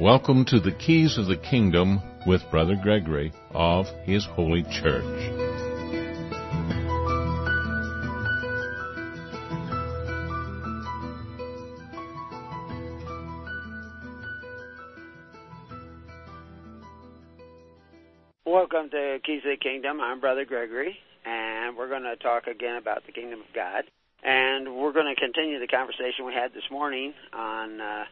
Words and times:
Welcome 0.00 0.46
to 0.46 0.60
the 0.60 0.72
Keys 0.72 1.18
of 1.18 1.26
the 1.26 1.36
Kingdom 1.36 2.00
with 2.26 2.40
Brother 2.50 2.74
Gregory 2.74 3.34
of 3.50 3.84
His 4.04 4.24
Holy 4.24 4.62
Church. 4.62 5.04
Welcome 18.46 18.88
to 18.88 19.18
Keys 19.22 19.42
of 19.44 19.50
the 19.50 19.58
Kingdom. 19.60 20.00
I'm 20.00 20.18
Brother 20.18 20.46
Gregory, 20.46 20.96
and 21.26 21.76
we're 21.76 21.90
going 21.90 22.04
to 22.04 22.16
talk 22.16 22.46
again 22.46 22.76
about 22.76 23.04
the 23.04 23.12
Kingdom 23.12 23.40
of 23.40 23.54
God. 23.54 23.84
And 24.22 24.76
we're 24.76 24.94
going 24.94 25.14
to 25.14 25.20
continue 25.20 25.60
the 25.60 25.66
conversation 25.66 26.24
we 26.24 26.32
had 26.32 26.54
this 26.54 26.70
morning 26.70 27.12
on 27.34 27.82
uh, 27.82 28.04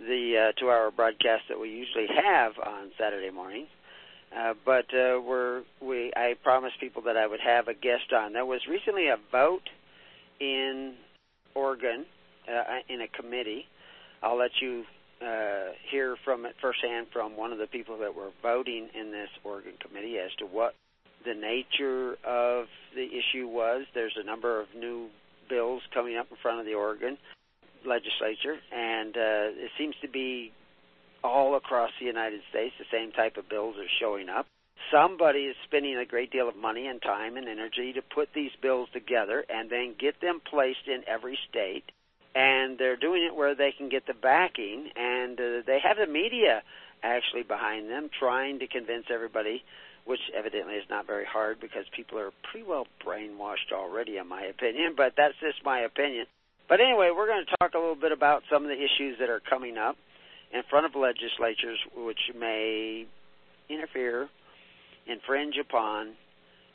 the 0.00 0.48
uh, 0.48 0.52
two-hour 0.58 0.90
broadcast 0.90 1.44
that 1.48 1.60
we 1.60 1.68
usually 1.68 2.06
have 2.08 2.52
on 2.58 2.90
Saturday 2.98 3.30
morning. 3.30 3.66
Uh, 4.36 4.54
but 4.64 4.86
uh, 4.94 5.20
we're 5.20 5.62
we 5.82 6.12
I 6.14 6.34
promised 6.42 6.78
people 6.78 7.02
that 7.02 7.16
I 7.16 7.26
would 7.26 7.40
have 7.40 7.66
a 7.68 7.74
guest 7.74 8.12
on. 8.16 8.32
There 8.32 8.46
was 8.46 8.60
recently 8.70 9.08
a 9.08 9.16
vote 9.32 9.68
in 10.40 10.94
Oregon 11.54 12.06
uh, 12.48 12.78
in 12.88 13.00
a 13.00 13.08
committee. 13.08 13.64
I'll 14.22 14.38
let 14.38 14.52
you 14.62 14.84
uh, 15.20 15.72
hear 15.90 16.16
from 16.24 16.46
it 16.46 16.54
firsthand 16.62 17.08
from 17.12 17.36
one 17.36 17.52
of 17.52 17.58
the 17.58 17.66
people 17.66 17.98
that 17.98 18.14
were 18.14 18.30
voting 18.40 18.88
in 18.94 19.10
this 19.10 19.28
Oregon 19.42 19.72
committee 19.84 20.18
as 20.18 20.30
to 20.38 20.46
what 20.46 20.74
the 21.24 21.34
nature 21.34 22.12
of 22.24 22.66
the 22.94 23.04
issue 23.06 23.48
was. 23.48 23.84
There's 23.94 24.16
a 24.16 24.24
number 24.24 24.60
of 24.60 24.68
new 24.76 25.08
bills 25.48 25.82
coming 25.92 26.16
up 26.16 26.28
in 26.30 26.36
front 26.40 26.60
of 26.60 26.66
the 26.66 26.74
Oregon 26.74 27.18
legislature, 27.86 28.56
and 28.72 29.16
uh, 29.16 29.64
it 29.64 29.70
seems 29.78 29.94
to 30.02 30.08
be 30.08 30.52
all 31.22 31.56
across 31.56 31.90
the 32.00 32.06
United 32.06 32.40
States. 32.50 32.74
The 32.78 32.84
same 32.90 33.12
type 33.12 33.36
of 33.36 33.48
bills 33.48 33.76
are 33.76 33.90
showing 34.00 34.28
up. 34.28 34.46
Somebody 34.90 35.40
is 35.40 35.56
spending 35.64 35.96
a 35.96 36.06
great 36.06 36.32
deal 36.32 36.48
of 36.48 36.56
money 36.56 36.86
and 36.86 37.00
time 37.02 37.36
and 37.36 37.46
energy 37.48 37.92
to 37.92 38.02
put 38.02 38.30
these 38.34 38.50
bills 38.62 38.88
together 38.92 39.44
and 39.48 39.70
then 39.70 39.94
get 39.98 40.20
them 40.20 40.40
placed 40.40 40.86
in 40.86 41.02
every 41.06 41.38
state. 41.48 41.84
And 42.34 42.78
they're 42.78 42.96
doing 42.96 43.22
it 43.22 43.36
where 43.36 43.54
they 43.54 43.72
can 43.76 43.88
get 43.88 44.06
the 44.06 44.14
backing, 44.14 44.90
and 44.96 45.38
uh, 45.38 45.62
they 45.66 45.78
have 45.82 45.96
the 45.96 46.10
media 46.10 46.62
actually 47.02 47.42
behind 47.42 47.90
them 47.90 48.08
trying 48.18 48.60
to 48.60 48.66
convince 48.66 49.06
everybody, 49.12 49.64
which 50.04 50.20
evidently 50.36 50.74
is 50.74 50.84
not 50.88 51.06
very 51.06 51.24
hard 51.24 51.60
because 51.60 51.84
people 51.94 52.18
are 52.18 52.30
pretty 52.50 52.66
well 52.66 52.86
brainwashed 53.04 53.72
already, 53.72 54.16
in 54.16 54.28
my 54.28 54.42
opinion. 54.42 54.94
But 54.96 55.14
that's 55.16 55.34
just 55.40 55.64
my 55.64 55.80
opinion. 55.80 56.26
But 56.70 56.80
anyway, 56.80 57.10
we're 57.14 57.26
going 57.26 57.44
to 57.44 57.56
talk 57.58 57.74
a 57.74 57.78
little 57.78 57.96
bit 57.96 58.12
about 58.12 58.44
some 58.48 58.62
of 58.62 58.68
the 58.68 58.76
issues 58.76 59.18
that 59.18 59.28
are 59.28 59.40
coming 59.40 59.76
up 59.76 59.96
in 60.54 60.62
front 60.70 60.86
of 60.86 60.94
legislatures 60.94 61.78
which 61.96 62.30
may 62.38 63.06
interfere, 63.68 64.28
infringe 65.04 65.56
upon 65.60 66.14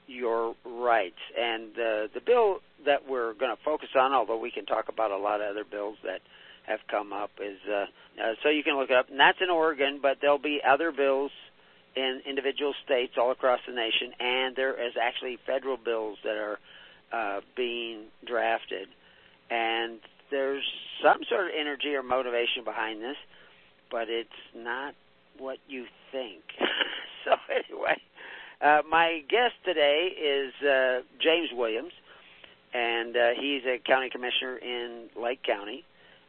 your 0.06 0.54
rights. 0.66 1.20
And 1.40 1.72
uh, 1.72 2.08
the 2.14 2.20
bill 2.24 2.58
that 2.86 3.08
we're 3.08 3.34
going 3.36 3.56
to 3.56 3.64
focus 3.64 3.88
on, 3.98 4.12
although 4.12 4.38
we 4.38 4.52
can 4.52 4.66
talk 4.66 4.90
about 4.90 5.12
a 5.12 5.18
lot 5.18 5.40
of 5.40 5.48
other 5.50 5.64
bills 5.64 5.96
that 6.04 6.20
have 6.68 6.82
come 6.92 7.14
up, 7.14 7.32
is 7.42 7.58
uh, 7.66 7.86
uh, 8.22 8.34
so 8.44 8.50
you 8.50 8.64
can 8.64 8.78
look 8.78 8.90
it 8.90 8.98
up. 8.98 9.10
And 9.10 9.18
that's 9.18 9.40
in 9.40 9.50
Oregon, 9.50 10.00
but 10.02 10.18
there'll 10.20 10.38
be 10.38 10.60
other 10.68 10.92
bills 10.92 11.32
in 11.96 12.22
individual 12.28 12.74
states 12.84 13.14
all 13.18 13.32
across 13.32 13.62
the 13.66 13.74
nation, 13.74 14.12
and 14.20 14.58
there 14.58 14.74
is 14.74 14.96
actually 15.02 15.40
federal 15.48 15.78
bills 15.78 16.18
that 16.26 16.36
are 16.36 16.60
uh, 17.14 17.40
being 17.56 18.08
drafted 18.28 18.90
and 19.50 20.00
there's 20.32 20.64
some 21.04 21.20
sort 21.30 21.46
of 21.46 21.52
energy 21.58 21.94
or 21.96 22.04
motivation 22.04 22.64
behind 22.64 23.02
this, 23.02 23.18
but 23.92 24.10
it's 24.10 24.30
not 24.56 24.96
what 25.38 25.60
you 25.68 25.86
think. 26.12 26.44
so 27.26 27.36
anyway, 27.50 27.98
uh, 28.62 28.82
my 28.90 29.22
guest 29.30 29.54
today 29.64 30.10
is 30.18 30.54
uh, 30.66 31.02
James 31.22 31.50
Williams, 31.54 31.92
and 32.74 33.16
uh, 33.16 33.30
he's 33.40 33.64
a 33.66 33.80
county 33.80 34.10
commissioner 34.10 34.58
in 34.58 35.10
Lake 35.16 35.44
County, 35.44 35.84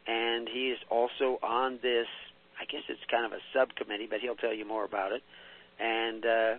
and 0.07 0.49
he 0.49 0.71
is 0.71 0.79
also 0.91 1.39
on 1.43 1.79
this. 1.83 2.07
I 2.61 2.65
guess 2.65 2.83
it's 2.89 3.01
kind 3.11 3.27
of 3.27 3.33
a 3.33 3.43
subcommittee, 3.53 4.07
but 4.09 4.21
he'll 4.21 4.37
tell 4.37 4.55
you 4.55 4.65
more 4.65 4.85
about 4.85 5.13
it. 5.13 5.23
And 5.79 6.25
uh, 6.25 6.55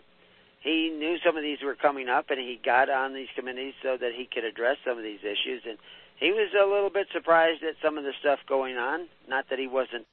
he 0.61 0.89
knew 0.89 1.17
some 1.25 1.37
of 1.37 1.43
these 1.43 1.59
were 1.63 1.75
coming 1.75 2.07
up, 2.09 2.29
and 2.29 2.39
he 2.39 2.59
got 2.63 2.89
on 2.89 3.13
these 3.13 3.29
committees 3.35 3.73
so 3.81 3.97
that 3.99 4.11
he 4.15 4.27
could 4.31 4.43
address 4.43 4.77
some 4.85 4.97
of 4.97 5.03
these 5.03 5.21
issues. 5.21 5.63
And 5.67 5.77
he 6.19 6.31
was 6.31 6.49
a 6.53 6.65
little 6.65 6.89
bit 6.89 7.07
surprised 7.13 7.63
at 7.63 7.75
some 7.83 7.97
of 7.97 8.03
the 8.03 8.13
stuff 8.19 8.39
going 8.47 8.77
on. 8.77 9.07
Not 9.27 9.45
that 9.49 9.59
he 9.59 9.67
wasn't 9.67 10.05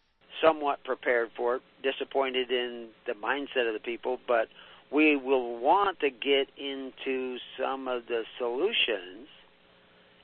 somewhat 0.43 0.85
prepared 0.85 1.31
for 1.37 1.57
it, 1.57 1.63
disappointed 1.83 2.51
in 2.51 2.89
the 3.07 3.13
mindset 3.13 3.67
of 3.67 3.75
the 3.75 3.81
people, 3.83 4.19
but 4.27 4.49
we 4.93 5.17
will 5.17 5.59
want 5.59 6.01
to 6.01 6.11
get 6.11 6.49
into 6.59 7.39
some 7.59 7.89
of 7.89 8.03
the 8.07 8.25
solutions 8.39 9.29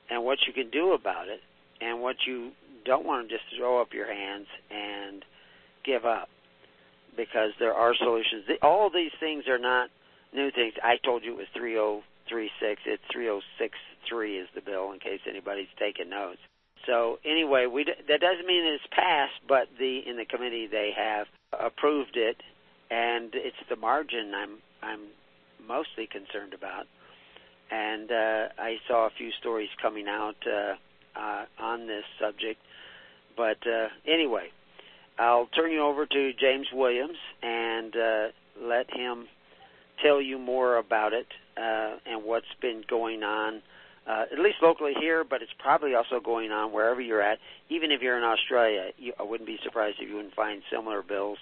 and 0.09 0.23
what 0.23 0.39
you 0.45 0.53
can 0.53 0.69
do 0.69 0.93
about 0.93 1.27
it 1.27 1.39
and 1.81 2.01
what 2.01 2.17
you 2.27 2.51
don't 2.85 3.05
want 3.05 3.27
to 3.27 3.35
just 3.35 3.45
throw 3.57 3.81
up 3.81 3.93
your 3.93 4.11
hands 4.11 4.47
and 4.69 5.25
give 5.83 6.05
up 6.05 6.29
because 7.17 7.51
there 7.59 7.73
are 7.73 7.95
solutions. 7.95 8.45
All 8.61 8.89
these 8.89 9.11
things 9.19 9.47
are 9.47 9.59
not 9.59 9.89
new 10.33 10.51
things. 10.51 10.73
I 10.83 10.97
told 11.03 11.23
you 11.23 11.33
it 11.33 11.37
was 11.37 11.47
3036. 11.55 12.81
It's 12.85 13.03
306 13.11 13.77
three 14.11 14.37
is 14.37 14.47
the 14.53 14.61
bill 14.61 14.91
in 14.91 14.99
case 14.99 15.21
anybody's 15.27 15.71
taking 15.79 16.09
notes. 16.09 16.39
So 16.85 17.19
anyway, 17.23 17.67
we 17.67 17.85
that 17.85 18.21
doesn't 18.21 18.45
mean 18.45 18.65
it's 18.65 18.83
passed, 18.91 19.39
but 19.47 19.67
the 19.79 20.01
in 20.05 20.17
the 20.17 20.25
committee 20.25 20.67
they 20.69 20.91
have 20.95 21.27
approved 21.57 22.17
it, 22.17 22.37
and 22.89 23.31
it's 23.33 23.57
the 23.69 23.75
margin 23.75 24.33
I'm 24.35 24.57
I'm 24.81 25.01
mostly 25.67 26.07
concerned 26.07 26.53
about. 26.53 26.85
And 27.71 28.11
uh, 28.11 28.49
I 28.59 28.77
saw 28.87 29.07
a 29.07 29.11
few 29.17 29.29
stories 29.39 29.69
coming 29.81 30.07
out 30.07 30.35
uh, 30.45 30.73
uh, 31.17 31.45
on 31.59 31.87
this 31.87 32.03
subject, 32.19 32.59
but 33.37 33.59
uh, 33.65 33.87
anyway, 34.05 34.49
I'll 35.17 35.47
turn 35.47 35.71
you 35.71 35.81
over 35.81 36.05
to 36.05 36.31
James 36.33 36.67
Williams 36.73 37.17
and 37.41 37.95
uh, 37.95 38.27
let 38.61 38.93
him 38.93 39.27
tell 40.03 40.21
you 40.21 40.37
more 40.37 40.77
about 40.77 41.13
it 41.13 41.27
uh, 41.57 41.97
and 42.05 42.23
what's 42.25 42.53
been 42.61 42.83
going 42.89 43.23
on 43.23 43.61
uh, 44.07 44.25
at 44.31 44.39
least 44.39 44.57
locally 44.61 44.93
here, 44.99 45.23
but 45.23 45.41
it's 45.41 45.51
probably 45.59 45.93
also 45.93 46.19
going 46.19 46.51
on 46.51 46.71
wherever 46.71 46.99
you're 46.99 47.21
at. 47.21 47.37
Even 47.69 47.91
if 47.91 48.01
you're 48.01 48.17
in 48.17 48.23
Australia, 48.23 48.91
you, 48.97 49.13
I 49.19 49.23
wouldn't 49.23 49.47
be 49.47 49.59
surprised 49.63 49.97
if 49.99 50.09
you 50.09 50.15
wouldn't 50.15 50.33
find 50.33 50.61
similar 50.71 51.01
bills 51.03 51.37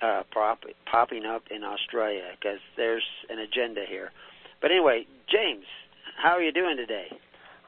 uh, 0.00 0.22
prop, 0.30 0.60
popping 0.90 1.24
up 1.24 1.42
in 1.50 1.64
Australia 1.64 2.30
because 2.38 2.60
there's 2.76 3.04
an 3.28 3.38
agenda 3.38 3.84
here. 3.88 4.10
But 4.60 4.70
anyway, 4.70 5.06
James, 5.30 5.64
how 6.22 6.30
are 6.30 6.42
you 6.42 6.52
doing 6.52 6.76
today? 6.76 7.08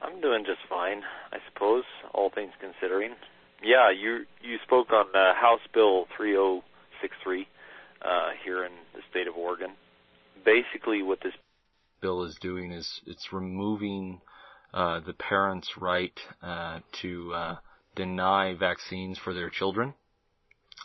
I'm 0.01 0.19
doing 0.21 0.45
just 0.45 0.59
fine, 0.67 1.03
I 1.31 1.37
suppose, 1.51 1.83
all 2.13 2.29
things 2.29 2.51
considering. 2.59 3.15
Yeah, 3.63 3.91
you 3.91 4.25
you 4.41 4.57
spoke 4.63 4.91
on 4.91 5.05
uh, 5.13 5.35
House 5.35 5.61
Bill 5.73 6.07
3063 6.17 7.47
uh, 8.01 8.29
here 8.43 8.65
in 8.65 8.71
the 8.95 9.01
state 9.09 9.27
of 9.27 9.35
Oregon. 9.35 9.71
Basically, 10.43 11.03
what 11.03 11.19
this 11.21 11.33
bill 12.01 12.23
is 12.23 12.37
doing 12.41 12.71
is 12.71 13.01
it's 13.05 13.31
removing 13.31 14.21
uh, 14.73 14.99
the 15.01 15.13
parents' 15.13 15.77
right 15.79 16.17
uh, 16.41 16.79
to 17.01 17.33
uh, 17.33 17.55
deny 17.95 18.53
vaccines 18.53 19.17
for 19.17 19.33
their 19.33 19.49
children. 19.49 19.93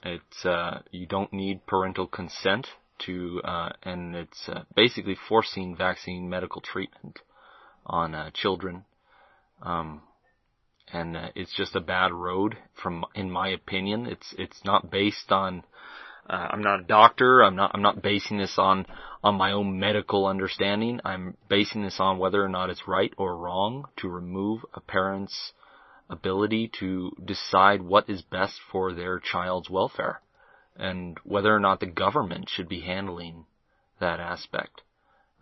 It's 0.03 0.44
uh, 0.44 0.82
you 0.91 1.06
don't 1.06 1.32
need 1.32 1.66
parental 1.66 2.06
consent 2.06 2.66
to, 3.06 3.41
uh, 3.44 3.71
and 3.82 4.15
it's 4.15 4.49
uh, 4.49 4.65
basically 4.75 5.16
forcing 5.28 5.76
vaccine 5.76 6.28
medical 6.28 6.60
treatment 6.60 7.19
on 7.87 8.32
children. 8.34 8.84
Um, 9.62 10.03
and 10.93 11.17
it's 11.35 11.56
just 11.56 11.75
a 11.75 11.81
bad 11.81 12.12
road 12.12 12.56
from, 12.81 13.05
in 13.14 13.31
my 13.31 13.49
opinion. 13.49 14.06
It's 14.06 14.35
it's 14.38 14.64
not 14.64 14.91
based 14.91 15.32
on 15.32 15.64
uh, 16.28 16.49
I'm 16.50 16.62
not 16.62 16.81
a 16.81 16.84
doctor. 16.84 17.43
I'm 17.43 17.56
not, 17.56 17.70
I'm 17.75 17.82
not 17.82 18.02
basing 18.02 18.38
this 18.38 18.55
on, 18.58 18.87
on 19.23 19.37
my 19.37 19.52
own 19.52 19.78
medical 19.78 20.26
understanding. 20.26 21.00
I'm 21.05 21.37
basing 21.49 21.82
this 21.82 21.96
on 22.00 22.19
whether 22.19 22.44
or 22.44 22.49
not 22.49 22.70
it's 22.70 22.88
right 22.88 23.12
or 23.17 23.37
wrong 23.37 23.87
to 23.99 24.08
remove 24.08 24.64
a 24.75 24.81
parent's 24.81 25.52
ability 26.08 26.70
to 26.81 27.12
decide 27.25 27.82
what 27.82 28.08
is 28.08 28.23
best 28.23 28.55
for 28.70 28.93
their 28.93 29.19
child's 29.19 29.70
welfare 29.70 30.20
and 30.76 31.19
whether 31.25 31.55
or 31.55 31.61
not 31.61 31.81
the 31.81 31.87
government 31.87 32.49
should 32.49 32.69
be 32.69 32.81
handling 32.81 33.46
that 34.00 34.20
aspect, 34.20 34.82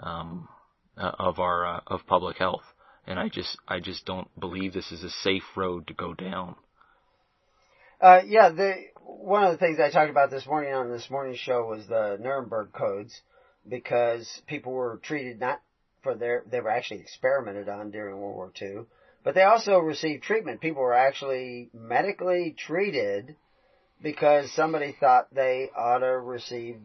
um, 0.01 0.49
uh, 0.97 1.11
of 1.19 1.39
our, 1.39 1.67
uh, 1.67 1.81
of 1.87 2.07
public 2.07 2.37
health. 2.39 2.63
And 3.07 3.19
I 3.19 3.29
just, 3.29 3.59
I 3.67 3.81
just 3.81 4.07
don't 4.07 4.29
believe 4.39 4.73
this 4.73 4.93
is 4.93 5.03
a 5.03 5.11
safe 5.11 5.43
road 5.57 5.89
to 5.89 5.95
go 5.95 6.15
down. 6.15 6.57
Uh, 8.01 8.21
yeah, 8.27 8.51
the, 8.51 8.75
one 9.07 9.45
of 9.45 9.53
the 9.53 9.59
things 9.59 9.79
I 9.79 9.91
talked 9.91 10.11
about 10.11 10.31
this 10.31 10.47
morning 10.47 10.73
on 10.75 10.91
this 10.91 11.11
morning's 11.11 11.39
show 11.39 11.67
was 11.67 11.87
the 11.87 12.17
Nuremberg 12.21 12.73
codes 12.73 13.21
because 13.69 14.29
people 14.47 14.73
were 14.73 15.01
treated 15.03 15.41
not 15.41 15.61
for 16.03 16.15
their, 16.15 16.45
they 16.51 16.61
were 16.61 16.71
actually 16.71 17.01
experimented 17.01 17.69
on 17.69 17.91
during 17.91 18.19
World 18.19 18.37
War 18.37 18.53
II, 18.61 18.85
but 19.23 19.35
they 19.35 19.43
also 19.43 19.79
received 19.79 20.23
treatment. 20.23 20.61
People 20.61 20.83
were 20.83 20.95
actually 20.95 21.71
medically 21.73 22.55
treated 22.57 23.37
because 24.03 24.53
somebody 24.53 24.95
thought 24.99 25.35
they 25.35 25.71
ought 25.77 25.99
to 25.99 26.19
receive 26.19 26.77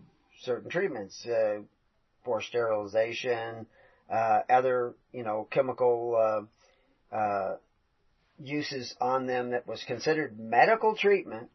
certain 0.41 0.69
treatments 0.69 1.25
uh, 1.25 1.59
for 2.23 2.41
sterilization, 2.41 3.65
uh, 4.09 4.39
other 4.49 4.93
you 5.11 5.23
know 5.23 5.47
chemical 5.51 6.47
uh, 7.13 7.15
uh, 7.15 7.57
uses 8.39 8.95
on 9.01 9.27
them 9.27 9.51
that 9.51 9.67
was 9.67 9.83
considered 9.85 10.39
medical 10.39 10.95
treatment, 10.95 11.49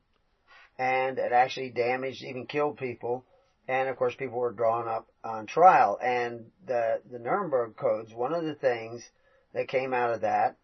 and 0.79 1.19
it 1.19 1.33
actually 1.33 1.71
damaged, 1.71 2.23
even 2.23 2.47
killed 2.47 2.77
people. 2.79 3.25
And 3.67 3.89
of 3.89 3.97
course, 3.97 4.15
people 4.15 4.39
were 4.39 4.53
drawn 4.53 4.89
up 4.89 5.07
on 5.23 5.47
trial. 5.47 5.99
And 6.03 6.51
the 6.67 7.01
the 7.11 7.19
Nuremberg 7.19 7.77
codes, 7.77 8.13
one 8.13 8.35
of 8.35 8.45
the 8.45 8.55
things 8.55 9.09
that 9.53 9.69
came 9.69 9.95
out 9.95 10.13
of 10.13 10.21
that 10.21 10.57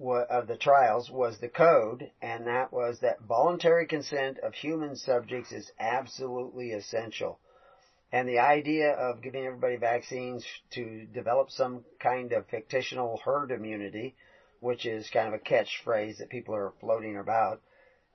of 0.00 0.46
the 0.46 0.56
trials 0.56 1.10
was 1.10 1.38
the 1.38 1.48
code, 1.48 2.10
and 2.20 2.46
that 2.46 2.72
was 2.72 3.00
that 3.00 3.20
voluntary 3.20 3.86
consent 3.86 4.38
of 4.40 4.52
human 4.54 4.94
subjects 4.94 5.52
is 5.52 5.72
absolutely 5.80 6.72
essential. 6.72 7.38
And 8.12 8.28
the 8.28 8.38
idea 8.38 8.92
of 8.92 9.22
giving 9.22 9.44
everybody 9.44 9.76
vaccines 9.76 10.44
to 10.70 11.06
develop 11.06 11.50
some 11.50 11.84
kind 11.98 12.32
of 12.32 12.46
fictional 12.68 13.20
herd 13.24 13.50
immunity, 13.50 14.14
which 14.60 14.86
is 14.86 15.08
kind 15.10 15.28
of 15.28 15.34
a 15.34 15.38
catchphrase 15.38 16.18
that 16.18 16.28
people 16.28 16.54
are 16.54 16.72
floating 16.80 17.16
about, 17.16 17.62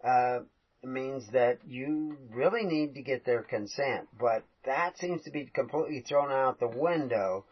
uh, 0.04 0.39
means 0.83 1.28
that 1.31 1.60
you 1.68 2.18
really 2.31 2.66
need 2.66 2.95
to 2.95 3.01
get 3.01 3.25
their 3.25 3.44
consent. 3.44 4.07
But 4.19 4.44
that 4.66 4.98
seems 4.98 5.24
to 5.24 5.31
be 5.31 5.45
completely 5.45 6.01
thrown 6.01 6.31
out 6.31 6.60
the 6.60 6.68
window, 6.68 7.45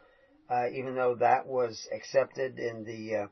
uh, 0.49 0.69
even 0.69 0.95
though 0.95 1.15
that 1.15 1.45
was 1.45 1.87
accepted 1.91 2.59
in 2.59 2.83
the 2.83 3.15
uh, 3.15 3.27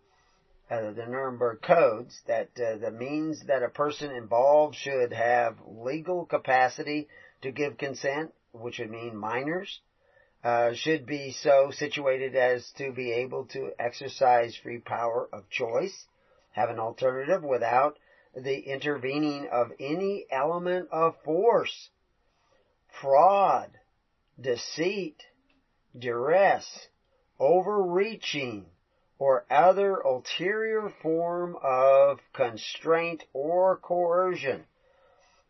uh, 0.70 0.92
the 0.92 1.06
Nuremberg 1.06 1.62
codes 1.62 2.22
that 2.28 2.50
uh, 2.60 2.78
the 2.78 2.92
means 2.92 3.46
that 3.48 3.64
a 3.64 3.70
person 3.70 4.12
involved 4.12 4.76
should 4.76 5.14
have 5.14 5.56
legal 5.66 6.26
capacity 6.26 7.08
to 7.42 7.52
give 7.52 7.78
consent, 7.78 8.34
which 8.52 8.80
would 8.80 8.92
mean 8.92 9.16
minors, 9.16 9.80
uh, 10.44 10.74
should 10.74 11.06
be 11.06 11.32
so 11.32 11.72
situated 11.72 12.36
as 12.36 12.70
to 12.78 12.92
be 12.92 13.12
able 13.14 13.46
to 13.46 13.72
exercise 13.80 14.58
free 14.58 14.80
power 14.80 15.30
of 15.32 15.50
choice, 15.50 16.06
have 16.52 16.70
an 16.70 16.80
alternative 16.80 17.44
without 17.44 17.98
the 18.44 18.60
intervening 18.60 19.48
of 19.52 19.72
any 19.80 20.26
element 20.30 20.90
of 20.92 21.16
force, 21.26 21.90
fraud, 23.02 23.72
deceit, 24.40 25.24
duress, 25.98 26.88
overreaching, 27.40 28.66
or 29.20 29.46
other 29.50 29.96
ulterior 29.98 30.94
form 31.02 31.58
of 31.64 32.20
constraint 32.34 33.24
or 33.34 33.78
coercion. 33.78 34.64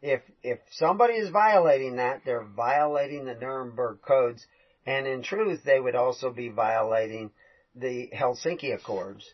If, 0.02 0.22
if 0.42 0.60
somebody 0.72 1.16
is 1.16 1.30
violating 1.30 1.98
that, 1.98 2.22
they're 2.24 2.46
violating 2.56 3.26
the 3.26 3.36
Nuremberg 3.36 3.98
codes, 4.08 4.46
and 4.86 5.06
in 5.06 5.24
truth, 5.24 5.62
they 5.66 5.80
would 5.80 5.96
also 5.96 6.32
be 6.32 6.48
violating 6.48 7.32
the 7.76 8.10
Helsinki 8.16 8.74
Accords, 8.74 9.30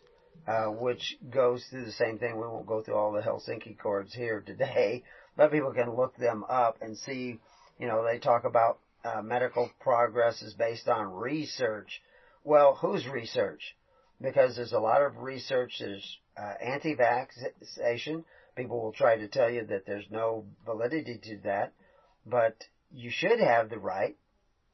uh, 0.46 0.66
which 0.66 1.16
goes 1.30 1.64
through 1.70 1.84
the 1.84 1.92
same 1.92 2.18
thing. 2.18 2.36
We 2.36 2.46
won't 2.46 2.66
go 2.66 2.82
through 2.82 2.96
all 2.96 3.12
the 3.12 3.20
Helsinki 3.20 3.72
Accords 3.72 4.14
here 4.14 4.40
today, 4.40 5.02
but 5.36 5.52
people 5.52 5.72
can 5.72 5.94
look 5.94 6.16
them 6.16 6.44
up 6.48 6.78
and 6.80 6.96
see, 6.96 7.38
you 7.78 7.86
know, 7.86 8.04
they 8.04 8.18
talk 8.18 8.44
about 8.44 8.78
uh, 9.04 9.22
medical 9.22 9.70
progress 9.80 10.42
is 10.42 10.54
based 10.54 10.88
on 10.88 11.12
research. 11.12 12.00
Well, 12.44 12.74
whose 12.74 13.06
research? 13.06 13.74
because 14.20 14.56
there's 14.56 14.72
a 14.72 14.78
lot 14.78 15.02
of 15.02 15.18
research 15.18 15.76
there's 15.78 16.18
uh, 16.36 16.54
anti-vaccination. 16.60 18.24
People 18.56 18.82
will 18.82 18.92
try 18.92 19.16
to 19.16 19.28
tell 19.28 19.50
you 19.50 19.64
that 19.66 19.86
there's 19.86 20.06
no 20.10 20.44
validity 20.64 21.18
to 21.22 21.38
that, 21.44 21.72
but 22.24 22.56
you 22.92 23.10
should 23.10 23.40
have 23.40 23.68
the 23.68 23.78
right 23.78 24.16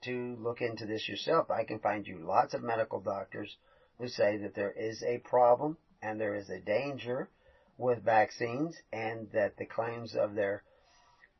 to 0.05 0.37
look 0.41 0.61
into 0.61 0.87
this 0.87 1.09
yourself. 1.09 1.51
I 1.51 1.65
can 1.65 1.79
find 1.79 2.07
you 2.07 2.19
lots 2.19 2.55
of 2.55 2.63
medical 2.63 3.01
doctors 3.01 3.57
who 4.01 4.09
say 4.09 4.39
that 4.39 4.55
there 4.55 4.73
is 4.73 5.03
a 5.03 5.19
problem 5.19 5.77
and 6.03 6.21
there 6.21 6.35
is 6.35 6.49
a 6.49 6.59
danger 6.59 7.29
with 7.77 8.03
vaccines 8.03 8.77
and 8.93 9.29
that 9.33 9.57
the 9.59 9.67
claims 9.67 10.15
of 10.15 10.35
their 10.35 10.63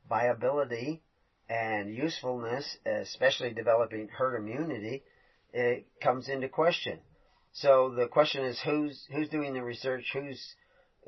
viability 0.07 1.01
and 1.49 1.93
usefulness, 1.93 2.77
especially 2.85 3.51
developing 3.51 4.07
herd 4.07 4.35
immunity, 4.37 5.03
it 5.53 5.85
comes 6.01 6.29
into 6.29 6.47
question. 6.47 6.99
So 7.53 7.93
the 7.95 8.07
question 8.07 8.45
is 8.45 8.59
who's 8.63 9.05
who's 9.11 9.27
doing 9.27 9.53
the 9.53 9.63
research, 9.63 10.05
who's 10.13 10.41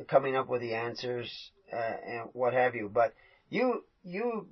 coming 0.10 0.36
up 0.36 0.50
with 0.50 0.62
the 0.62 0.74
answers, 0.74 1.32
uh, 1.72 1.76
and 1.76 2.30
what 2.34 2.54
have 2.54 2.76
you. 2.76 2.90
But 2.94 3.14
you 3.50 3.86
you 4.04 4.48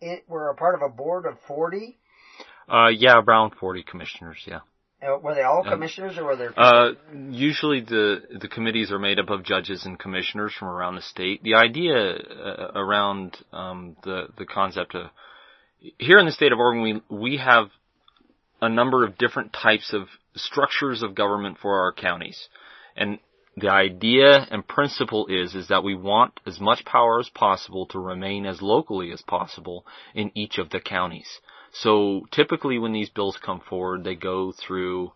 it, 0.00 0.24
were 0.28 0.48
a 0.48 0.54
part 0.54 0.74
of 0.74 0.82
a 0.82 0.88
board 0.88 1.26
of 1.26 1.38
forty. 1.46 1.98
Uh, 2.68 2.88
yeah, 2.88 3.20
around 3.20 3.54
forty 3.60 3.84
commissioners. 3.84 4.38
Yeah. 4.46 4.60
Uh, 5.00 5.16
were 5.18 5.34
they 5.34 5.42
all 5.42 5.62
commissioners, 5.62 6.18
or 6.18 6.24
were 6.24 6.36
there? 6.36 6.58
Uh, 6.58 6.92
usually 7.30 7.80
the 7.80 8.20
the 8.40 8.48
committees 8.48 8.90
are 8.90 8.98
made 8.98 9.20
up 9.20 9.30
of 9.30 9.44
judges 9.44 9.86
and 9.86 9.98
commissioners 9.98 10.52
from 10.58 10.68
around 10.68 10.96
the 10.96 11.02
state. 11.02 11.42
The 11.42 11.54
idea 11.54 11.94
uh, 11.94 12.72
around 12.74 13.36
um, 13.52 13.96
the 14.02 14.28
the 14.36 14.44
concept 14.44 14.96
of 14.96 15.10
here 15.98 16.18
in 16.18 16.26
the 16.26 16.32
state 16.32 16.52
of 16.52 16.58
Oregon, 16.58 16.82
we 16.82 17.16
we 17.16 17.36
have 17.36 17.68
a 18.60 18.68
number 18.68 19.04
of 19.04 19.18
different 19.18 19.52
types 19.52 19.92
of 19.92 20.08
structures 20.34 21.02
of 21.02 21.14
government 21.14 21.58
for 21.60 21.80
our 21.80 21.92
counties. 21.92 22.48
And 22.96 23.18
the 23.56 23.70
idea 23.70 24.46
and 24.50 24.66
principle 24.66 25.26
is, 25.28 25.54
is 25.54 25.68
that 25.68 25.84
we 25.84 25.94
want 25.94 26.40
as 26.46 26.60
much 26.60 26.84
power 26.84 27.20
as 27.20 27.28
possible 27.28 27.86
to 27.86 27.98
remain 27.98 28.46
as 28.46 28.62
locally 28.62 29.12
as 29.12 29.22
possible 29.22 29.84
in 30.14 30.30
each 30.34 30.58
of 30.58 30.70
the 30.70 30.80
counties. 30.80 31.40
So 31.72 32.26
typically 32.30 32.78
when 32.78 32.92
these 32.92 33.10
bills 33.10 33.38
come 33.44 33.60
forward, 33.60 34.04
they 34.04 34.14
go 34.14 34.52
through, 34.52 35.12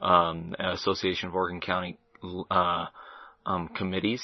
um, 0.00 0.54
Association 0.58 1.28
of 1.28 1.34
Oregon 1.34 1.60
County, 1.60 1.98
uh, 2.50 2.86
um, 3.46 3.68
committees. 3.68 4.22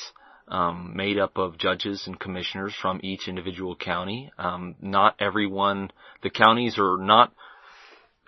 Um, 0.49 0.97
made 0.97 1.17
up 1.17 1.38
of 1.38 1.59
judges 1.59 2.09
and 2.09 2.19
commissioners 2.19 2.75
from 2.75 2.99
each 3.05 3.29
individual 3.29 3.77
county. 3.77 4.32
Um, 4.37 4.75
not 4.81 5.15
everyone, 5.21 5.93
the 6.25 6.31
counties 6.31 6.77
are 6.77 6.97
not 6.97 7.32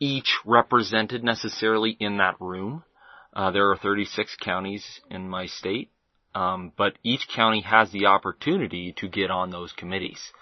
each 0.02 0.38
represented 0.44 1.22
necessarily 1.22 1.96
in 1.98 2.18
that 2.18 2.40
room. 2.40 2.84
Uh, 3.32 3.50
there 3.50 3.70
are 3.70 3.76
36 3.76 4.36
counties 4.42 5.00
in 5.10 5.28
my 5.28 5.46
state, 5.46 5.90
um, 6.34 6.72
but 6.76 6.94
each 7.02 7.28
county 7.34 7.62
has 7.62 7.90
the 7.92 8.06
opportunity 8.06 8.92
to 8.98 9.08
get 9.08 9.30
on 9.30 9.50
those 9.50 9.72
committees. 9.72 10.32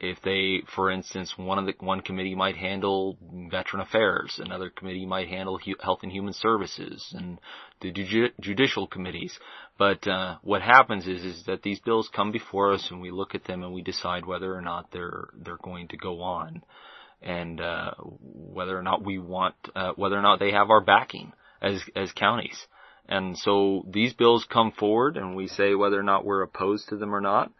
If 0.00 0.22
they, 0.22 0.62
for 0.74 0.90
instance, 0.90 1.34
one 1.36 1.58
of 1.58 1.66
the 1.66 1.74
one 1.78 2.00
committee 2.00 2.34
might 2.34 2.56
handle 2.56 3.18
veteran 3.50 3.82
affairs, 3.82 4.40
another 4.42 4.70
committee 4.70 5.04
might 5.04 5.28
handle 5.28 5.60
health 5.82 6.00
and 6.02 6.10
human 6.10 6.32
services, 6.32 7.14
and 7.16 7.38
the 7.82 7.92
judicial 8.40 8.86
committees. 8.86 9.38
But 9.78 10.06
uh, 10.08 10.38
what 10.42 10.62
happens 10.62 11.06
is 11.06 11.22
is 11.22 11.44
that 11.44 11.62
these 11.62 11.80
bills 11.80 12.08
come 12.14 12.32
before 12.32 12.72
us, 12.72 12.90
and 12.90 13.02
we 13.02 13.10
look 13.10 13.34
at 13.34 13.44
them 13.44 13.62
and 13.62 13.74
we 13.74 13.82
decide 13.82 14.24
whether 14.24 14.54
or 14.54 14.62
not 14.62 14.90
they're 14.90 15.28
they're 15.34 15.58
going 15.62 15.88
to 15.88 15.98
go 15.98 16.22
on 16.22 16.62
and 17.22 17.60
uh, 17.60 17.92
whether 17.98 18.78
or 18.78 18.82
not 18.82 19.04
we 19.04 19.18
want, 19.18 19.54
uh, 19.74 19.92
whether 19.96 20.18
or 20.18 20.22
not 20.22 20.38
they 20.38 20.52
have 20.52 20.70
our 20.70 20.80
backing 20.80 21.32
as 21.60 21.82
as 21.94 22.12
counties. 22.12 22.66
And 23.08 23.36
so 23.36 23.84
these 23.88 24.14
bills 24.14 24.46
come 24.50 24.72
forward, 24.72 25.16
and 25.16 25.34
we 25.34 25.48
say 25.48 25.74
whether 25.74 25.98
or 25.98 26.04
not 26.04 26.24
we're 26.24 26.42
opposed 26.42 26.88
to 26.88 26.96
them 26.96 27.14
or 27.14 27.20
not, 27.20 27.50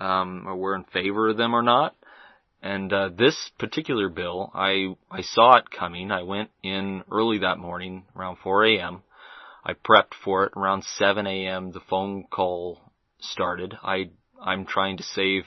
um, 0.00 0.44
or 0.46 0.56
we're 0.56 0.74
in 0.74 0.84
favor 0.84 1.28
of 1.28 1.36
them 1.36 1.54
or 1.54 1.62
not. 1.62 1.94
And 2.62 2.92
uh, 2.92 3.10
this 3.16 3.50
particular 3.58 4.08
bill, 4.08 4.50
I 4.54 4.96
I 5.10 5.22
saw 5.22 5.56
it 5.56 5.70
coming. 5.70 6.10
I 6.10 6.22
went 6.22 6.50
in 6.62 7.04
early 7.10 7.38
that 7.38 7.58
morning, 7.58 8.04
around 8.16 8.38
4 8.42 8.64
a.m. 8.66 9.02
I 9.64 9.74
prepped 9.74 10.14
for 10.24 10.44
it 10.44 10.52
around 10.56 10.82
7 10.84 11.26
a.m. 11.26 11.70
The 11.70 11.80
phone 11.80 12.24
call 12.24 12.80
started. 13.20 13.78
I 13.82 14.10
I'm 14.40 14.64
trying 14.66 14.96
to 14.96 15.02
save 15.02 15.44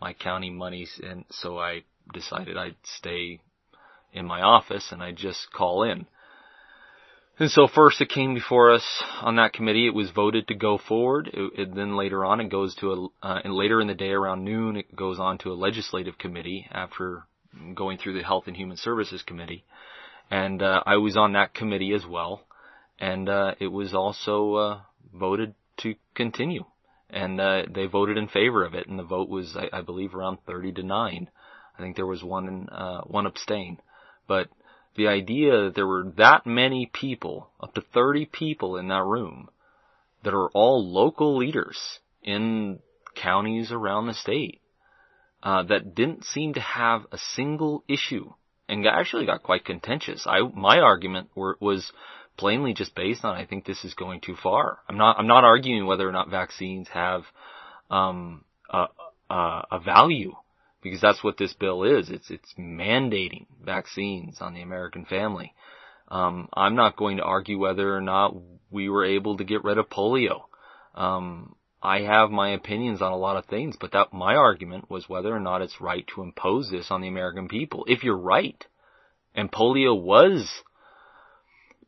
my 0.00 0.12
county 0.12 0.50
monies, 0.50 1.00
and 1.02 1.24
so 1.30 1.58
I 1.58 1.84
decided 2.12 2.56
I'd 2.58 2.76
stay 2.82 3.40
in 4.12 4.26
my 4.26 4.42
office 4.42 4.92
and 4.92 5.02
I'd 5.02 5.16
just 5.16 5.52
call 5.52 5.82
in. 5.82 6.06
And 7.38 7.50
so 7.50 7.66
first 7.66 8.00
it 8.00 8.10
came 8.10 8.34
before 8.34 8.72
us 8.72 8.84
on 9.20 9.36
that 9.36 9.52
committee. 9.52 9.86
It 9.86 9.94
was 9.94 10.10
voted 10.10 10.46
to 10.48 10.54
go 10.54 10.78
forward. 10.78 11.28
It, 11.32 11.52
it, 11.58 11.74
then 11.74 11.96
later 11.96 12.24
on 12.24 12.40
it 12.40 12.48
goes 12.48 12.76
to 12.76 12.92
a, 13.22 13.26
uh, 13.26 13.40
and 13.42 13.54
later 13.54 13.80
in 13.80 13.88
the 13.88 13.94
day 13.94 14.10
around 14.10 14.44
noon 14.44 14.76
it 14.76 14.94
goes 14.94 15.18
on 15.18 15.38
to 15.38 15.50
a 15.50 15.54
legislative 15.54 16.16
committee 16.16 16.68
after 16.70 17.24
going 17.74 17.98
through 17.98 18.14
the 18.14 18.22
Health 18.22 18.44
and 18.46 18.56
Human 18.56 18.76
Services 18.76 19.22
Committee. 19.22 19.64
And, 20.30 20.62
uh, 20.62 20.82
I 20.86 20.96
was 20.98 21.16
on 21.16 21.32
that 21.32 21.54
committee 21.54 21.92
as 21.92 22.06
well. 22.06 22.42
And, 23.00 23.28
uh, 23.28 23.54
it 23.58 23.66
was 23.66 23.94
also, 23.94 24.54
uh, 24.54 24.80
voted 25.12 25.54
to 25.78 25.96
continue. 26.14 26.64
And, 27.10 27.40
uh, 27.40 27.62
they 27.68 27.86
voted 27.86 28.16
in 28.16 28.28
favor 28.28 28.64
of 28.64 28.74
it 28.74 28.86
and 28.86 28.96
the 28.96 29.04
vote 29.04 29.28
was, 29.28 29.56
I, 29.56 29.78
I 29.78 29.82
believe, 29.82 30.14
around 30.14 30.38
30 30.46 30.72
to 30.74 30.82
9. 30.84 31.28
I 31.76 31.82
think 31.82 31.96
there 31.96 32.06
was 32.06 32.22
one 32.22 32.68
uh, 32.68 33.00
one 33.02 33.26
abstain, 33.26 33.78
but 34.28 34.48
the 34.96 35.08
idea 35.08 35.64
that 35.64 35.74
there 35.74 35.86
were 35.86 36.12
that 36.16 36.46
many 36.46 36.86
people, 36.86 37.50
up 37.60 37.74
to 37.74 37.80
30 37.80 38.26
people 38.26 38.76
in 38.76 38.88
that 38.88 39.04
room, 39.04 39.48
that 40.22 40.34
are 40.34 40.50
all 40.50 40.90
local 40.90 41.36
leaders 41.36 41.98
in 42.22 42.78
counties 43.14 43.70
around 43.70 44.06
the 44.06 44.14
state, 44.14 44.60
uh, 45.42 45.62
that 45.64 45.94
didn't 45.94 46.24
seem 46.24 46.54
to 46.54 46.60
have 46.60 47.02
a 47.12 47.18
single 47.18 47.84
issue 47.88 48.32
and 48.68 48.86
actually 48.86 49.26
got 49.26 49.42
quite 49.42 49.64
contentious. 49.64 50.26
I 50.26 50.40
my 50.40 50.78
argument 50.80 51.28
were, 51.34 51.56
was 51.60 51.92
plainly 52.36 52.72
just 52.72 52.94
based 52.94 53.24
on 53.24 53.36
I 53.36 53.46
think 53.46 53.64
this 53.64 53.84
is 53.84 53.94
going 53.94 54.20
too 54.20 54.36
far. 54.36 54.78
I'm 54.88 54.96
not 54.96 55.18
I'm 55.18 55.26
not 55.26 55.44
arguing 55.44 55.86
whether 55.86 56.08
or 56.08 56.12
not 56.12 56.30
vaccines 56.30 56.88
have 56.88 57.24
um, 57.90 58.44
a, 58.70 58.86
a, 59.28 59.64
a 59.72 59.80
value 59.84 60.34
because 60.84 61.00
that's 61.00 61.24
what 61.24 61.38
this 61.38 61.54
bill 61.54 61.82
is. 61.82 62.10
It's 62.10 62.30
it's 62.30 62.54
mandating 62.56 63.46
vaccines 63.64 64.36
on 64.40 64.54
the 64.54 64.60
American 64.60 65.06
family. 65.06 65.52
Um, 66.08 66.48
I'm 66.52 66.76
not 66.76 66.96
going 66.96 67.16
to 67.16 67.24
argue 67.24 67.58
whether 67.58 67.96
or 67.96 68.02
not 68.02 68.36
we 68.70 68.88
were 68.88 69.04
able 69.04 69.38
to 69.38 69.44
get 69.44 69.64
rid 69.64 69.78
of 69.78 69.88
polio. 69.88 70.42
Um, 70.94 71.56
I 71.82 72.02
have 72.02 72.30
my 72.30 72.50
opinions 72.50 73.02
on 73.02 73.12
a 73.12 73.16
lot 73.16 73.36
of 73.36 73.46
things, 73.46 73.76
but 73.80 73.92
that 73.92 74.12
my 74.12 74.36
argument 74.36 74.90
was 74.90 75.08
whether 75.08 75.34
or 75.34 75.40
not 75.40 75.62
it's 75.62 75.80
right 75.80 76.06
to 76.14 76.22
impose 76.22 76.70
this 76.70 76.90
on 76.90 77.00
the 77.00 77.08
American 77.08 77.48
people. 77.48 77.84
If 77.88 78.04
you're 78.04 78.16
right, 78.16 78.64
and 79.34 79.50
polio 79.50 79.98
was 79.98 80.62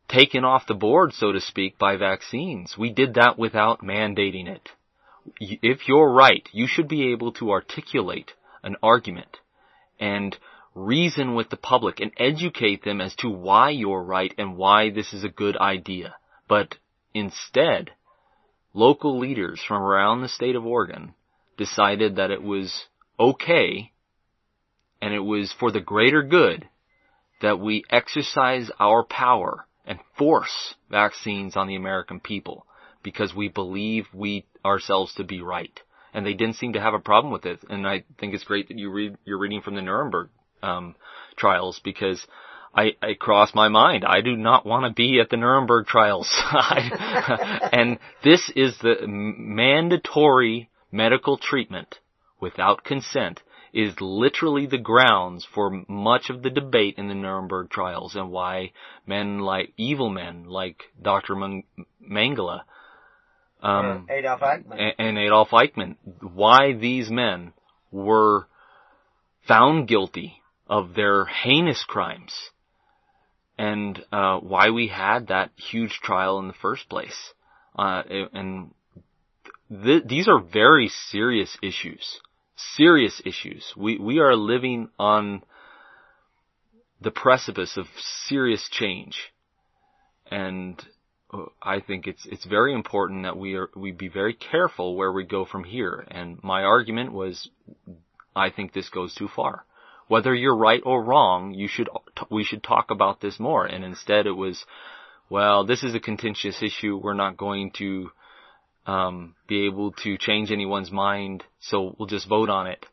taken 0.07 0.43
off 0.43 0.67
the 0.67 0.73
board, 0.73 1.13
so 1.13 1.31
to 1.31 1.39
speak, 1.39 1.77
by 1.77 1.97
vaccines, 1.97 2.75
we 2.77 2.91
did 2.91 3.13
that 3.13 3.37
without 3.37 3.81
mandating 3.81 4.47
it. 4.47 4.69
If 5.39 5.87
you're 5.87 6.11
right, 6.11 6.47
you 6.51 6.67
should 6.67 6.87
be 6.87 7.11
able 7.11 7.33
to 7.33 7.51
articulate 7.51 8.31
an 8.63 8.75
argument 8.81 9.37
and 9.99 10.37
reason 10.73 11.33
with 11.35 11.49
the 11.49 11.57
public 11.57 11.99
and 11.99 12.11
educate 12.17 12.83
them 12.83 13.01
as 13.01 13.15
to 13.15 13.29
why 13.29 13.69
you're 13.69 14.03
right 14.03 14.33
and 14.37 14.57
why 14.57 14.89
this 14.89 15.13
is 15.13 15.23
a 15.23 15.29
good 15.29 15.57
idea. 15.57 16.15
But 16.47 16.75
instead, 17.13 17.91
local 18.73 19.17
leaders 19.19 19.61
from 19.67 19.81
around 19.81 20.21
the 20.21 20.29
state 20.29 20.55
of 20.55 20.65
Oregon 20.65 21.13
decided 21.57 22.17
that 22.17 22.31
it 22.31 22.43
was 22.43 22.85
okay 23.19 23.91
and 25.01 25.13
it 25.13 25.19
was 25.19 25.51
for 25.59 25.71
the 25.71 25.81
greater 25.81 26.21
good 26.21 26.67
that 27.41 27.59
we 27.59 27.83
exercise 27.89 28.69
our 28.79 29.03
power 29.03 29.65
and 29.85 29.99
force 30.17 30.75
vaccines 30.89 31.55
on 31.55 31.67
the 31.67 31.75
American 31.75 32.19
people 32.19 32.65
because 33.03 33.33
we 33.33 33.47
believe 33.47 34.05
we 34.13 34.45
ourselves 34.65 35.13
to 35.15 35.23
be 35.23 35.41
right. 35.41 35.79
And 36.17 36.25
they 36.25 36.33
didn't 36.33 36.55
seem 36.55 36.73
to 36.73 36.81
have 36.81 36.95
a 36.95 36.99
problem 36.99 37.31
with 37.31 37.45
it. 37.45 37.59
And 37.69 37.87
I 37.87 38.03
think 38.19 38.33
it's 38.33 38.43
great 38.43 38.69
that 38.69 38.79
you 38.79 38.89
read, 38.89 39.17
you're 39.23 39.37
reading 39.37 39.61
from 39.61 39.75
the 39.75 39.83
Nuremberg 39.83 40.29
um, 40.63 40.95
trials 41.35 41.79
because 41.83 42.25
I, 42.75 42.95
I 43.03 43.13
crossed 43.13 43.53
my 43.53 43.67
mind. 43.67 44.03
I 44.03 44.21
do 44.21 44.35
not 44.35 44.65
want 44.65 44.85
to 44.85 44.93
be 44.93 45.19
at 45.19 45.29
the 45.29 45.37
Nuremberg 45.37 45.85
trials. 45.85 46.27
and 46.51 47.99
this 48.23 48.51
is 48.55 48.75
the 48.79 48.95
mandatory 49.05 50.71
medical 50.91 51.37
treatment 51.37 51.99
without 52.39 52.83
consent 52.83 53.43
is 53.73 53.93
literally 53.99 54.65
the 54.65 54.77
grounds 54.79 55.45
for 55.53 55.83
much 55.87 56.31
of 56.31 56.41
the 56.41 56.49
debate 56.49 56.95
in 56.97 57.09
the 57.09 57.13
Nuremberg 57.13 57.69
trials 57.69 58.15
and 58.15 58.31
why 58.31 58.71
men 59.05 59.39
like 59.39 59.71
evil 59.77 60.09
men 60.09 60.45
like 60.45 60.83
Dr. 60.99 61.35
Mengele 61.35 62.61
um, 63.61 64.07
Adolf 64.09 64.41
Eichmann. 64.41 64.93
and 64.97 65.17
Adolf 65.17 65.49
Eichmann, 65.49 65.95
why 66.21 66.73
these 66.73 67.09
men 67.09 67.53
were 67.91 68.47
found 69.47 69.87
guilty 69.87 70.41
of 70.67 70.93
their 70.93 71.25
heinous 71.25 71.83
crimes 71.87 72.33
and 73.57 74.03
uh, 74.11 74.37
why 74.39 74.69
we 74.69 74.87
had 74.87 75.27
that 75.27 75.51
huge 75.55 75.99
trial 76.03 76.39
in 76.39 76.47
the 76.47 76.53
first 76.53 76.87
place. 76.89 77.33
Uh, 77.77 78.03
and 78.33 78.73
th- 79.69 80.03
these 80.05 80.27
are 80.27 80.39
very 80.39 80.89
serious 80.89 81.57
issues. 81.61 82.19
Serious 82.55 83.21
issues. 83.25 83.73
We 83.77 83.99
we 83.99 84.19
are 84.19 84.35
living 84.35 84.89
on 84.97 85.43
the 86.99 87.11
precipice 87.11 87.77
of 87.77 87.85
serious 88.27 88.67
change, 88.71 89.31
and 90.31 90.79
uh, 90.79 90.85
I 91.61 91.81
think 91.81 92.07
it's 92.07 92.25
it's 92.25 92.45
very 92.45 92.73
important 92.73 93.23
that 93.23 93.37
we 93.37 93.55
are 93.55 93.69
we 93.75 93.91
be 93.91 94.07
very 94.07 94.33
careful 94.33 94.95
where 94.95 95.11
we 95.11 95.25
go 95.25 95.45
from 95.45 95.63
here. 95.65 96.05
And 96.09 96.41
my 96.43 96.63
argument 96.63 97.11
was, 97.11 97.49
I 98.35 98.49
think 98.49 98.73
this 98.73 98.89
goes 98.89 99.13
too 99.13 99.27
far 99.27 99.65
whether 100.07 100.33
you're 100.33 100.55
right 100.55 100.81
or 100.85 101.03
wrong, 101.03 101.53
you 101.53 101.67
should, 101.67 101.89
we 102.29 102.43
should 102.43 102.63
talk 102.63 102.91
about 102.91 103.21
this 103.21 103.39
more. 103.39 103.65
And 103.65 103.83
instead 103.83 104.25
it 104.25 104.31
was, 104.31 104.63
well, 105.29 105.65
this 105.65 105.83
is 105.83 105.93
a 105.93 105.99
contentious 105.99 106.61
issue. 106.61 106.97
We're 106.97 107.13
not 107.13 107.37
going 107.37 107.71
to, 107.77 108.11
um, 108.85 109.35
be 109.47 109.65
able 109.65 109.91
to 110.03 110.17
change 110.17 110.49
anyone's 110.49 110.91
mind. 110.91 111.43
So 111.59 111.95
we'll 111.97 112.07
just 112.07 112.27
vote 112.27 112.49
on 112.49 112.67
it. 112.67 112.85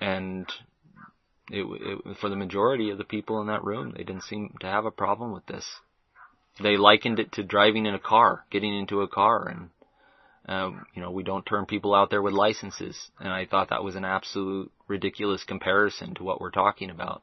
And 0.00 0.46
it, 1.50 1.64
it, 1.64 2.16
for 2.20 2.28
the 2.28 2.36
majority 2.36 2.90
of 2.90 2.98
the 2.98 3.04
people 3.04 3.40
in 3.40 3.46
that 3.46 3.62
room, 3.62 3.94
they 3.96 4.02
didn't 4.02 4.24
seem 4.24 4.56
to 4.60 4.66
have 4.66 4.84
a 4.84 4.90
problem 4.90 5.32
with 5.32 5.46
this. 5.46 5.64
They 6.62 6.76
likened 6.76 7.18
it 7.18 7.32
to 7.32 7.42
driving 7.42 7.86
in 7.86 7.94
a 7.94 7.98
car, 7.98 8.44
getting 8.50 8.76
into 8.76 9.00
a 9.00 9.08
car 9.08 9.48
and 9.48 9.70
um, 10.46 10.84
you 10.94 11.00
know, 11.00 11.10
we 11.10 11.22
don't 11.22 11.44
turn 11.44 11.64
people 11.64 11.94
out 11.94 12.10
there 12.10 12.20
with 12.20 12.34
licenses, 12.34 13.10
and 13.18 13.32
I 13.32 13.46
thought 13.46 13.70
that 13.70 13.82
was 13.82 13.96
an 13.96 14.04
absolute 14.04 14.70
ridiculous 14.88 15.42
comparison 15.42 16.14
to 16.16 16.24
what 16.24 16.40
we're 16.40 16.50
talking 16.50 16.90
about. 16.90 17.22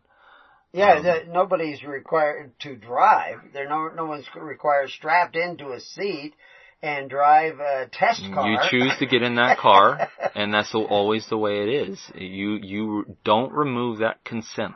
Yeah, 0.73 0.93
um, 0.93 1.31
nobody's 1.31 1.83
required 1.83 2.51
to 2.61 2.75
drive. 2.75 3.39
There 3.53 3.69
no 3.69 3.89
no 3.89 4.05
one's 4.05 4.25
required 4.35 4.89
strapped 4.89 5.35
into 5.35 5.71
a 5.73 5.79
seat 5.79 6.33
and 6.81 7.09
drive 7.09 7.59
a 7.59 7.89
test 7.91 8.23
car. 8.33 8.49
You 8.49 8.57
choose 8.69 8.93
to 8.99 9.05
get 9.05 9.21
in 9.21 9.35
that 9.35 9.59
car, 9.59 10.09
and 10.33 10.53
that's 10.53 10.73
always 10.73 11.27
the 11.29 11.37
way 11.37 11.63
it 11.63 11.89
is. 11.89 11.99
You 12.15 12.53
you 12.55 13.17
don't 13.23 13.51
remove 13.51 13.99
that 13.99 14.23
consent. 14.23 14.75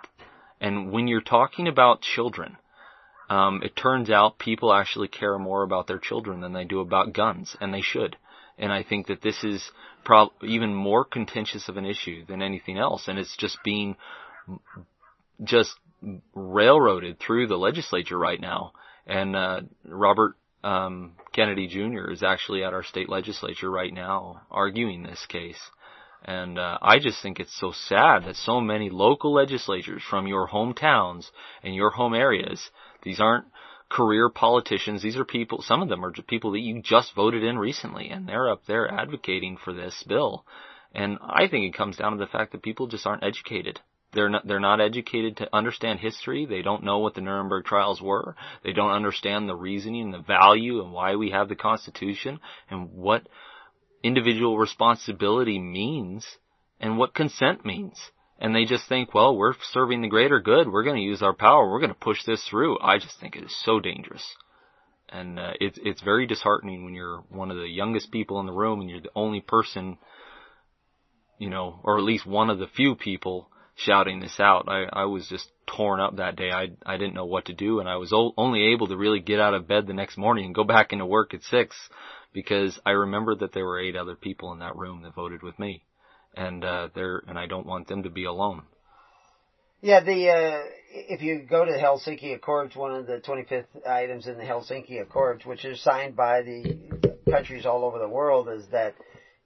And 0.61 0.91
when 0.91 1.07
you're 1.07 1.21
talking 1.21 1.67
about 1.67 2.01
children, 2.01 2.57
um, 3.29 3.61
it 3.63 3.75
turns 3.75 4.09
out 4.09 4.39
people 4.39 4.73
actually 4.73 5.07
care 5.07 5.37
more 5.39 5.63
about 5.63 5.87
their 5.87 5.99
children 5.99 6.41
than 6.41 6.53
they 6.53 6.65
do 6.65 6.79
about 6.79 7.13
guns, 7.13 7.55
and 7.59 7.73
they 7.73 7.81
should. 7.81 8.17
And 8.57 8.71
I 8.71 8.83
think 8.83 9.07
that 9.07 9.21
this 9.21 9.43
is 9.43 9.71
even 10.43 10.73
more 10.73 11.03
contentious 11.03 11.67
of 11.67 11.77
an 11.77 11.85
issue 11.85 12.25
than 12.25 12.41
anything 12.41 12.77
else. 12.77 13.07
And 13.07 13.19
it's 13.19 13.35
just 13.35 13.57
being 13.63 13.95
just 15.43 15.75
railroaded 16.33 17.19
through 17.19 17.47
the 17.47 17.57
legislature 17.57 18.17
right 18.17 18.39
now. 18.39 18.71
And, 19.07 19.35
uh, 19.35 19.61
Robert, 19.85 20.35
um, 20.63 21.13
Kennedy 21.33 21.67
Jr. 21.67 22.11
is 22.11 22.23
actually 22.23 22.63
at 22.63 22.73
our 22.73 22.83
state 22.83 23.09
legislature 23.09 23.69
right 23.69 23.93
now 23.93 24.41
arguing 24.49 25.03
this 25.03 25.25
case. 25.27 25.59
And 26.23 26.57
uh, 26.57 26.79
I 26.81 26.97
just 26.97 27.21
think 27.21 27.39
it's 27.39 27.55
so 27.59 27.71
sad 27.71 28.25
that 28.25 28.35
so 28.35 28.59
many 28.59 28.89
local 28.89 29.33
legislatures 29.33 30.01
from 30.09 30.25
your 30.25 30.47
hometowns 30.47 31.29
and 31.61 31.75
your 31.75 31.91
home 31.91 32.15
areas, 32.15 32.71
these 33.05 33.21
aren't 33.21 33.45
career 33.89 34.29
politicians. 34.29 35.01
These 35.01 35.15
are 35.15 35.23
people, 35.23 35.61
some 35.61 35.81
of 35.81 35.89
them 35.89 36.03
are 36.03 36.11
people 36.11 36.51
that 36.51 36.59
you 36.59 36.81
just 36.81 37.15
voted 37.15 37.43
in 37.43 37.57
recently 37.57 38.09
and 38.09 38.27
they're 38.27 38.49
up 38.49 38.65
there 38.67 38.91
advocating 38.91 39.57
for 39.57 39.73
this 39.73 40.03
bill. 40.07 40.45
And 40.93 41.17
I 41.21 41.47
think 41.47 41.65
it 41.65 41.77
comes 41.77 41.97
down 41.97 42.13
to 42.13 42.17
the 42.17 42.27
fact 42.27 42.51
that 42.51 42.63
people 42.63 42.87
just 42.87 43.05
aren't 43.05 43.23
educated. 43.23 43.79
They're 44.13 44.29
not, 44.29 44.47
they're 44.47 44.59
not 44.59 44.79
educated 44.79 45.37
to 45.37 45.49
understand 45.53 45.99
history. 45.99 46.45
They 46.45 46.61
don't 46.61 46.83
know 46.83 46.99
what 46.99 47.15
the 47.15 47.21
Nuremberg 47.21 47.65
trials 47.65 48.01
were. 48.01 48.35
They 48.63 48.71
don't 48.71 48.91
understand 48.91 49.47
the 49.47 49.55
reasoning 49.55 50.03
and 50.03 50.13
the 50.13 50.19
value 50.19 50.81
and 50.81 50.93
why 50.93 51.15
we 51.15 51.31
have 51.31 51.49
the 51.49 51.55
Constitution 51.55 52.39
and 52.69 52.91
what 52.91 53.27
individual 54.03 54.57
responsibility 54.57 55.59
means 55.59 56.25
and 56.79 56.97
what 56.97 57.13
consent 57.13 57.65
means 57.65 58.11
and 58.39 58.55
they 58.55 58.65
just 58.65 58.87
think, 58.89 59.13
well, 59.13 59.35
we're 59.35 59.53
serving 59.71 60.01
the 60.01 60.09
greater 60.09 60.39
good. 60.39 60.69
We're 60.69 60.83
going 60.83 60.97
to 60.97 61.01
use 61.01 61.21
our 61.21 61.33
power. 61.33 61.69
We're 61.69 61.79
going 61.79 61.93
to 61.93 61.95
push 61.95 62.23
this 62.25 62.45
through. 62.47 62.79
I 62.79 62.97
just 62.97 63.19
think 63.19 63.35
it 63.35 63.43
is 63.43 63.63
so 63.63 63.79
dangerous. 63.79 64.25
And 65.09 65.39
uh, 65.39 65.51
it's 65.61 65.79
it's 65.81 66.01
very 66.01 66.25
disheartening 66.25 66.83
when 66.83 66.93
you're 66.93 67.23
one 67.29 67.51
of 67.51 67.57
the 67.57 67.67
youngest 67.67 68.11
people 68.11 68.39
in 68.39 68.47
the 68.47 68.51
room 68.51 68.81
and 68.81 68.89
you're 68.89 69.01
the 69.01 69.11
only 69.15 69.39
person, 69.39 69.97
you 71.37 71.49
know, 71.49 71.79
or 71.83 71.97
at 71.97 72.03
least 72.03 72.25
one 72.25 72.49
of 72.49 72.59
the 72.59 72.67
few 72.67 72.95
people 72.95 73.49
shouting 73.75 74.19
this 74.19 74.39
out. 74.39 74.65
I 74.67 74.85
I 74.91 75.05
was 75.05 75.27
just 75.29 75.49
torn 75.67 75.99
up 75.99 76.17
that 76.17 76.35
day. 76.35 76.49
I 76.51 76.71
I 76.85 76.97
didn't 76.97 77.13
know 77.13 77.25
what 77.25 77.45
to 77.45 77.53
do, 77.53 77.79
and 77.79 77.87
I 77.87 77.97
was 77.97 78.11
o- 78.11 78.33
only 78.35 78.73
able 78.73 78.87
to 78.87 78.97
really 78.97 79.19
get 79.19 79.39
out 79.39 79.53
of 79.53 79.67
bed 79.67 79.85
the 79.85 79.93
next 79.93 80.17
morning 80.17 80.45
and 80.45 80.55
go 80.55 80.63
back 80.63 80.91
into 80.91 81.05
work 81.05 81.33
at 81.33 81.43
six 81.43 81.77
because 82.33 82.79
I 82.85 82.91
remembered 82.91 83.39
that 83.39 83.53
there 83.53 83.65
were 83.65 83.79
eight 83.79 83.95
other 83.95 84.15
people 84.15 84.51
in 84.53 84.59
that 84.59 84.75
room 84.75 85.03
that 85.03 85.13
voted 85.13 85.43
with 85.43 85.57
me 85.59 85.83
and 86.35 86.63
uh, 86.63 86.89
they're 86.93 87.21
and 87.27 87.37
I 87.37 87.45
don't 87.47 87.65
want 87.65 87.87
them 87.87 88.03
to 88.03 88.09
be 88.09 88.25
alone. 88.25 88.63
Yeah, 89.81 90.01
the 90.01 90.29
uh, 90.29 90.63
if 90.91 91.21
you 91.21 91.45
go 91.47 91.65
to 91.65 91.71
the 91.71 91.77
Helsinki 91.77 92.33
Accords, 92.33 92.75
one 92.75 92.95
of 92.95 93.05
the 93.05 93.17
25th 93.17 93.87
items 93.87 94.27
in 94.27 94.37
the 94.37 94.43
Helsinki 94.43 95.01
Accords, 95.01 95.45
which 95.45 95.65
is 95.65 95.81
signed 95.81 96.15
by 96.15 96.41
the 96.41 96.75
countries 97.29 97.65
all 97.65 97.83
over 97.83 97.99
the 97.99 98.07
world, 98.07 98.49
is 98.49 98.65
that 98.71 98.95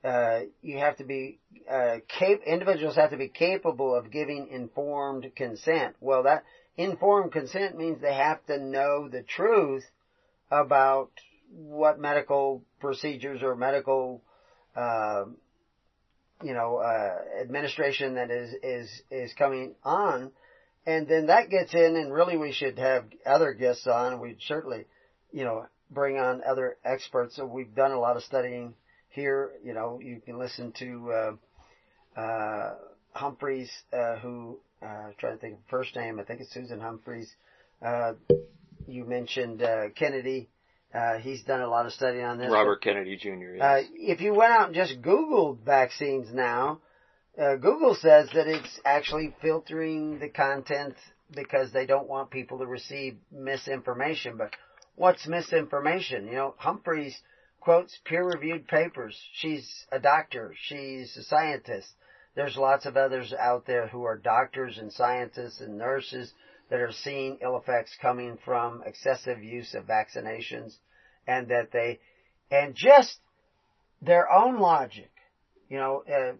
uh, 0.03 0.41
you 0.61 0.77
have 0.77 0.97
to 0.97 1.03
be 1.03 1.39
uh, 1.69 1.97
cap- 2.07 2.39
individuals 2.45 2.95
have 2.95 3.09
to 3.09 3.17
be 3.17 3.27
capable 3.27 3.93
of 3.93 4.11
giving 4.11 4.47
informed 4.47 5.29
consent. 5.35 5.95
Well, 5.99 6.23
that 6.23 6.43
informed 6.77 7.33
consent 7.33 7.75
means 7.75 7.99
they 7.99 8.13
have 8.13 8.45
to 8.45 8.57
know 8.57 9.09
the 9.09 9.23
truth 9.23 9.83
about 10.49 11.11
what 11.51 11.99
medical 11.99 12.63
procedures 12.79 13.41
or 13.43 13.55
medical 13.55 14.21
uh, 14.75 15.25
you 16.43 16.53
know, 16.53 16.77
uh, 16.77 17.41
administration 17.41 18.15
that 18.15 18.31
is, 18.31 18.53
is, 18.63 19.01
is 19.11 19.33
coming 19.33 19.75
on. 19.83 20.31
And 20.85 21.07
then 21.07 21.27
that 21.27 21.49
gets 21.49 21.73
in 21.73 21.95
and 21.95 22.13
really 22.13 22.37
we 22.37 22.53
should 22.53 22.79
have 22.79 23.05
other 23.25 23.53
guests 23.53 23.85
on. 23.87 24.19
We'd 24.19 24.41
certainly, 24.47 24.85
you 25.31 25.43
know, 25.43 25.65
bring 25.91 26.17
on 26.17 26.41
other 26.47 26.77
experts. 26.85 27.35
So 27.35 27.45
we've 27.45 27.73
done 27.75 27.91
a 27.91 27.99
lot 27.99 28.15
of 28.15 28.23
studying 28.23 28.73
here. 29.09 29.51
You 29.63 29.73
know, 29.73 29.99
you 30.01 30.21
can 30.25 30.39
listen 30.39 30.71
to, 30.79 31.11
uh, 32.17 32.19
uh, 32.19 32.75
Humphries, 33.11 33.71
uh, 33.91 34.17
who, 34.17 34.59
uh, 34.81 35.09
trying 35.17 35.35
to 35.35 35.41
think 35.41 35.55
of 35.55 35.59
first 35.69 35.95
name. 35.95 36.19
I 36.19 36.23
think 36.23 36.41
it's 36.41 36.53
Susan 36.53 36.79
Humphries. 36.79 37.29
Uh, 37.81 38.13
you 38.87 39.03
mentioned, 39.03 39.61
uh, 39.61 39.89
Kennedy. 39.95 40.49
Uh, 40.93 41.17
he's 41.19 41.43
done 41.43 41.61
a 41.61 41.67
lot 41.67 41.85
of 41.85 41.93
study 41.93 42.21
on 42.21 42.37
this. 42.37 42.49
Robert 42.51 42.81
Kennedy 42.81 43.15
Jr. 43.15 43.55
Yes. 43.55 43.61
Uh, 43.61 43.81
if 43.93 44.21
you 44.21 44.33
went 44.33 44.51
out 44.51 44.67
and 44.67 44.75
just 44.75 45.01
Googled 45.01 45.59
vaccines 45.63 46.33
now, 46.33 46.79
uh, 47.39 47.55
Google 47.55 47.95
says 47.95 48.27
that 48.33 48.47
it's 48.47 48.79
actually 48.83 49.35
filtering 49.41 50.19
the 50.19 50.29
content 50.29 50.95
because 51.35 51.71
they 51.71 51.85
don't 51.85 52.07
want 52.07 52.31
people 52.31 52.59
to 52.59 52.65
receive 52.65 53.17
misinformation. 53.31 54.35
But 54.35 54.55
what's 54.95 55.27
misinformation? 55.27 56.25
You 56.25 56.33
know, 56.33 56.55
Humphries 56.57 57.15
quotes 57.59 57.95
peer-reviewed 58.05 58.67
papers. 58.67 59.15
She's 59.33 59.85
a 59.91 59.99
doctor. 59.99 60.55
She's 60.59 61.15
a 61.17 61.23
scientist. 61.23 61.87
There's 62.39 62.55
lots 62.55 62.85
of 62.85 62.95
others 62.95 63.33
out 63.37 63.65
there 63.65 63.87
who 63.87 64.05
are 64.05 64.15
doctors 64.15 64.77
and 64.77 64.93
scientists 64.93 65.59
and 65.59 65.77
nurses 65.77 66.31
that 66.69 66.79
are 66.79 66.93
seeing 66.93 67.37
ill 67.41 67.57
effects 67.57 67.97
coming 68.01 68.37
from 68.45 68.81
excessive 68.85 69.43
use 69.43 69.73
of 69.73 69.83
vaccinations 69.83 70.77
and 71.27 71.49
that 71.49 71.73
they, 71.73 71.99
and 72.49 72.73
just 72.75 73.19
their 74.01 74.31
own 74.31 74.61
logic. 74.61 75.11
You 75.67 75.79
know, 75.79 76.03
uh, 76.09 76.37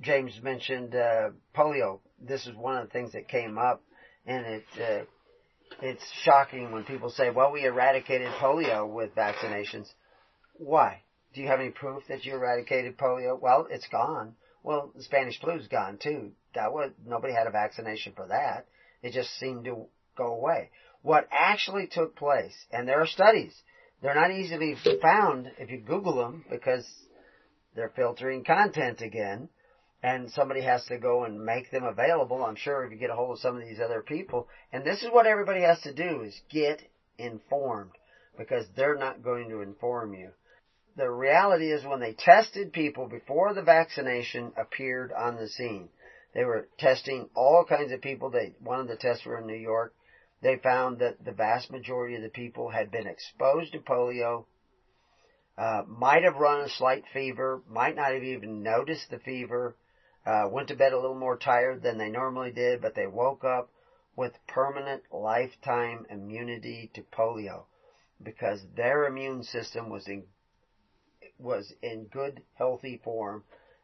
James 0.00 0.38
mentioned 0.40 0.94
uh, 0.94 1.30
polio. 1.52 1.98
This 2.20 2.46
is 2.46 2.54
one 2.54 2.76
of 2.76 2.86
the 2.86 2.92
things 2.92 3.10
that 3.14 3.26
came 3.26 3.58
up, 3.58 3.82
and 4.24 4.46
it 4.46 4.64
uh, 4.80 5.04
it's 5.82 6.04
shocking 6.22 6.70
when 6.70 6.84
people 6.84 7.10
say, 7.10 7.30
"Well, 7.30 7.50
we 7.50 7.64
eradicated 7.64 8.28
polio 8.34 8.88
with 8.88 9.16
vaccinations." 9.16 9.88
Why? 10.58 11.02
Do 11.34 11.40
you 11.40 11.48
have 11.48 11.58
any 11.58 11.70
proof 11.70 12.04
that 12.08 12.24
you 12.24 12.34
eradicated 12.34 12.96
polio? 12.96 13.36
Well, 13.36 13.66
it's 13.68 13.88
gone. 13.88 14.36
Well, 14.64 14.90
the 14.96 15.02
Spanish 15.02 15.38
flu's 15.38 15.68
gone 15.68 15.98
too. 16.02 16.32
That 16.54 16.72
was 16.72 16.90
nobody 17.06 17.34
had 17.34 17.46
a 17.46 17.50
vaccination 17.50 18.14
for 18.14 18.26
that. 18.28 18.66
It 19.02 19.12
just 19.12 19.38
seemed 19.38 19.66
to 19.66 19.86
go 20.16 20.34
away. 20.34 20.70
What 21.02 21.28
actually 21.30 21.86
took 21.86 22.16
place, 22.16 22.56
and 22.72 22.88
there 22.88 23.00
are 23.00 23.06
studies, 23.06 23.54
they're 24.00 24.14
not 24.14 24.30
easily 24.30 24.74
found 25.02 25.52
if 25.58 25.70
you 25.70 25.80
Google 25.80 26.16
them 26.16 26.46
because 26.50 26.86
they're 27.76 27.92
filtering 27.94 28.42
content 28.42 29.02
again 29.02 29.50
and 30.02 30.30
somebody 30.30 30.62
has 30.62 30.84
to 30.86 30.96
go 30.96 31.24
and 31.24 31.44
make 31.44 31.70
them 31.70 31.84
available. 31.84 32.42
I'm 32.42 32.56
sure 32.56 32.84
if 32.84 32.90
you 32.90 32.96
get 32.96 33.10
a 33.10 33.14
hold 33.14 33.32
of 33.32 33.40
some 33.40 33.56
of 33.56 33.66
these 33.66 33.80
other 33.80 34.00
people, 34.00 34.48
and 34.72 34.84
this 34.84 35.02
is 35.02 35.10
what 35.10 35.26
everybody 35.26 35.60
has 35.60 35.80
to 35.82 35.92
do 35.92 36.22
is 36.22 36.40
get 36.50 36.80
informed 37.18 37.92
because 38.38 38.64
they're 38.74 38.96
not 38.96 39.22
going 39.22 39.50
to 39.50 39.60
inform 39.60 40.14
you. 40.14 40.30
The 40.96 41.10
reality 41.10 41.72
is 41.72 41.84
when 41.84 42.00
they 42.00 42.12
tested 42.12 42.72
people 42.72 43.08
before 43.08 43.52
the 43.52 43.62
vaccination 43.62 44.52
appeared 44.56 45.12
on 45.12 45.36
the 45.36 45.48
scene, 45.48 45.88
they 46.34 46.44
were 46.44 46.68
testing 46.78 47.28
all 47.34 47.64
kinds 47.64 47.92
of 47.92 48.00
people. 48.00 48.30
They, 48.30 48.54
one 48.60 48.80
of 48.80 48.88
the 48.88 48.96
tests 48.96 49.24
were 49.24 49.38
in 49.38 49.46
New 49.46 49.54
York. 49.54 49.94
They 50.40 50.56
found 50.56 50.98
that 50.98 51.24
the 51.24 51.32
vast 51.32 51.70
majority 51.70 52.14
of 52.16 52.22
the 52.22 52.28
people 52.28 52.68
had 52.68 52.90
been 52.90 53.06
exposed 53.06 53.72
to 53.72 53.78
polio, 53.78 54.44
uh, 55.56 55.82
might 55.86 56.24
have 56.24 56.36
run 56.36 56.60
a 56.60 56.68
slight 56.68 57.04
fever, 57.12 57.62
might 57.68 57.96
not 57.96 58.12
have 58.12 58.22
even 58.22 58.62
noticed 58.62 59.10
the 59.10 59.18
fever, 59.18 59.76
uh, 60.26 60.48
went 60.50 60.68
to 60.68 60.76
bed 60.76 60.92
a 60.92 60.98
little 60.98 61.18
more 61.18 61.36
tired 61.36 61.82
than 61.82 61.98
they 61.98 62.08
normally 62.08 62.50
did, 62.50 62.80
but 62.80 62.94
they 62.94 63.06
woke 63.06 63.44
up 63.44 63.70
with 64.16 64.32
permanent 64.46 65.02
lifetime 65.12 66.06
immunity 66.10 66.90
to 66.94 67.02
polio 67.02 67.64
because 68.22 68.64
their 68.76 69.06
immune 69.06 69.42
system 69.42 69.90
was 69.90 70.06
in 70.08 70.24
was 71.38 71.72
in 71.82 72.06
good 72.06 72.42
healthy 72.54 73.00
form 73.02 73.42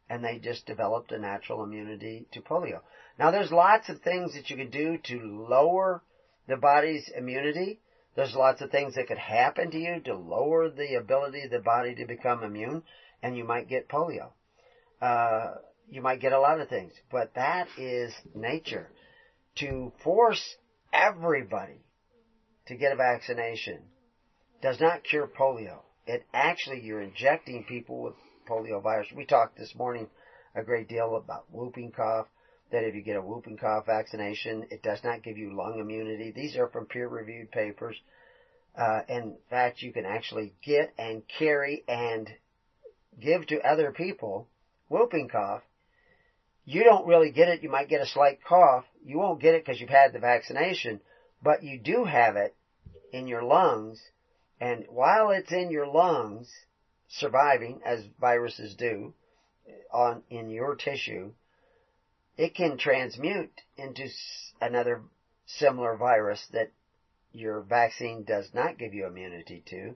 and 0.09 0.25
they 0.25 0.39
just 0.39 0.67
developed 0.67 1.13
a 1.13 1.19
natural 1.19 1.63
immunity 1.63 2.27
to 2.33 2.41
polio. 2.41 2.81
Now 3.19 3.31
there's 3.31 3.53
lots 3.53 3.89
of 3.89 4.01
things 4.01 4.35
that 4.35 4.51
you 4.51 4.57
can 4.57 4.71
do 4.71 4.99
to 5.05 5.47
lower 5.49 6.03
the 6.49 6.57
body's 6.57 7.09
immunity. 7.15 7.79
There's 8.17 8.35
lots 8.35 8.61
of 8.61 8.71
things 8.71 8.97
that 8.97 9.07
could 9.07 9.19
happen 9.19 9.71
to 9.71 9.79
you 9.79 10.01
to 10.01 10.15
lower 10.15 10.69
the 10.69 10.95
ability 10.95 11.45
of 11.45 11.51
the 11.51 11.61
body 11.61 11.95
to 11.95 12.05
become 12.05 12.43
immune 12.43 12.83
and 13.23 13.37
you 13.37 13.45
might 13.45 13.69
get 13.69 13.89
polio. 13.89 14.31
Uh, 15.01 15.55
you 15.89 16.01
might 16.01 16.21
get 16.21 16.33
a 16.33 16.41
lot 16.41 16.61
of 16.61 16.69
things, 16.69 16.93
but 17.11 17.35
that 17.35 17.67
is 17.79 18.13
nature. 18.35 18.91
To 19.57 19.93
force 20.03 20.57
everybody 20.93 21.85
to 22.67 22.75
get 22.75 22.93
a 22.93 22.97
vaccination 22.97 23.83
does 24.63 24.81
not 24.81 25.05
cure 25.05 25.27
polio. 25.27 25.81
It 26.11 26.27
actually, 26.35 26.81
you're 26.81 27.03
injecting 27.03 27.63
people 27.63 28.03
with 28.03 28.15
polio 28.49 28.83
virus. 28.83 29.07
We 29.15 29.25
talked 29.25 29.57
this 29.57 29.77
morning 29.77 30.09
a 30.57 30.63
great 30.65 30.89
deal 30.89 31.15
about 31.15 31.45
whooping 31.53 31.93
cough, 31.93 32.27
that 32.73 32.83
if 32.83 32.97
you 32.97 33.03
get 33.03 33.15
a 33.15 33.23
whooping 33.23 33.59
cough 33.59 33.87
vaccination, 33.87 34.67
it 34.73 34.83
does 34.83 35.05
not 35.05 35.23
give 35.23 35.39
you 35.39 35.55
lung 35.57 35.79
immunity. 35.79 36.33
These 36.33 36.57
are 36.57 36.67
from 36.67 36.87
peer-reviewed 36.87 37.53
papers. 37.53 37.97
Uh, 38.77 39.03
in 39.09 39.37
fact, 39.51 39.83
you 39.83 39.93
can 39.93 40.05
actually 40.05 40.53
get 40.65 40.93
and 40.99 41.23
carry 41.39 41.85
and 41.87 42.29
give 43.21 43.47
to 43.47 43.61
other 43.61 43.93
people 43.93 44.49
whooping 44.89 45.29
cough. 45.29 45.63
You 46.65 46.83
don't 46.83 47.07
really 47.07 47.31
get 47.31 47.49
it. 47.49 47.63
You 47.63 47.71
might 47.71 47.89
get 47.89 48.01
a 48.01 48.07
slight 48.07 48.43
cough. 48.43 48.85
You 49.05 49.19
won't 49.19 49.41
get 49.41 49.55
it 49.55 49.65
because 49.65 49.81
you've 49.81 49.91
had 49.91 50.13
the 50.13 50.19
vaccination, 50.19 51.03
but 51.41 51.63
you 51.63 51.79
do 51.79 52.03
have 52.03 52.35
it 52.35 52.57
in 53.13 53.29
your 53.29 53.45
lungs. 53.45 54.03
And 54.61 54.85
while 54.89 55.31
it's 55.31 55.53
in 55.53 55.71
your 55.71 55.87
lungs, 55.87 56.53
surviving 57.09 57.81
as 57.85 58.05
viruses 58.21 58.75
do 58.75 59.15
on 59.93 60.23
in 60.29 60.51
your 60.51 60.77
tissue, 60.77 61.33
it 62.37 62.55
can 62.55 62.77
transmute 62.77 63.61
into 63.77 64.09
another 64.61 65.03
similar 65.47 65.97
virus 65.97 66.47
that 66.53 66.71
your 67.33 67.61
vaccine 67.61 68.25
does 68.25 68.51
not 68.53 68.79
give 68.79 68.93
you 68.93 69.07
immunity 69.07 69.63
to. 69.67 69.95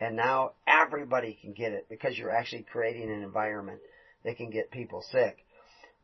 And 0.00 0.16
now 0.16 0.52
everybody 0.66 1.38
can 1.40 1.52
get 1.52 1.72
it 1.72 1.88
because 1.88 2.16
you're 2.16 2.34
actually 2.34 2.62
creating 2.62 3.10
an 3.10 3.22
environment 3.22 3.80
that 4.24 4.36
can 4.36 4.50
get 4.50 4.70
people 4.70 5.02
sick. 5.02 5.44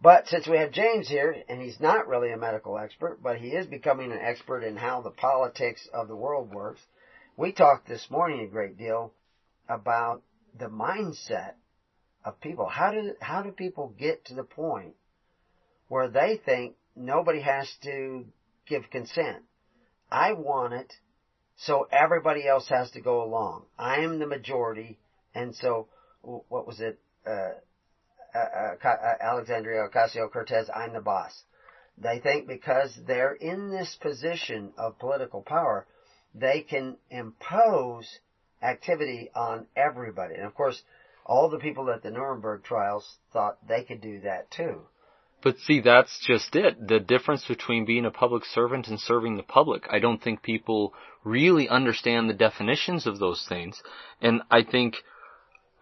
But 0.02 0.28
since 0.28 0.46
we 0.46 0.59
have 0.59 0.72
James 0.72 1.09
here, 1.09 1.35
and 1.48 1.62
he's 1.62 1.80
not 1.80 2.06
really 2.06 2.30
a 2.30 2.37
medical 2.37 2.76
expert, 2.76 3.22
but 3.22 3.38
he 3.38 3.48
is 3.48 3.66
becoming 3.66 4.12
an 4.12 4.20
expert 4.20 4.62
in 4.62 4.76
how 4.76 5.00
the 5.00 5.11
politics 5.11 5.88
of 5.94 6.09
the 6.09 6.16
world 6.16 6.52
works, 6.52 6.80
we 7.37 7.53
talked 7.53 7.87
this 7.87 8.07
morning 8.11 8.40
a 8.40 8.46
great 8.46 8.79
deal 8.79 9.12
about 9.68 10.22
the 10.59 10.66
mindset 10.66 11.53
of 12.25 12.40
people. 12.40 12.66
How 12.66 12.92
do 12.92 13.14
how 13.20 13.42
do 13.42 13.53
people 13.53 13.94
get 13.99 14.25
to 14.27 14.35
the 14.35 14.42
point 14.42 14.94
where 15.88 16.09
they 16.09 16.40
think 16.42 16.77
nobody 16.96 17.42
has 17.42 17.68
to 17.83 18.25
give 18.66 18.90
consent? 18.90 19.42
I 20.11 20.33
want 20.33 20.72
it, 20.72 20.92
so 21.57 21.87
everybody 21.92 22.49
else 22.49 22.68
has 22.68 22.90
to 22.92 23.01
go 23.01 23.22
along. 23.22 23.64
I 23.79 23.96
am 23.99 24.18
the 24.18 24.27
majority, 24.27 24.99
and 25.35 25.55
so 25.55 25.88
what 26.22 26.66
was 26.66 26.81
it? 26.81 26.99
Uh, 27.27 27.51
uh, 28.35 28.38
uh, 28.38 28.88
uh 28.88 29.14
Alexandria 29.20 29.88
Ocasio 29.88 30.31
Cortez, 30.33 30.70
I'm 30.75 30.94
the 30.94 31.01
boss. 31.01 31.33
They 31.99 32.18
think 32.18 32.46
because 32.46 32.99
they're 33.07 33.35
in 33.35 33.70
this 33.70 33.96
position 34.01 34.72
of 34.77 34.99
political 34.99 35.42
power, 35.42 35.87
they 36.38 36.61
can 36.61 36.96
impose 37.11 38.20
activity 38.62 39.31
on 39.35 39.66
everybody. 39.77 40.35
And 40.35 40.44
of 40.44 40.55
course, 40.55 40.83
all 41.25 41.49
the 41.49 41.59
people 41.59 41.90
at 41.90 42.03
the 42.03 42.11
Nuremberg 42.11 42.62
trials 42.62 43.18
thought 43.33 43.66
they 43.66 43.83
could 43.83 44.01
do 44.01 44.20
that 44.20 44.51
too. 44.51 44.83
But 45.42 45.59
see, 45.59 45.81
that's 45.81 46.25
just 46.27 46.57
it. 46.57 46.88
The 46.88 46.99
difference 46.99 47.44
between 47.46 47.85
being 47.85 48.07
a 48.07 48.11
public 48.11 48.44
servant 48.44 48.88
and 48.88 48.99
serving 48.99 49.37
the 49.37 49.42
public. 49.42 49.85
I 49.90 49.99
don't 49.99 50.22
think 50.22 50.42
people 50.42 50.94
really 51.25 51.68
understand 51.68 52.29
the 52.29 52.35
definitions 52.35 53.07
of 53.07 53.18
those 53.18 53.44
things. 53.49 53.81
And 54.20 54.42
I 54.51 54.62
think 54.62 54.96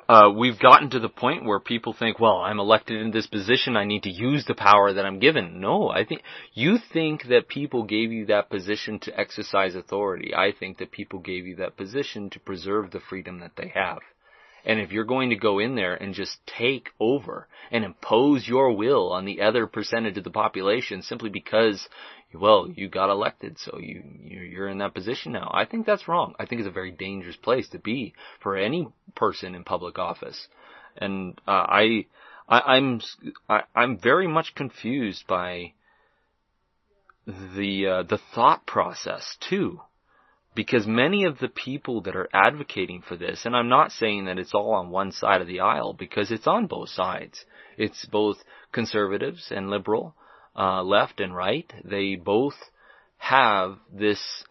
uh, 0.08 0.30
we've 0.36 0.58
gotten 0.58 0.90
to 0.90 1.00
the 1.00 1.08
point 1.08 1.44
where 1.44 1.60
people 1.60 1.94
think, 1.98 2.20
well, 2.20 2.38
I'm 2.38 2.60
elected 2.60 3.00
in 3.00 3.10
this 3.10 3.26
position, 3.26 3.76
I 3.76 3.84
need 3.84 4.02
to 4.04 4.10
use 4.10 4.44
the 4.46 4.54
power 4.54 4.92
that 4.92 5.06
I'm 5.06 5.18
given. 5.18 5.60
No, 5.60 5.88
I 5.88 6.04
think, 6.04 6.22
you 6.52 6.78
think 6.92 7.24
that 7.28 7.48
people 7.48 7.84
gave 7.84 8.12
you 8.12 8.26
that 8.26 8.50
position 8.50 8.98
to 9.00 9.18
exercise 9.18 9.74
authority. 9.74 10.34
I 10.34 10.52
think 10.58 10.78
that 10.78 10.90
people 10.90 11.20
gave 11.20 11.46
you 11.46 11.56
that 11.56 11.76
position 11.76 12.30
to 12.30 12.40
preserve 12.40 12.90
the 12.90 13.00
freedom 13.00 13.40
that 13.40 13.52
they 13.56 13.72
have. 13.74 14.00
And 14.64 14.80
if 14.80 14.92
you're 14.92 15.04
going 15.04 15.30
to 15.30 15.36
go 15.36 15.58
in 15.58 15.74
there 15.74 15.94
and 15.94 16.14
just 16.14 16.38
take 16.46 16.88
over 16.98 17.48
and 17.70 17.84
impose 17.84 18.48
your 18.48 18.72
will 18.72 19.12
on 19.12 19.24
the 19.24 19.42
other 19.42 19.66
percentage 19.66 20.16
of 20.16 20.24
the 20.24 20.30
population 20.30 21.02
simply 21.02 21.30
because, 21.30 21.86
well, 22.32 22.68
you 22.74 22.88
got 22.88 23.10
elected, 23.10 23.58
so 23.58 23.78
you, 23.78 24.02
you're 24.22 24.68
in 24.68 24.78
that 24.78 24.94
position 24.94 25.32
now. 25.32 25.50
I 25.52 25.66
think 25.66 25.84
that's 25.84 26.08
wrong. 26.08 26.34
I 26.38 26.46
think 26.46 26.60
it's 26.60 26.68
a 26.68 26.72
very 26.72 26.92
dangerous 26.92 27.36
place 27.36 27.68
to 27.70 27.78
be 27.78 28.14
for 28.42 28.56
any 28.56 28.88
person 29.14 29.54
in 29.54 29.64
public 29.64 29.98
office. 29.98 30.48
And, 30.96 31.40
uh, 31.46 31.50
I, 31.50 32.06
I, 32.48 32.60
I'm 32.76 33.00
I, 33.48 33.62
I'm 33.74 33.98
very 33.98 34.26
much 34.26 34.54
confused 34.54 35.26
by 35.26 35.72
the 37.26 37.86
uh, 37.86 38.02
the 38.02 38.20
thought 38.34 38.66
process 38.66 39.36
too, 39.48 39.80
because 40.54 40.86
many 40.86 41.24
of 41.24 41.38
the 41.38 41.48
people 41.48 42.02
that 42.02 42.14
are 42.14 42.28
advocating 42.32 43.02
for 43.02 43.16
this, 43.16 43.44
and 43.44 43.56
I'm 43.56 43.68
not 43.68 43.92
saying 43.92 44.26
that 44.26 44.38
it's 44.38 44.54
all 44.54 44.72
on 44.74 44.90
one 44.90 45.12
side 45.12 45.40
of 45.40 45.48
the 45.48 45.60
aisle 45.60 45.92
because 45.92 46.30
it's 46.30 46.46
on 46.46 46.66
both 46.66 46.90
sides. 46.90 47.44
It's 47.76 48.04
both 48.06 48.36
conservatives 48.72 49.48
and 49.50 49.68
liberal, 49.68 50.14
uh, 50.56 50.82
left 50.82 51.20
and 51.20 51.34
right. 51.34 51.70
They 51.84 52.14
both 52.14 52.54
have 53.18 53.78
this 53.92 54.44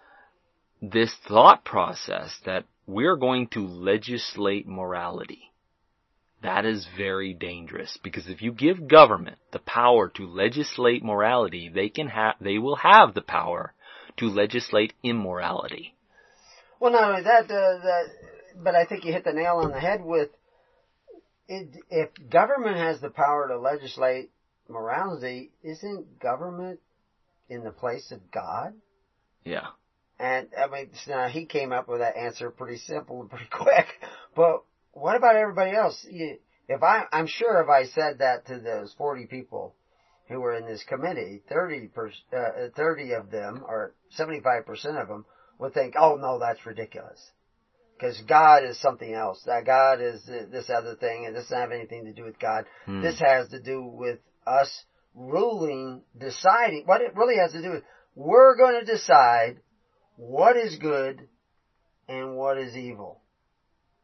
this 0.81 1.15
thought 1.29 1.63
process 1.63 2.37
that 2.45 2.65
we're 2.85 3.15
going 3.15 3.47
to 3.47 3.65
legislate 3.65 4.67
morality. 4.67 5.53
That 6.41 6.65
is 6.65 6.85
very 6.97 7.33
dangerous 7.33 7.97
because 8.03 8.27
if 8.27 8.41
you 8.41 8.51
give 8.51 8.89
government 8.89 9.37
the 9.53 9.59
power 9.59 10.09
to 10.15 10.27
legislate 10.27 11.01
morality, 11.01 11.71
they 11.73 11.87
can 11.87 12.07
have, 12.07 12.35
they 12.41 12.57
will 12.57 12.75
have 12.75 13.13
the 13.13 13.21
power 13.21 13.73
to 14.17 14.29
legislate 14.29 14.93
immorality. 15.03 15.95
Well, 16.79 16.91
not 16.91 17.09
only 17.09 17.23
that, 17.23 17.45
uh, 17.45 17.83
that, 17.83 18.03
but 18.55 18.75
I 18.75 18.85
think 18.85 19.05
you 19.05 19.13
hit 19.13 19.23
the 19.23 19.33
nail 19.33 19.57
on 19.63 19.71
the 19.71 19.79
head 19.79 20.03
with 20.03 20.29
it, 21.47 21.83
if 21.89 22.09
government 22.29 22.77
has 22.77 23.01
the 23.01 23.09
power 23.09 23.47
to 23.47 23.57
legislate 23.57 24.31
morality, 24.69 25.51
isn't 25.63 26.19
government 26.19 26.79
in 27.49 27.63
the 27.63 27.71
place 27.71 28.11
of 28.11 28.31
God? 28.31 28.73
Yeah. 29.43 29.67
And 30.19 30.47
I 30.57 30.67
mean, 30.67 30.89
now 31.07 31.27
he 31.27 31.45
came 31.45 31.71
up 31.71 31.87
with 31.87 31.99
that 31.99 32.15
answer 32.15 32.49
pretty 32.49 32.77
simple 32.77 33.21
and 33.21 33.29
pretty 33.29 33.47
quick. 33.51 33.87
But 34.35 34.63
what 34.91 35.15
about 35.15 35.35
everybody 35.35 35.75
else? 35.75 36.05
If 36.09 36.81
I, 36.81 37.03
I'm 37.11 37.27
sure 37.27 37.61
if 37.61 37.69
I 37.69 37.85
said 37.85 38.19
that 38.19 38.47
to 38.47 38.59
those 38.59 38.93
40 38.97 39.25
people 39.25 39.75
who 40.29 40.39
were 40.39 40.55
in 40.55 40.65
this 40.65 40.83
committee, 40.83 41.41
30 41.49 41.87
per, 41.87 42.11
uh, 42.35 42.69
30 42.75 43.13
of 43.13 43.31
them 43.31 43.63
or 43.67 43.93
75% 44.17 45.01
of 45.01 45.07
them 45.07 45.25
would 45.59 45.73
think, 45.73 45.95
oh 45.97 46.15
no, 46.15 46.39
that's 46.39 46.65
ridiculous. 46.65 47.19
Because 47.97 48.19
God 48.21 48.63
is 48.63 48.79
something 48.79 49.13
else. 49.13 49.43
That 49.45 49.65
God 49.65 50.01
is 50.01 50.25
this 50.25 50.69
other 50.69 50.95
thing 50.95 51.25
and 51.25 51.35
this 51.35 51.43
doesn't 51.43 51.57
have 51.57 51.71
anything 51.71 52.05
to 52.05 52.13
do 52.13 52.23
with 52.23 52.39
God. 52.39 52.65
Hmm. 52.85 53.01
This 53.01 53.19
has 53.19 53.49
to 53.49 53.61
do 53.61 53.83
with 53.83 54.19
us 54.47 54.85
ruling, 55.13 56.01
deciding, 56.17 56.83
what 56.85 57.01
it 57.01 57.15
really 57.15 57.37
has 57.37 57.51
to 57.51 57.61
do 57.61 57.71
with, 57.71 57.83
we're 58.15 58.57
going 58.57 58.79
to 58.79 58.91
decide 58.91 59.59
what 60.15 60.57
is 60.57 60.75
good 60.77 61.27
and 62.07 62.35
what 62.35 62.57
is 62.57 62.75
evil. 62.75 63.21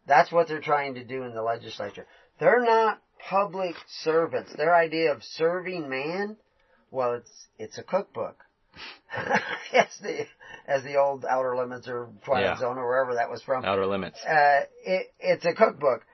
That's 0.08 0.32
what 0.32 0.48
they're 0.48 0.62
trying 0.62 0.96
to 0.96 1.04
do 1.04 1.24
in 1.24 1.34
the 1.34 1.42
legislature. 1.42 2.08
They're 2.40 2.64
not 2.64 3.02
public 3.30 3.76
servants. 4.04 4.54
Their 4.56 4.76
idea 4.76 5.12
of 5.12 5.24
serving 5.24 5.90
man, 5.90 6.38
well, 6.92 7.14
it's, 7.14 7.48
it's 7.58 7.78
a 7.78 7.84
cookbook. 7.84 8.44
as 9.74 9.88
the, 10.02 10.26
as 10.68 10.84
the 10.84 10.96
old 10.98 11.26
Outer 11.26 11.58
Limits 11.58 11.88
or 11.88 12.10
Twilight 12.24 12.44
yeah. 12.44 12.60
Zone 12.60 12.78
or 12.78 12.88
wherever 12.88 13.16
that 13.16 13.30
was 13.30 13.42
from. 13.42 13.66
Outer 13.66 13.86
Limits. 13.86 14.20
Uh, 14.24 14.62
it, 14.86 15.08
it's 15.20 15.46
a 15.46 15.54
cookbook. 15.54 16.06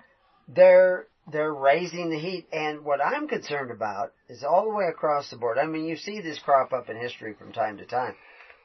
They're, 0.47 1.07
they're 1.31 1.53
raising 1.53 2.09
the 2.09 2.19
heat. 2.19 2.47
And 2.51 2.83
what 2.83 3.03
I'm 3.03 3.27
concerned 3.27 3.71
about 3.71 4.13
is 4.29 4.43
all 4.43 4.63
the 4.63 4.75
way 4.75 4.85
across 4.85 5.29
the 5.29 5.37
board. 5.37 5.57
I 5.57 5.65
mean, 5.65 5.85
you 5.85 5.97
see 5.97 6.21
this 6.21 6.39
crop 6.39 6.73
up 6.73 6.89
in 6.89 6.97
history 6.97 7.35
from 7.37 7.51
time 7.51 7.77
to 7.77 7.85
time. 7.85 8.15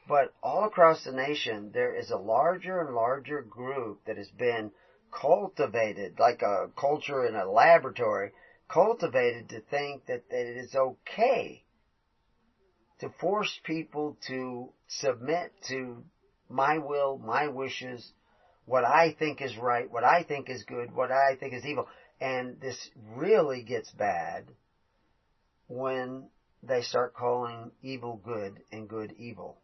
But 0.09 0.33
all 0.43 0.65
across 0.65 1.05
the 1.05 1.13
nation, 1.13 1.71
there 1.73 1.95
is 1.95 2.11
a 2.11 2.17
larger 2.17 2.81
and 2.81 2.95
larger 2.95 3.43
group 3.43 4.01
that 4.07 4.17
has 4.17 4.29
been 4.31 4.73
cultivated, 5.11 6.19
like 6.19 6.43
a 6.43 6.71
culture 6.77 7.25
in 7.25 7.35
a 7.35 7.45
laboratory, 7.45 8.31
cultivated 8.69 9.49
to 9.51 9.61
think 9.61 10.07
that, 10.07 10.29
that 10.31 10.47
it 10.47 10.57
is 10.57 10.75
okay 10.75 11.63
to 13.01 13.09
force 13.21 13.59
people 13.65 14.17
to 14.27 14.73
submit 14.87 15.51
to 15.69 16.05
my 16.49 16.79
will, 16.79 17.17
my 17.19 17.49
wishes, 17.49 18.13
what 18.67 18.85
I 18.85 19.11
think 19.19 19.41
is 19.41 19.57
right, 19.57 19.91
what 19.91 20.05
I 20.05 20.23
think 20.23 20.49
is 20.49 20.63
good, 20.65 20.95
what 20.95 21.11
I 21.11 21.35
think 21.35 21.55
is 21.55 21.65
evil. 21.65 21.87
And 22.21 22.61
this 22.61 22.91
really 23.15 23.63
gets 23.63 23.91
bad 23.91 24.45
when 25.67 26.29
they 26.63 26.83
start 26.83 27.15
calling 27.15 27.71
evil 27.83 28.21
good 28.23 28.63
and 28.71 28.89
good 28.89 29.15
evil. 29.17 29.57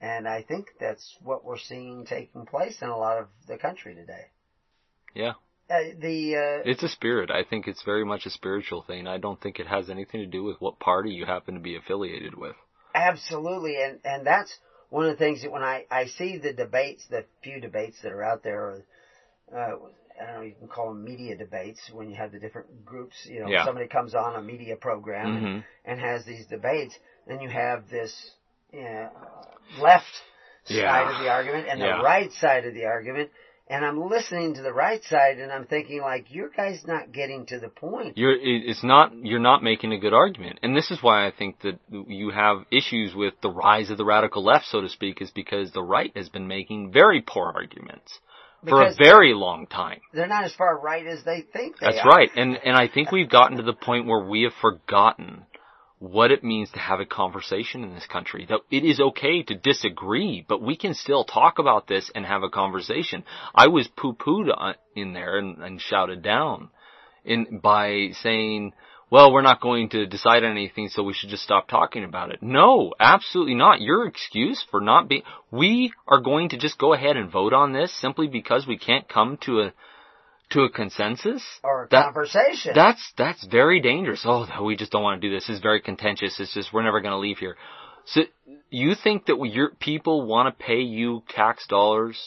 And 0.00 0.28
I 0.28 0.42
think 0.42 0.66
that's 0.78 1.16
what 1.22 1.44
we're 1.44 1.56
seeing 1.56 2.04
taking 2.04 2.44
place 2.44 2.82
in 2.82 2.88
a 2.88 2.96
lot 2.96 3.18
of 3.18 3.28
the 3.46 3.56
country 3.56 3.94
today. 3.94 4.26
Yeah. 5.14 5.32
Uh, 5.70 5.94
the 6.00 6.36
uh, 6.36 6.70
it's 6.70 6.82
a 6.82 6.88
spirit. 6.88 7.30
I 7.30 7.44
think 7.44 7.66
it's 7.66 7.82
very 7.82 8.04
much 8.04 8.26
a 8.26 8.30
spiritual 8.30 8.82
thing. 8.82 9.06
I 9.06 9.18
don't 9.18 9.40
think 9.40 9.58
it 9.58 9.66
has 9.66 9.88
anything 9.88 10.20
to 10.20 10.26
do 10.26 10.42
with 10.42 10.60
what 10.60 10.78
party 10.78 11.10
you 11.10 11.24
happen 11.24 11.54
to 11.54 11.60
be 11.60 11.76
affiliated 11.76 12.34
with. 12.36 12.56
Absolutely, 12.94 13.82
and 13.82 13.98
and 14.04 14.26
that's 14.26 14.54
one 14.90 15.06
of 15.06 15.12
the 15.12 15.16
things 15.16 15.42
that 15.42 15.50
when 15.50 15.62
I 15.62 15.86
I 15.90 16.06
see 16.06 16.36
the 16.36 16.52
debates, 16.52 17.06
the 17.08 17.24
few 17.42 17.60
debates 17.60 17.96
that 18.02 18.12
are 18.12 18.22
out 18.22 18.42
there, 18.42 18.84
uh, 19.50 19.56
I 19.56 20.26
don't 20.26 20.34
know, 20.34 20.42
you 20.42 20.54
can 20.58 20.68
call 20.68 20.88
them 20.88 21.04
media 21.04 21.36
debates 21.36 21.80
when 21.92 22.10
you 22.10 22.16
have 22.16 22.32
the 22.32 22.38
different 22.38 22.84
groups. 22.84 23.14
You 23.24 23.40
know, 23.40 23.48
yeah. 23.48 23.64
somebody 23.64 23.88
comes 23.88 24.14
on 24.14 24.36
a 24.36 24.42
media 24.42 24.76
program 24.76 25.36
mm-hmm. 25.36 25.46
and, 25.46 25.64
and 25.86 26.00
has 26.00 26.26
these 26.26 26.46
debates, 26.46 26.94
then 27.26 27.40
you 27.40 27.48
have 27.48 27.88
this 27.88 28.14
you 28.72 28.82
know, 28.82 29.10
left 29.80 30.04
yeah. 30.66 30.82
side 30.82 31.14
of 31.14 31.22
the 31.22 31.30
argument 31.30 31.68
and 31.68 31.80
yeah. 31.80 31.96
the 31.96 32.02
right 32.02 32.32
side 32.32 32.66
of 32.66 32.74
the 32.74 32.84
argument, 32.84 33.30
and 33.68 33.84
I'm 33.84 34.08
listening 34.08 34.54
to 34.54 34.62
the 34.62 34.72
right 34.72 35.02
side 35.04 35.38
and 35.38 35.52
I'm 35.52 35.66
thinking 35.66 36.00
like, 36.00 36.32
your 36.32 36.48
guy's 36.48 36.84
not 36.86 37.12
getting 37.12 37.46
to 37.46 37.58
the 37.58 37.68
point. 37.68 38.18
You're, 38.18 38.36
it's 38.38 38.82
not, 38.82 39.12
you're 39.16 39.40
not 39.40 39.62
making 39.62 39.92
a 39.92 39.98
good 39.98 40.12
argument. 40.12 40.58
And 40.62 40.76
this 40.76 40.90
is 40.90 41.02
why 41.02 41.26
I 41.26 41.30
think 41.30 41.60
that 41.60 41.78
you 41.88 42.30
have 42.30 42.64
issues 42.70 43.14
with 43.14 43.34
the 43.42 43.50
rise 43.50 43.90
of 43.90 43.98
the 43.98 44.04
radical 44.04 44.44
left, 44.44 44.66
so 44.66 44.80
to 44.80 44.88
speak, 44.88 45.22
is 45.22 45.30
because 45.30 45.72
the 45.72 45.82
right 45.82 46.12
has 46.16 46.28
been 46.28 46.48
making 46.48 46.92
very 46.92 47.22
poor 47.22 47.52
arguments. 47.54 48.18
Because 48.64 48.96
for 48.96 49.02
a 49.02 49.10
very 49.10 49.34
long 49.34 49.66
time. 49.66 50.00
They're 50.12 50.28
not 50.28 50.44
as 50.44 50.54
far 50.54 50.78
right 50.78 51.04
as 51.04 51.24
they 51.24 51.40
think 51.40 51.80
they 51.80 51.86
That's 51.86 51.98
are. 51.98 52.08
right. 52.08 52.30
And, 52.36 52.56
and 52.64 52.76
I 52.76 52.88
think 52.88 53.10
we've 53.10 53.28
gotten 53.28 53.56
to 53.56 53.64
the 53.64 53.72
point 53.72 54.06
where 54.06 54.24
we 54.24 54.42
have 54.42 54.52
forgotten 54.60 55.46
what 56.02 56.32
it 56.32 56.42
means 56.42 56.68
to 56.72 56.80
have 56.80 56.98
a 56.98 57.06
conversation 57.06 57.84
in 57.84 57.94
this 57.94 58.06
country. 58.06 58.44
That 58.48 58.62
it 58.72 58.84
is 58.84 58.98
okay 58.98 59.44
to 59.44 59.54
disagree, 59.54 60.44
but 60.48 60.60
we 60.60 60.76
can 60.76 60.94
still 60.94 61.22
talk 61.22 61.60
about 61.60 61.86
this 61.86 62.10
and 62.12 62.26
have 62.26 62.42
a 62.42 62.50
conversation. 62.50 63.22
I 63.54 63.68
was 63.68 63.86
poo-pooed 63.86 64.48
in 64.96 65.12
there 65.12 65.38
and, 65.38 65.62
and 65.62 65.80
shouted 65.80 66.20
down 66.22 66.70
in, 67.24 67.60
by 67.62 68.08
saying, 68.20 68.72
well, 69.10 69.32
we're 69.32 69.42
not 69.42 69.60
going 69.60 69.90
to 69.90 70.06
decide 70.06 70.42
on 70.42 70.50
anything, 70.50 70.88
so 70.88 71.04
we 71.04 71.14
should 71.14 71.30
just 71.30 71.44
stop 71.44 71.68
talking 71.68 72.02
about 72.02 72.32
it. 72.32 72.42
No, 72.42 72.94
absolutely 72.98 73.54
not. 73.54 73.80
Your 73.80 74.08
excuse 74.08 74.64
for 74.72 74.80
not 74.80 75.08
being, 75.08 75.22
we 75.52 75.92
are 76.08 76.20
going 76.20 76.48
to 76.48 76.58
just 76.58 76.78
go 76.78 76.94
ahead 76.94 77.16
and 77.16 77.30
vote 77.30 77.52
on 77.52 77.72
this 77.72 77.94
simply 78.00 78.26
because 78.26 78.66
we 78.66 78.76
can't 78.76 79.08
come 79.08 79.38
to 79.42 79.60
a, 79.60 79.72
to 80.52 80.62
a 80.62 80.70
consensus 80.70 81.42
or 81.62 81.84
a 81.84 81.88
that, 81.90 82.04
conversation. 82.04 82.72
That's 82.74 83.12
that's 83.16 83.44
very 83.46 83.80
dangerous. 83.80 84.22
Oh, 84.24 84.46
we 84.64 84.76
just 84.76 84.92
don't 84.92 85.02
want 85.02 85.20
to 85.20 85.28
do 85.28 85.34
this. 85.34 85.48
It's 85.48 85.60
very 85.60 85.80
contentious. 85.80 86.38
It's 86.40 86.54
just 86.54 86.72
we're 86.72 86.82
never 86.82 87.00
going 87.00 87.12
to 87.12 87.18
leave 87.18 87.38
here. 87.38 87.56
So 88.06 88.22
you 88.70 88.94
think 88.94 89.26
that 89.26 89.38
your 89.44 89.70
people 89.70 90.26
want 90.26 90.46
to 90.56 90.64
pay 90.64 90.80
you 90.80 91.22
tax 91.28 91.66
dollars 91.66 92.18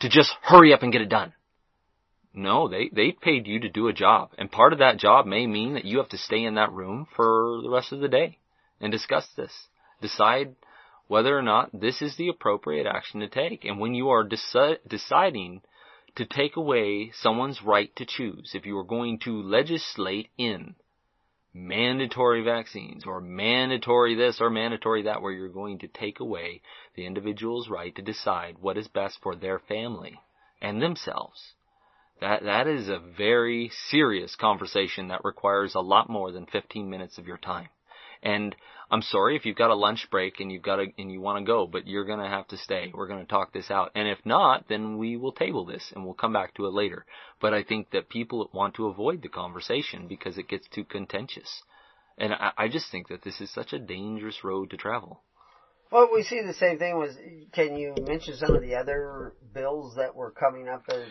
to 0.00 0.08
just 0.08 0.32
hurry 0.42 0.72
up 0.72 0.82
and 0.82 0.92
get 0.92 1.02
it 1.02 1.08
done? 1.08 1.32
No, 2.34 2.68
they 2.68 2.90
they 2.92 3.12
paid 3.12 3.46
you 3.46 3.60
to 3.60 3.68
do 3.68 3.88
a 3.88 3.92
job, 3.92 4.30
and 4.38 4.50
part 4.50 4.72
of 4.72 4.78
that 4.78 4.98
job 4.98 5.26
may 5.26 5.46
mean 5.46 5.74
that 5.74 5.84
you 5.84 5.98
have 5.98 6.10
to 6.10 6.18
stay 6.18 6.44
in 6.44 6.54
that 6.54 6.72
room 6.72 7.06
for 7.16 7.60
the 7.62 7.70
rest 7.70 7.92
of 7.92 8.00
the 8.00 8.08
day 8.08 8.38
and 8.80 8.92
discuss 8.92 9.26
this, 9.36 9.52
decide 10.00 10.54
whether 11.08 11.36
or 11.36 11.42
not 11.42 11.70
this 11.72 12.00
is 12.02 12.16
the 12.16 12.28
appropriate 12.28 12.86
action 12.86 13.20
to 13.20 13.28
take. 13.28 13.64
And 13.64 13.80
when 13.80 13.94
you 13.94 14.10
are 14.10 14.28
deci- 14.28 14.78
deciding 14.86 15.62
to 16.16 16.26
take 16.26 16.56
away 16.56 17.10
someone's 17.14 17.62
right 17.62 17.94
to 17.96 18.06
choose. 18.06 18.52
If 18.54 18.66
you 18.66 18.76
are 18.78 18.84
going 18.84 19.18
to 19.20 19.42
legislate 19.42 20.28
in 20.36 20.74
mandatory 21.54 22.42
vaccines 22.42 23.04
or 23.06 23.20
mandatory 23.20 24.14
this 24.14 24.40
or 24.40 24.50
mandatory 24.50 25.02
that 25.02 25.22
where 25.22 25.32
you're 25.32 25.48
going 25.48 25.78
to 25.80 25.88
take 25.88 26.20
away 26.20 26.60
the 26.94 27.06
individual's 27.06 27.68
right 27.68 27.94
to 27.96 28.02
decide 28.02 28.56
what 28.60 28.76
is 28.76 28.88
best 28.88 29.18
for 29.22 29.34
their 29.34 29.58
family 29.58 30.20
and 30.60 30.80
themselves. 30.80 31.54
That, 32.20 32.42
that 32.44 32.66
is 32.66 32.88
a 32.88 32.98
very 32.98 33.70
serious 33.90 34.34
conversation 34.34 35.08
that 35.08 35.24
requires 35.24 35.74
a 35.74 35.80
lot 35.80 36.10
more 36.10 36.32
than 36.32 36.46
15 36.46 36.90
minutes 36.90 37.18
of 37.18 37.26
your 37.26 37.38
time. 37.38 37.68
And 38.22 38.56
I'm 38.90 39.02
sorry 39.02 39.36
if 39.36 39.44
you've 39.44 39.56
got 39.56 39.70
a 39.70 39.74
lunch 39.74 40.08
break 40.10 40.40
and 40.40 40.50
you've 40.50 40.62
got 40.62 40.76
to, 40.76 40.86
and 40.96 41.12
you 41.12 41.20
want 41.20 41.38
to 41.38 41.44
go, 41.44 41.66
but 41.66 41.86
you're 41.86 42.06
going 42.06 42.20
to 42.20 42.28
have 42.28 42.48
to 42.48 42.56
stay. 42.56 42.90
We're 42.94 43.08
going 43.08 43.20
to 43.20 43.30
talk 43.30 43.52
this 43.52 43.70
out. 43.70 43.92
And 43.94 44.08
if 44.08 44.18
not, 44.24 44.66
then 44.68 44.96
we 44.96 45.16
will 45.16 45.32
table 45.32 45.66
this 45.66 45.92
and 45.94 46.04
we'll 46.04 46.14
come 46.14 46.32
back 46.32 46.54
to 46.54 46.66
it 46.66 46.72
later. 46.72 47.04
But 47.40 47.52
I 47.52 47.62
think 47.62 47.90
that 47.90 48.08
people 48.08 48.48
want 48.52 48.74
to 48.76 48.86
avoid 48.86 49.22
the 49.22 49.28
conversation 49.28 50.08
because 50.08 50.38
it 50.38 50.48
gets 50.48 50.66
too 50.68 50.84
contentious. 50.84 51.62
And 52.16 52.32
I, 52.32 52.52
I 52.56 52.68
just 52.68 52.90
think 52.90 53.08
that 53.08 53.22
this 53.22 53.40
is 53.40 53.52
such 53.52 53.72
a 53.72 53.78
dangerous 53.78 54.42
road 54.42 54.70
to 54.70 54.76
travel. 54.76 55.22
Well, 55.90 56.08
we 56.12 56.22
see 56.22 56.40
the 56.46 56.54
same 56.54 56.78
thing 56.78 56.96
was, 56.96 57.16
can 57.52 57.76
you 57.76 57.94
mention 58.06 58.36
some 58.36 58.54
of 58.54 58.62
the 58.62 58.74
other 58.74 59.34
bills 59.54 59.96
that 59.96 60.14
were 60.14 60.30
coming 60.30 60.68
up? 60.68 60.84
As- 60.90 61.04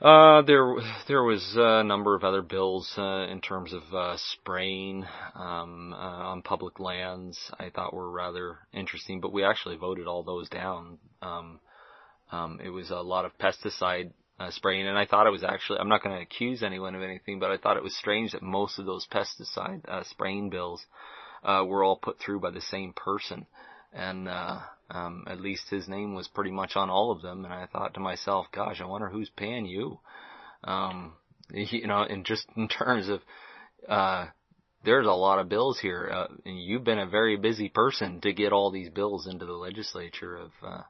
Uh, 0.00 0.40
there 0.42 0.76
there 1.08 1.22
was 1.22 1.54
a 1.56 1.84
number 1.84 2.14
of 2.14 2.24
other 2.24 2.40
bills 2.40 2.90
uh, 2.96 3.26
in 3.30 3.38
terms 3.40 3.74
of 3.74 3.82
uh, 3.94 4.16
spraying 4.16 5.04
um, 5.34 5.92
uh, 5.92 5.96
on 5.96 6.40
public 6.40 6.80
lands. 6.80 7.38
I 7.58 7.68
thought 7.68 7.92
were 7.92 8.10
rather 8.10 8.60
interesting, 8.72 9.20
but 9.20 9.32
we 9.32 9.44
actually 9.44 9.76
voted 9.76 10.06
all 10.06 10.22
those 10.22 10.48
down. 10.48 10.98
Um, 11.20 11.60
um, 12.32 12.60
it 12.64 12.70
was 12.70 12.90
a 12.90 12.96
lot 12.96 13.26
of 13.26 13.36
pesticide 13.36 14.12
uh, 14.38 14.50
spraying, 14.50 14.86
and 14.86 14.96
I 14.96 15.04
thought 15.04 15.26
it 15.26 15.32
was 15.32 15.44
actually. 15.44 15.80
I'm 15.80 15.90
not 15.90 16.02
going 16.02 16.16
to 16.16 16.22
accuse 16.22 16.62
anyone 16.62 16.94
of 16.94 17.02
anything, 17.02 17.38
but 17.38 17.50
I 17.50 17.58
thought 17.58 17.76
it 17.76 17.82
was 17.82 17.94
strange 17.94 18.32
that 18.32 18.42
most 18.42 18.78
of 18.78 18.86
those 18.86 19.06
pesticide 19.12 19.86
uh, 19.86 20.04
spraying 20.04 20.48
bills 20.48 20.82
uh, 21.44 21.62
were 21.66 21.84
all 21.84 21.96
put 21.96 22.18
through 22.18 22.40
by 22.40 22.52
the 22.52 22.62
same 22.62 22.94
person, 22.94 23.46
and 23.92 24.28
uh, 24.28 24.60
um, 24.90 25.24
at 25.26 25.40
least 25.40 25.70
his 25.70 25.88
name 25.88 26.14
was 26.14 26.28
pretty 26.28 26.50
much 26.50 26.76
on 26.76 26.90
all 26.90 27.10
of 27.10 27.22
them. 27.22 27.44
And 27.44 27.54
I 27.54 27.66
thought 27.66 27.94
to 27.94 28.00
myself, 28.00 28.46
gosh, 28.52 28.80
I 28.80 28.86
wonder 28.86 29.08
who's 29.08 29.30
paying 29.30 29.66
you. 29.66 29.98
Um, 30.64 31.14
you 31.52 31.86
know, 31.86 32.02
and 32.02 32.24
just 32.24 32.46
in 32.56 32.68
terms 32.68 33.08
of, 33.08 33.20
uh, 33.88 34.26
there's 34.84 35.06
a 35.06 35.10
lot 35.10 35.38
of 35.38 35.48
bills 35.48 35.78
here, 35.78 36.10
uh, 36.12 36.26
and 36.44 36.62
you've 36.62 36.84
been 36.84 36.98
a 36.98 37.06
very 37.06 37.36
busy 37.36 37.68
person 37.68 38.20
to 38.22 38.32
get 38.32 38.52
all 38.52 38.70
these 38.70 38.88
bills 38.88 39.26
into 39.26 39.44
the 39.44 39.52
legislature. 39.52 40.36
Of, 40.36 40.50
uh, 40.62 40.82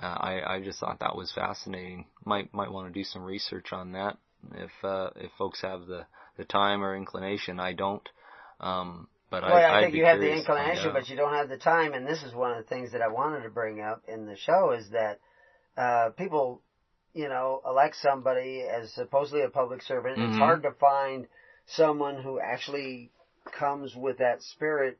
uh, 0.00 0.06
I, 0.06 0.56
I 0.56 0.60
just 0.64 0.80
thought 0.80 0.98
that 1.00 1.16
was 1.16 1.32
fascinating. 1.32 2.06
Might 2.24 2.52
might 2.52 2.72
want 2.72 2.88
to 2.88 2.98
do 2.98 3.04
some 3.04 3.22
research 3.22 3.72
on 3.72 3.92
that 3.92 4.16
if 4.54 4.70
uh, 4.82 5.10
if 5.16 5.30
folks 5.38 5.62
have 5.62 5.86
the 5.86 6.06
the 6.36 6.44
time 6.44 6.82
or 6.82 6.96
inclination. 6.96 7.60
I 7.60 7.72
don't. 7.72 8.08
Um, 8.58 9.08
but 9.30 9.42
well, 9.42 9.54
I, 9.54 9.78
I 9.78 9.80
think 9.80 9.94
you 9.94 10.04
have 10.04 10.18
the 10.18 10.26
curious 10.26 10.42
to 10.42 10.46
find 10.48 10.60
inclination, 10.60 10.92
but 10.92 11.08
you 11.08 11.16
don't 11.16 11.32
have 11.32 11.48
the 11.48 11.56
time. 11.56 11.94
And 11.94 12.06
this 12.06 12.22
is 12.22 12.34
one 12.34 12.50
of 12.50 12.56
the 12.56 12.68
things 12.68 12.92
that 12.92 13.02
I 13.02 13.08
wanted 13.08 13.42
to 13.44 13.48
bring 13.48 13.80
up 13.80 14.02
in 14.08 14.26
the 14.26 14.36
show 14.36 14.72
is 14.72 14.90
that 14.90 15.18
uh, 15.76 16.10
people, 16.10 16.62
you 17.14 17.28
know, 17.28 17.60
elect 17.64 17.96
somebody 17.96 18.62
as 18.62 18.92
supposedly 18.92 19.42
a 19.42 19.48
public 19.48 19.82
servant. 19.82 20.20
It's 20.20 20.34
Mhm. 20.36 20.38
hard 20.38 20.62
to 20.64 20.72
find 20.72 21.26
someone 21.66 22.18
who 22.18 22.40
actually 22.40 23.10
comes 23.52 23.94
with 23.94 24.18
that 24.18 24.42
spirit 24.42 24.98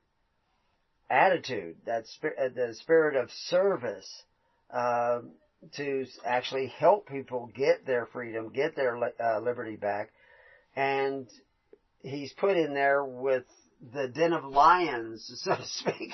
attitude, 1.11 1.77
that 1.87 2.07
spirit, 2.07 2.39
uh, 2.39 2.49
the 2.55 2.75
spirit 2.75 3.17
of 3.17 3.31
service, 3.31 4.25
um, 4.71 5.35
to 5.73 6.07
actually 6.25 6.69
help 6.69 7.07
people 7.07 7.47
get 7.47 7.85
their 7.85 8.07
freedom, 8.07 8.51
get 8.51 8.75
their 8.77 8.97
uh, 9.21 9.41
liberty 9.41 9.77
back. 9.77 10.13
And 10.77 11.29
he's 12.03 12.33
put 12.33 12.57
in 12.57 12.73
there 12.73 13.05
with 13.05 13.45
the 13.93 14.09
den 14.09 14.33
of 14.33 14.45
lions, 14.45 15.31
so 15.43 15.57
to 15.57 15.65
speak. 15.65 16.13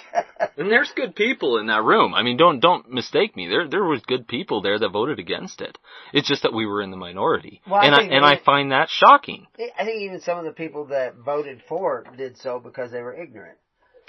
And 0.57 0.70
there's 0.70 0.92
good 0.94 1.14
people 1.14 1.59
in 1.59 1.66
that 1.66 1.83
room. 1.83 2.14
I 2.14 2.22
mean, 2.22 2.37
don't 2.37 2.61
don't 2.61 2.90
mistake 2.90 3.37
me. 3.37 3.48
There 3.48 3.68
there 3.68 3.85
was 3.85 4.02
good 4.07 4.29
people 4.29 4.62
there 4.62 4.79
that 4.79 4.88
voted 4.88 5.18
against 5.18 5.61
it. 5.61 5.76
It's 6.12 6.29
just 6.29 6.42
that 6.42 6.52
we 6.52 6.66
were 6.66 6.83
in 6.83 6.90
the 6.90 6.96
minority, 6.96 7.61
Well, 7.68 7.81
and 7.83 7.94
I 7.94 8.02
and 8.02 8.24
I 8.24 8.38
find 8.38 8.72
that 8.72 8.88
shocking. 8.88 9.46
I 9.79 9.85
think 9.85 10.02
even 10.02 10.20
some 10.20 10.38
of 10.38 10.44
the 10.44 10.52
people 10.52 10.87
that 10.87 11.16
voted 11.16 11.62
for 11.68 12.00
it 12.00 12.16
did 12.16 12.38
so 12.38 12.61
because 12.61 12.90
they 12.90 13.02
were 13.02 13.14
ignorant. 13.14 13.59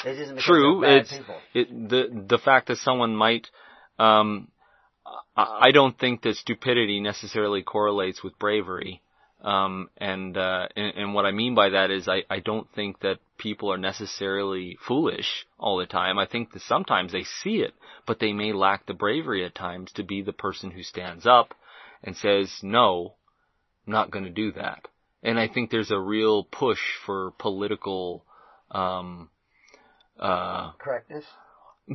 Just 0.03 0.29
because 0.29 0.43
True, 0.43 0.83
it's 0.83 1.13
it 1.53 1.89
the 1.89 2.25
the 2.27 2.37
fact 2.37 2.67
that 2.67 2.77
someone 2.77 3.15
might. 3.15 3.47
Um, 3.97 4.49
I 5.35 5.67
I 5.67 5.71
don't 5.71 5.97
think 5.97 6.21
that 6.21 6.35
stupidity 6.35 6.99
necessarily 6.99 7.63
correlates 7.63 8.23
with 8.23 8.37
bravery. 8.37 9.01
Um, 9.41 9.89
and, 9.97 10.35
uh, 10.35 10.67
and, 10.75 10.93
and 10.97 11.13
what 11.13 11.25
I 11.25 11.31
mean 11.31 11.53
by 11.53 11.69
that 11.69 11.91
is 11.91 12.07
I, 12.07 12.23
I 12.29 12.39
don't 12.39 12.67
think 12.73 13.01
that 13.01 13.19
people 13.37 13.71
are 13.71 13.77
necessarily 13.77 14.77
foolish 14.87 15.45
all 15.59 15.77
the 15.77 15.85
time. 15.85 16.17
I 16.17 16.25
think 16.25 16.53
that 16.53 16.63
sometimes 16.63 17.11
they 17.11 17.23
see 17.23 17.57
it, 17.57 17.73
but 18.07 18.19
they 18.19 18.33
may 18.33 18.51
lack 18.51 18.85
the 18.85 18.93
bravery 18.93 19.45
at 19.45 19.53
times 19.53 19.91
to 19.93 20.03
be 20.03 20.21
the 20.21 20.33
person 20.33 20.71
who 20.71 20.81
stands 20.81 21.27
up 21.27 21.53
and 22.03 22.17
says, 22.17 22.51
no, 22.63 23.13
I'm 23.85 23.93
not 23.93 24.11
going 24.11 24.25
to 24.25 24.31
do 24.31 24.51
that. 24.53 24.87
And 25.23 25.39
I 25.39 25.47
think 25.47 25.69
there's 25.69 25.91
a 25.91 25.99
real 25.99 26.43
push 26.43 26.79
for 27.05 27.31
political, 27.37 28.25
um, 28.71 29.29
uh, 30.19 30.71
Correctness. 30.79 31.25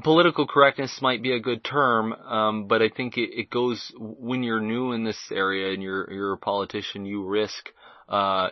Political 0.03 0.47
correctness 0.47 1.01
might 1.03 1.23
be 1.23 1.33
a 1.33 1.41
good 1.41 1.63
term, 1.63 2.13
um, 2.13 2.67
but 2.67 2.81
I 2.81 2.89
think 2.89 3.19
it, 3.19 3.31
it 3.39 3.51
goes 3.51 3.93
when 3.99 4.43
you're 4.43 4.61
new 4.61 4.93
in 4.93 5.05
this 5.05 5.19
area 5.31 5.73
and 5.75 5.83
you're 5.83 6.11
you're 6.11 6.33
a 6.33 6.39
politician, 6.39 7.05
you 7.05 7.27
risk 7.27 7.69
uh, 8.09 8.49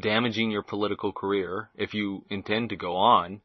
damaging 0.00 0.50
your 0.50 0.62
political 0.62 1.12
career 1.12 1.70
if 1.76 1.94
you 1.94 2.24
intend 2.30 2.70
to 2.70 2.76
go 2.76 2.96
on, 2.96 3.40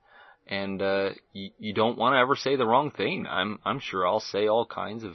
and 0.47 0.81
uh, 0.81 1.09
you, 1.33 1.49
you 1.57 1.73
don't 1.73 1.97
want 1.97 2.13
to 2.13 2.19
ever 2.19 2.35
say 2.35 2.55
the 2.55 2.67
wrong 2.67 2.91
thing. 2.91 3.25
I'm 3.27 3.59
I'm 3.65 3.79
sure 3.79 4.07
I'll 4.07 4.19
say 4.19 4.47
all 4.47 4.65
kinds 4.65 5.03
of 5.03 5.13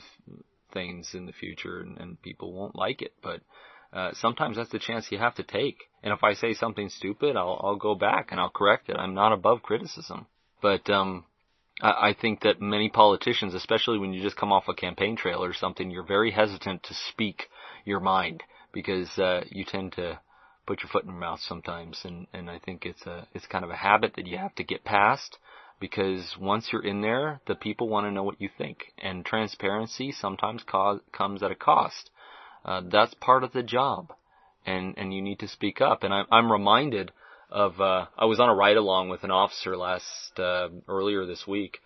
things 0.72 1.10
in 1.14 1.26
the 1.26 1.32
future, 1.32 1.80
and, 1.80 1.98
and 1.98 2.22
people 2.22 2.52
won't 2.52 2.76
like 2.76 3.02
it, 3.02 3.12
but. 3.22 3.40
Uh, 3.92 4.10
sometimes 4.14 4.56
that's 4.56 4.70
the 4.70 4.78
chance 4.80 5.06
you 5.12 5.18
have 5.18 5.36
to 5.36 5.44
take. 5.44 5.84
And 6.02 6.12
if 6.12 6.24
I 6.24 6.34
say 6.34 6.52
something 6.52 6.88
stupid, 6.88 7.36
I'll, 7.36 7.60
I'll 7.62 7.76
go 7.76 7.94
back 7.94 8.32
and 8.32 8.40
I'll 8.40 8.50
correct 8.50 8.88
it. 8.88 8.96
I'm 8.96 9.14
not 9.14 9.32
above 9.32 9.62
criticism. 9.62 10.26
But, 10.60 10.90
um, 10.90 11.26
I 11.84 12.08
I 12.08 12.14
think 12.20 12.40
that 12.40 12.60
many 12.60 12.88
politicians, 12.88 13.54
especially 13.54 13.98
when 13.98 14.12
you 14.12 14.22
just 14.22 14.36
come 14.36 14.52
off 14.52 14.68
a 14.68 14.74
campaign 14.74 15.16
trail 15.16 15.44
or 15.44 15.52
something, 15.52 15.90
you're 15.90 16.02
very 16.16 16.30
hesitant 16.32 16.82
to 16.84 16.94
speak 16.94 17.48
your 17.84 18.00
mind 18.00 18.42
because 18.72 19.18
uh, 19.18 19.44
you 19.50 19.64
tend 19.64 19.92
to 19.92 20.18
put 20.66 20.82
your 20.82 20.88
foot 20.88 21.04
in 21.04 21.10
your 21.10 21.20
mouth 21.20 21.40
sometimes, 21.40 22.00
and 22.04 22.26
and 22.32 22.50
I 22.50 22.58
think 22.58 22.86
it's 22.86 23.06
a 23.06 23.28
it's 23.34 23.46
kind 23.46 23.64
of 23.64 23.70
a 23.70 23.76
habit 23.76 24.14
that 24.16 24.26
you 24.26 24.38
have 24.38 24.54
to 24.56 24.64
get 24.64 24.84
past 24.84 25.38
because 25.78 26.36
once 26.40 26.70
you're 26.72 26.84
in 26.84 27.02
there, 27.02 27.40
the 27.46 27.54
people 27.54 27.88
want 27.88 28.06
to 28.06 28.10
know 28.12 28.22
what 28.22 28.40
you 28.40 28.48
think, 28.56 28.92
and 28.98 29.24
transparency 29.24 30.12
sometimes 30.12 30.62
co- 30.64 31.00
comes 31.12 31.42
at 31.42 31.50
a 31.50 31.54
cost. 31.56 32.10
Uh, 32.64 32.80
that's 32.90 33.12
part 33.14 33.44
of 33.44 33.52
the 33.52 33.62
job, 33.62 34.12
and 34.64 34.94
and 34.96 35.12
you 35.12 35.20
need 35.20 35.38
to 35.40 35.48
speak 35.48 35.80
up. 35.82 36.02
And 36.02 36.14
I'm 36.14 36.26
I'm 36.32 36.50
reminded 36.50 37.12
of 37.54 37.80
uh, 37.80 38.06
I 38.18 38.24
was 38.24 38.40
on 38.40 38.48
a 38.48 38.54
ride 38.54 38.76
along 38.76 39.10
with 39.10 39.22
an 39.22 39.30
officer 39.30 39.76
last 39.76 40.38
uh, 40.38 40.68
earlier 40.88 41.24
this 41.24 41.46
week, 41.46 41.78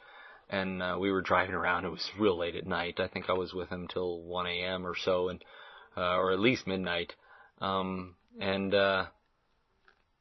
and 0.49 0.83
uh, 0.83 0.97
we 0.99 1.13
were 1.13 1.21
driving 1.21 1.55
around. 1.55 1.85
It 1.85 1.91
was 1.91 2.11
real 2.19 2.39
late 2.39 2.57
at 2.57 2.67
night. 2.67 2.99
I 2.99 3.07
think 3.07 3.29
I 3.29 3.35
was 3.35 3.53
with 3.53 3.69
him 3.69 3.87
till 3.87 4.23
1 4.23 4.47
a.m. 4.47 4.87
or 4.87 4.95
so, 4.97 5.29
and 5.29 5.45
uh, 5.95 6.17
or 6.17 6.33
at 6.33 6.41
least 6.41 6.67
midnight. 6.67 7.13
Um, 7.61 8.15
and 8.41 8.75
uh, 8.75 9.07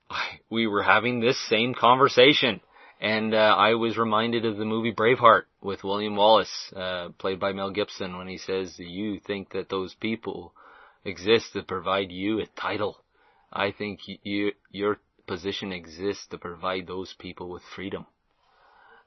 I, 0.10 0.40
we 0.50 0.68
were 0.68 0.84
having 0.84 1.22
this 1.22 1.40
same 1.48 1.74
conversation, 1.74 2.60
and 3.00 3.34
uh, 3.34 3.56
I 3.58 3.76
was 3.76 3.98
reminded 3.98 4.44
of 4.44 4.58
the 4.58 4.66
movie 4.66 4.94
Braveheart 4.94 5.44
with 5.62 5.86
William 5.86 6.18
Wallace, 6.18 6.74
uh, 6.76 7.10
played 7.18 7.40
by 7.40 7.54
Mel 7.54 7.72
Gibson, 7.72 8.18
when 8.18 8.28
he 8.28 8.38
says, 8.38 8.76
"You 8.78 9.22
think 9.26 9.54
that 9.54 9.70
those 9.70 9.94
people 9.94 10.54
exist 11.06 11.54
to 11.54 11.64
provide 11.64 12.12
you 12.12 12.42
a 12.42 12.48
title." 12.48 12.98
I 13.54 13.72
think 13.72 14.02
you, 14.24 14.52
your 14.72 14.98
position 15.28 15.72
exists 15.72 16.26
to 16.28 16.38
provide 16.38 16.88
those 16.88 17.13
people 17.20 17.50
with 17.50 17.62
freedom. 17.76 18.06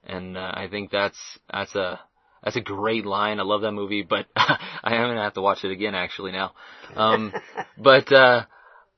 And 0.04 0.37
uh, 0.37 0.52
I 0.54 0.68
think 0.68 0.90
that's 0.90 1.18
that's 1.52 1.74
a 1.74 2.00
that's 2.42 2.56
a 2.56 2.61
great 2.61 3.04
line. 3.04 3.38
I 3.38 3.42
love 3.42 3.62
that 3.62 3.72
movie, 3.72 4.02
but 4.02 4.26
I 4.37 4.94
am 4.94 5.09
gonna 5.09 5.22
have 5.22 5.35
to 5.35 5.42
watch 5.42 5.64
it 5.64 5.72
again 5.72 5.94
actually 5.94 6.33
now. 6.33 6.52
Um, 6.96 7.33
but 7.78 8.12
uh, 8.12 8.44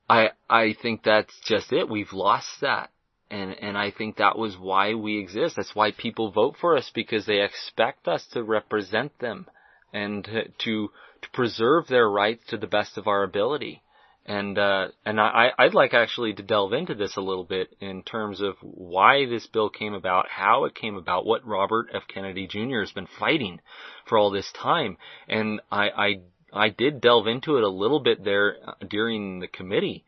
I 0.09 0.29
I 0.49 0.75
think 0.81 1.03
that's 1.03 1.33
just 1.45 1.73
it. 1.73 1.89
We've 1.89 2.13
lost 2.13 2.61
that, 2.61 2.89
and 3.29 3.51
and 3.59 3.77
I 3.77 3.91
think 3.91 4.17
that 4.17 4.37
was 4.37 4.57
why 4.57 4.93
we 4.93 5.19
exist. 5.19 5.55
That's 5.55 5.75
why 5.75 5.91
people 5.91 6.31
vote 6.31 6.55
for 6.59 6.77
us 6.77 6.89
because 6.93 7.25
they 7.25 7.41
expect 7.41 8.07
us 8.07 8.25
to 8.33 8.43
represent 8.43 9.17
them 9.19 9.47
and 9.91 10.23
to 10.25 10.47
to, 10.47 10.89
to 11.21 11.29
preserve 11.33 11.87
their 11.87 12.09
rights 12.09 12.43
to 12.47 12.57
the 12.57 12.67
best 12.67 12.97
of 12.97 13.07
our 13.07 13.23
ability 13.23 13.81
and 14.25 14.57
uh, 14.57 14.87
and 15.05 15.19
I, 15.19 15.51
I'd 15.57 15.73
like 15.73 15.93
actually 15.93 16.33
to 16.33 16.43
delve 16.43 16.73
into 16.73 16.95
this 16.95 17.17
a 17.17 17.21
little 17.21 17.43
bit 17.43 17.75
in 17.81 18.03
terms 18.03 18.39
of 18.41 18.55
why 18.61 19.25
this 19.25 19.45
bill 19.47 19.69
came 19.69 19.93
about, 19.93 20.29
how 20.29 20.65
it 20.65 20.75
came 20.75 20.95
about, 20.95 21.25
what 21.25 21.45
Robert 21.45 21.87
F. 21.93 22.03
Kennedy 22.07 22.47
Jr. 22.47 22.79
has 22.79 22.91
been 22.91 23.07
fighting 23.19 23.59
for 24.07 24.17
all 24.17 24.31
this 24.31 24.51
time, 24.53 24.97
and 25.27 25.59
I 25.71 25.89
I, 25.89 26.19
I 26.53 26.69
did 26.69 27.01
delve 27.01 27.27
into 27.27 27.57
it 27.57 27.63
a 27.63 27.69
little 27.69 27.99
bit 27.99 28.23
there 28.23 28.57
uh, 28.65 28.73
during 28.89 29.39
the 29.39 29.47
committee. 29.47 30.05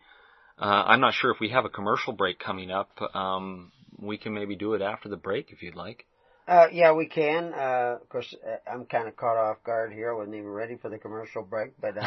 Uh, 0.57 0.83
I'm 0.87 1.01
not 1.01 1.13
sure 1.13 1.31
if 1.31 1.41
we 1.41 1.49
have 1.49 1.65
a 1.65 1.69
commercial 1.69 2.13
break 2.13 2.39
coming 2.39 2.71
up. 2.71 2.97
Um, 3.13 3.73
we 3.99 4.17
can 4.17 4.33
maybe 4.33 4.55
do 4.55 4.73
it 4.73 4.81
after 4.81 5.09
the 5.09 5.17
break 5.17 5.51
if 5.51 5.61
you'd 5.61 5.75
like. 5.75 6.05
Uh, 6.47 6.67
yeah, 6.71 6.93
we 6.93 7.07
can. 7.07 7.53
Uh, 7.53 7.97
of 8.01 8.07
course, 8.09 8.35
uh, 8.45 8.57
I'm 8.71 8.85
kind 8.85 9.07
of 9.07 9.15
caught 9.15 9.35
off 9.35 9.63
guard 9.63 9.91
here. 9.91 10.11
I 10.13 10.15
wasn't 10.15 10.35
even 10.35 10.47
ready 10.49 10.75
for 10.75 10.89
the 10.89 10.99
commercial 10.99 11.41
break, 11.41 11.71
but 11.81 11.97
uh, 11.97 12.01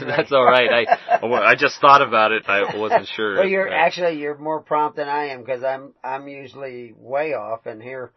That's 0.04 0.32
all 0.32 0.44
right. 0.44 0.86
I 0.88 1.18
I 1.22 1.54
just 1.54 1.80
thought 1.80 2.02
about 2.02 2.32
it. 2.32 2.42
I 2.48 2.76
wasn't 2.76 3.06
sure. 3.14 3.36
well, 3.36 3.46
you're 3.46 3.68
Uh, 3.72 3.76
actually 3.76 4.18
you're 4.18 4.36
more 4.36 4.60
prompt 4.62 4.96
than 4.96 5.08
I 5.08 5.26
am 5.26 5.40
because 5.40 5.62
I'm 5.62 5.92
I'm 6.02 6.26
usually 6.26 6.92
way 6.96 7.34
off, 7.34 7.66
and 7.66 7.80
here 7.80 8.10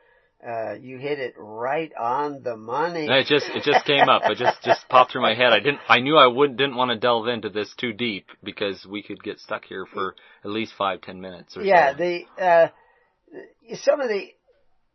uh, 0.45 0.73
you 0.81 0.97
hit 0.97 1.19
it 1.19 1.35
right 1.37 1.91
on 1.95 2.41
the 2.41 2.57
money. 2.57 3.05
No, 3.05 3.15
it 3.15 3.27
just 3.27 3.47
it 3.49 3.63
just 3.63 3.85
came 3.85 4.09
up. 4.09 4.23
It 4.25 4.37
just 4.37 4.63
just 4.63 4.87
popped 4.89 5.11
through 5.11 5.21
my 5.21 5.35
head. 5.35 5.53
I 5.53 5.59
didn't. 5.59 5.79
I 5.87 5.99
knew 5.99 6.17
I 6.17 6.25
wouldn't 6.25 6.57
didn't 6.57 6.75
want 6.75 6.89
to 6.89 6.97
delve 6.97 7.27
into 7.27 7.49
this 7.49 7.71
too 7.75 7.93
deep 7.93 8.27
because 8.43 8.83
we 8.83 9.03
could 9.03 9.21
get 9.21 9.39
stuck 9.39 9.65
here 9.65 9.85
for 9.85 10.15
at 10.43 10.49
least 10.49 10.73
five 10.75 11.01
ten 11.01 11.21
minutes 11.21 11.55
or 11.55 11.61
yeah, 11.61 11.91
so. 11.91 11.97
the 11.97 12.43
uh, 12.43 12.67
some 13.75 14.01
of 14.01 14.09
the 14.09 14.31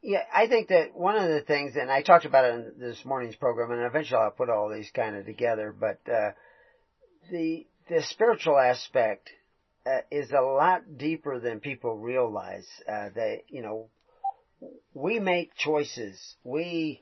yeah, 0.03 0.25
I 0.35 0.49
think 0.49 0.69
that 0.69 0.95
one 0.95 1.17
of 1.17 1.29
the 1.29 1.43
things, 1.43 1.77
and 1.77 1.91
I 1.91 2.03
talked 2.03 2.25
about 2.25 2.45
it 2.45 2.55
in 2.55 2.73
this 2.79 3.05
morning's 3.05 3.37
program, 3.37 3.71
and 3.71 3.83
eventually 3.83 4.21
I'll 4.21 4.33
put 4.33 4.51
all 4.51 4.69
these 4.69 4.91
kind 4.91 5.15
of 5.17 5.25
together, 5.25 5.75
but 5.79 6.01
uh, 6.13 6.33
the 7.31 7.67
the 7.89 8.03
spiritual 8.03 8.59
aspect 8.59 9.31
uh, 9.87 9.99
is 10.11 10.31
a 10.33 10.41
lot 10.41 10.99
deeper 10.99 11.39
than 11.39 11.61
people 11.61 11.97
realize. 11.97 12.67
Uh, 12.89 13.11
they, 13.15 13.45
you 13.49 13.63
know, 13.63 13.89
we 14.93 15.21
make 15.21 15.55
choices. 15.55 16.37
We 16.43 17.01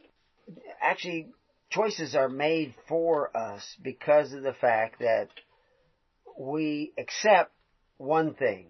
actually 0.82 1.28
choices 1.70 2.14
are 2.14 2.28
made 2.28 2.74
for 2.86 3.34
us 3.34 3.62
because 3.82 4.32
of 4.32 4.42
the 4.42 4.54
fact 4.54 5.00
that 5.00 5.28
we 6.38 6.92
accept 6.98 7.52
one 7.96 8.34
thing 8.34 8.66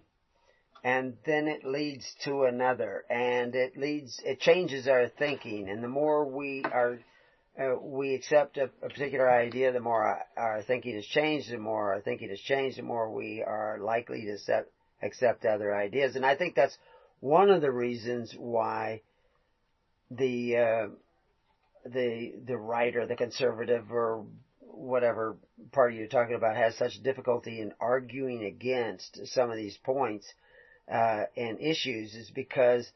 and 0.83 1.15
then 1.25 1.47
it 1.47 1.63
leads 1.63 2.15
to 2.23 2.43
another 2.43 3.05
and 3.09 3.55
it 3.55 3.77
leads 3.77 4.19
it 4.25 4.39
changes 4.39 4.87
our 4.87 5.07
thinking. 5.07 5.69
And 5.69 5.83
the 5.83 5.87
more 5.87 6.25
we 6.25 6.63
are 6.63 6.99
uh, 7.59 7.75
we 7.81 8.15
accept 8.15 8.57
a, 8.57 8.69
a, 8.81 8.89
particular 8.89 9.29
idea 9.29 9.71
the 9.71 9.79
more 9.79 10.03
our, 10.03 10.25
our, 10.37 10.61
thinking 10.63 10.95
has 10.95 11.05
changed 11.05 11.51
the 11.51 11.57
more 11.57 11.93
our 11.93 12.01
thinking 12.01 12.29
has 12.29 12.39
changed 12.39 12.77
the 12.77 12.83
more 12.83 13.11
we 13.11 13.43
are 13.45 13.77
likely 13.81 14.25
to 14.25 14.37
set, 14.39 14.67
accept 15.03 15.45
other 15.45 15.75
ideas. 15.75 16.15
And 16.15 16.25
i 16.25 16.35
think 16.35 16.55
that's 16.55 16.77
one 17.19 17.49
of 17.49 17.61
the 17.61 17.71
reasons 17.71 18.33
why 18.37 19.01
the 20.09 20.57
uh, 20.57 20.87
the 21.85 22.33
the 22.45 22.57
right 22.57 22.95
or 22.95 23.05
the 23.05 23.15
conservative 23.15 23.91
or 23.91 24.25
whatever 24.59 25.37
party 25.71 25.97
you're 25.97 26.07
talking 26.07 26.35
about 26.35 26.55
has 26.55 26.75
such 26.75 27.03
difficulty 27.03 27.61
in 27.61 27.73
arguing 27.79 28.43
against 28.45 29.27
some 29.27 29.51
of 29.51 29.57
these 29.57 29.77
points 29.77 30.25
uh, 30.91 31.23
and 31.35 31.59
issues 31.59 32.15
is 32.15 32.29
because 32.29 32.89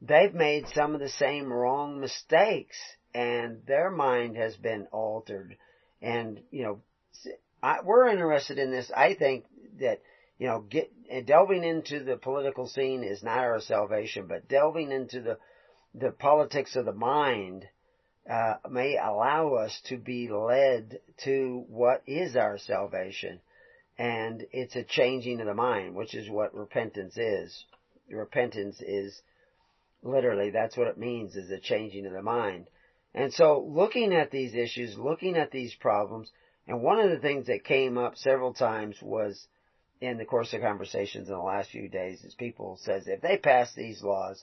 they've 0.00 0.34
made 0.34 0.66
some 0.74 0.94
of 0.94 1.00
the 1.00 1.08
same 1.08 1.52
wrong 1.52 2.00
mistakes 2.00 2.76
and 3.14 3.62
their 3.66 3.90
mind 3.90 4.36
has 4.36 4.56
been 4.56 4.86
altered. 4.90 5.56
And, 6.02 6.40
you 6.50 6.64
know, 6.64 6.80
I, 7.62 7.78
we're 7.82 8.08
interested 8.08 8.58
in 8.58 8.70
this. 8.70 8.90
I 8.94 9.14
think 9.14 9.44
that, 9.80 10.00
you 10.38 10.48
know, 10.48 10.60
get, 10.60 10.90
delving 11.26 11.64
into 11.64 12.02
the 12.02 12.16
political 12.16 12.66
scene 12.66 13.04
is 13.04 13.22
not 13.22 13.38
our 13.38 13.60
salvation, 13.60 14.26
but 14.26 14.48
delving 14.48 14.90
into 14.90 15.20
the, 15.20 15.38
the 15.94 16.10
politics 16.10 16.76
of 16.76 16.84
the 16.84 16.92
mind, 16.92 17.66
uh, 18.28 18.54
may 18.70 18.96
allow 18.96 19.54
us 19.54 19.80
to 19.84 19.96
be 19.96 20.28
led 20.28 20.98
to 21.24 21.64
what 21.68 22.02
is 22.06 22.36
our 22.36 22.58
salvation 22.58 23.40
and 23.98 24.44
it's 24.52 24.76
a 24.76 24.82
changing 24.82 25.40
of 25.40 25.46
the 25.46 25.54
mind, 25.54 25.94
which 25.94 26.14
is 26.14 26.28
what 26.28 26.54
repentance 26.54 27.16
is. 27.16 27.64
Repentance 28.10 28.80
is 28.80 29.22
literally, 30.02 30.50
that's 30.50 30.76
what 30.76 30.88
it 30.88 30.98
means, 30.98 31.36
is 31.36 31.50
a 31.50 31.60
changing 31.60 32.06
of 32.06 32.12
the 32.12 32.22
mind. 32.22 32.66
And 33.14 33.32
so 33.32 33.60
looking 33.60 34.12
at 34.12 34.30
these 34.30 34.54
issues, 34.54 34.98
looking 34.98 35.36
at 35.36 35.50
these 35.50 35.74
problems, 35.74 36.30
and 36.66 36.82
one 36.82 36.98
of 36.98 37.10
the 37.10 37.18
things 37.18 37.46
that 37.46 37.64
came 37.64 37.96
up 37.96 38.16
several 38.16 38.52
times 38.52 38.96
was 39.00 39.46
in 40.00 40.18
the 40.18 40.24
course 40.24 40.52
of 40.52 40.60
conversations 40.60 41.28
in 41.28 41.34
the 41.34 41.40
last 41.40 41.70
few 41.70 41.88
days 41.88 42.24
is 42.24 42.34
people 42.34 42.78
says, 42.82 43.06
if 43.06 43.20
they 43.20 43.36
pass 43.36 43.72
these 43.74 44.02
laws, 44.02 44.42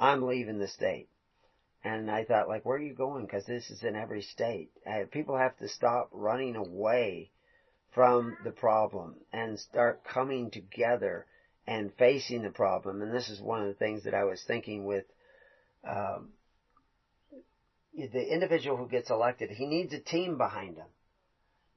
I'm 0.00 0.22
leaving 0.22 0.58
the 0.58 0.68
state. 0.68 1.08
And 1.84 2.10
I 2.10 2.24
thought, 2.24 2.48
like, 2.48 2.64
where 2.64 2.76
are 2.76 2.82
you 2.82 2.94
going? 2.94 3.24
Because 3.24 3.46
this 3.46 3.70
is 3.70 3.84
in 3.84 3.94
every 3.94 4.22
state. 4.22 4.70
Uh, 4.84 5.04
people 5.10 5.36
have 5.36 5.56
to 5.58 5.68
stop 5.68 6.08
running 6.12 6.56
away 6.56 7.30
from 7.94 8.36
the 8.44 8.50
problem 8.50 9.16
and 9.32 9.58
start 9.58 10.04
coming 10.04 10.50
together 10.50 11.26
and 11.66 11.92
facing 11.98 12.42
the 12.42 12.50
problem. 12.50 13.02
And 13.02 13.14
this 13.14 13.28
is 13.28 13.40
one 13.40 13.60
of 13.60 13.68
the 13.68 13.74
things 13.74 14.04
that 14.04 14.14
I 14.14 14.24
was 14.24 14.42
thinking 14.46 14.84
with 14.84 15.04
um, 15.88 16.30
the 17.94 18.32
individual 18.32 18.76
who 18.76 18.88
gets 18.88 19.10
elected. 19.10 19.50
He 19.50 19.66
needs 19.66 19.92
a 19.92 19.98
team 19.98 20.38
behind 20.38 20.76
him. 20.76 20.86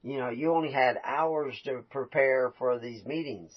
You 0.02 0.18
know, 0.18 0.30
you 0.30 0.52
only 0.52 0.72
had 0.72 0.98
hours 1.04 1.60
to 1.64 1.84
prepare 1.90 2.52
for 2.58 2.78
these 2.78 3.04
meetings. 3.04 3.52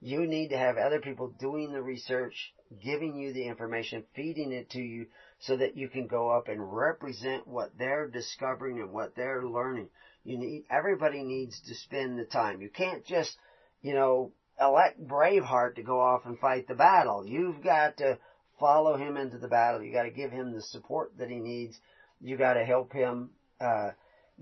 You 0.00 0.26
need 0.26 0.48
to 0.48 0.58
have 0.58 0.76
other 0.76 1.00
people 1.00 1.28
doing 1.28 1.72
the 1.72 1.82
research, 1.82 2.52
giving 2.82 3.16
you 3.16 3.32
the 3.32 3.46
information, 3.46 4.04
feeding 4.14 4.52
it 4.52 4.70
to 4.70 4.80
you 4.80 5.06
so 5.38 5.56
that 5.56 5.76
you 5.76 5.88
can 5.88 6.06
go 6.06 6.30
up 6.30 6.48
and 6.48 6.74
represent 6.74 7.46
what 7.46 7.76
they're 7.78 8.06
discovering 8.06 8.80
and 8.80 8.92
what 8.92 9.14
they're 9.14 9.44
learning. 9.44 9.88
You 10.24 10.38
need, 10.38 10.64
everybody 10.70 11.22
needs 11.22 11.60
to 11.68 11.74
spend 11.74 12.18
the 12.18 12.24
time. 12.24 12.62
You 12.62 12.70
can't 12.70 13.04
just, 13.04 13.36
you 13.82 13.94
know, 13.94 14.32
elect 14.60 15.06
Braveheart 15.06 15.76
to 15.76 15.82
go 15.82 16.00
off 16.00 16.24
and 16.24 16.38
fight 16.38 16.66
the 16.66 16.74
battle. 16.74 17.26
You've 17.26 17.62
got 17.62 17.98
to 17.98 18.18
follow 18.58 18.96
him 18.96 19.16
into 19.16 19.38
the 19.38 19.48
battle. 19.48 19.82
You 19.82 19.92
got 19.92 20.04
to 20.04 20.10
give 20.10 20.30
him 20.30 20.52
the 20.52 20.62
support 20.62 21.12
that 21.18 21.28
he 21.28 21.38
needs. 21.38 21.78
You 22.20 22.36
got 22.36 22.54
to 22.54 22.64
help 22.64 22.92
him, 22.92 23.30
uh, 23.60 23.90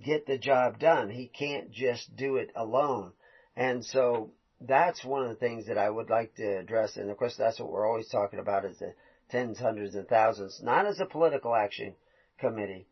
get 0.05 0.27
the 0.27 0.39
job 0.39 0.79
done. 0.79 1.11
He 1.11 1.27
can't 1.27 1.71
just 1.71 2.15
do 2.17 2.37
it 2.37 2.51
alone. 2.55 3.13
And 3.57 3.85
so 3.85 4.31
that's 4.61 5.05
one 5.05 5.23
of 5.23 5.29
the 5.29 5.35
things 5.35 5.67
that 5.67 5.79
I 5.79 5.91
would 5.91 6.11
like 6.11 6.35
to 6.37 6.59
address. 6.59 6.97
And 6.97 7.11
of 7.11 7.17
course, 7.17 7.37
that's 7.37 7.59
what 7.59 7.71
we're 7.71 7.89
always 7.89 8.09
talking 8.09 8.39
about 8.39 8.65
is 8.65 8.79
the 8.79 8.95
tens, 9.31 9.59
hundreds, 9.59 9.95
and 9.95 10.09
thousands, 10.09 10.61
not 10.63 10.87
as 10.87 11.01
a 11.01 11.07
political 11.07 11.55
action 11.55 11.95
committee, 12.39 12.87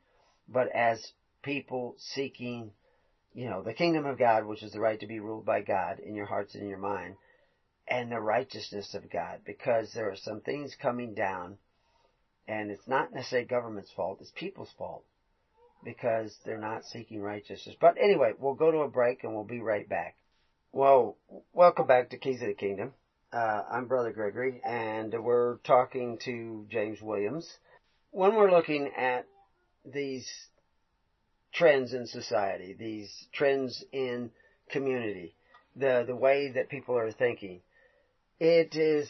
but 0.48 0.68
as 0.74 1.12
people 1.42 1.94
seeking 1.98 2.72
you 3.32 3.48
know, 3.48 3.62
the 3.62 3.72
kingdom 3.72 4.06
of 4.06 4.18
God, 4.18 4.44
which 4.44 4.62
is 4.62 4.72
the 4.72 4.80
right 4.80 4.98
to 5.00 5.06
be 5.06 5.20
ruled 5.20 5.44
by 5.44 5.60
God 5.60 5.98
in 5.98 6.14
your 6.14 6.26
hearts 6.26 6.54
and 6.54 6.62
in 6.62 6.68
your 6.68 6.78
mind, 6.78 7.16
and 7.86 8.10
the 8.10 8.20
righteousness 8.20 8.94
of 8.94 9.10
God, 9.10 9.40
because 9.44 9.92
there 9.92 10.10
are 10.10 10.16
some 10.16 10.40
things 10.40 10.74
coming 10.80 11.14
down, 11.14 11.58
and 12.46 12.70
it's 12.70 12.88
not 12.88 13.12
necessarily 13.12 13.46
government's 13.46 13.92
fault, 13.92 14.18
it's 14.20 14.32
people's 14.34 14.72
fault, 14.76 15.04
because 15.84 16.36
they're 16.44 16.58
not 16.58 16.84
seeking 16.84 17.20
righteousness. 17.20 17.76
But 17.80 17.96
anyway, 18.00 18.32
we'll 18.38 18.54
go 18.54 18.70
to 18.70 18.78
a 18.78 18.88
break 18.88 19.24
and 19.24 19.34
we'll 19.34 19.44
be 19.44 19.60
right 19.60 19.88
back. 19.88 20.14
Well, 20.72 21.16
welcome 21.52 21.86
back 21.86 22.10
to 22.10 22.16
Keys 22.16 22.42
of 22.42 22.48
the 22.48 22.54
Kingdom. 22.54 22.94
Uh, 23.32 23.62
I'm 23.70 23.86
Brother 23.86 24.12
Gregory, 24.12 24.60
and 24.64 25.14
we're 25.22 25.56
talking 25.58 26.18
to 26.24 26.66
James 26.68 27.00
Williams. 27.00 27.58
When 28.10 28.34
we're 28.34 28.50
looking 28.50 28.90
at 28.96 29.24
these 29.84 30.28
trends 31.52 31.92
in 31.92 32.06
society, 32.06 32.74
these 32.78 33.10
trends 33.32 33.84
in 33.92 34.30
community, 34.70 35.34
the, 35.76 36.04
the 36.06 36.16
way 36.16 36.52
that 36.52 36.68
people 36.68 36.96
are 36.96 37.12
thinking. 37.12 37.60
It 38.38 38.74
is, 38.74 39.08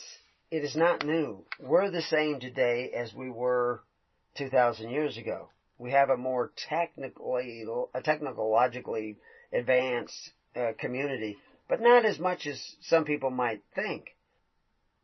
it 0.50 0.64
is 0.64 0.74
not 0.74 1.04
new. 1.04 1.44
We're 1.60 1.90
the 1.90 2.02
same 2.02 2.40
today 2.40 2.90
as 2.94 3.14
we 3.14 3.30
were 3.30 3.82
2,000 4.36 4.90
years 4.90 5.16
ago. 5.16 5.48
We 5.78 5.92
have 5.92 6.10
a 6.10 6.16
more 6.16 6.52
technically, 6.68 7.64
a 7.94 8.02
technologically 8.02 9.16
advanced 9.52 10.32
uh, 10.54 10.72
community, 10.78 11.38
but 11.68 11.80
not 11.80 12.04
as 12.04 12.18
much 12.18 12.46
as 12.46 12.60
some 12.82 13.04
people 13.04 13.30
might 13.30 13.62
think. 13.74 14.16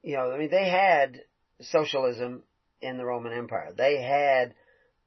You 0.02 0.16
know, 0.16 0.32
I 0.32 0.38
mean, 0.38 0.50
they 0.50 0.68
had 0.68 1.22
socialism 1.60 2.42
in 2.80 2.98
the 2.98 3.04
Roman 3.04 3.32
Empire. 3.32 3.72
They 3.76 4.02
had 4.02 4.54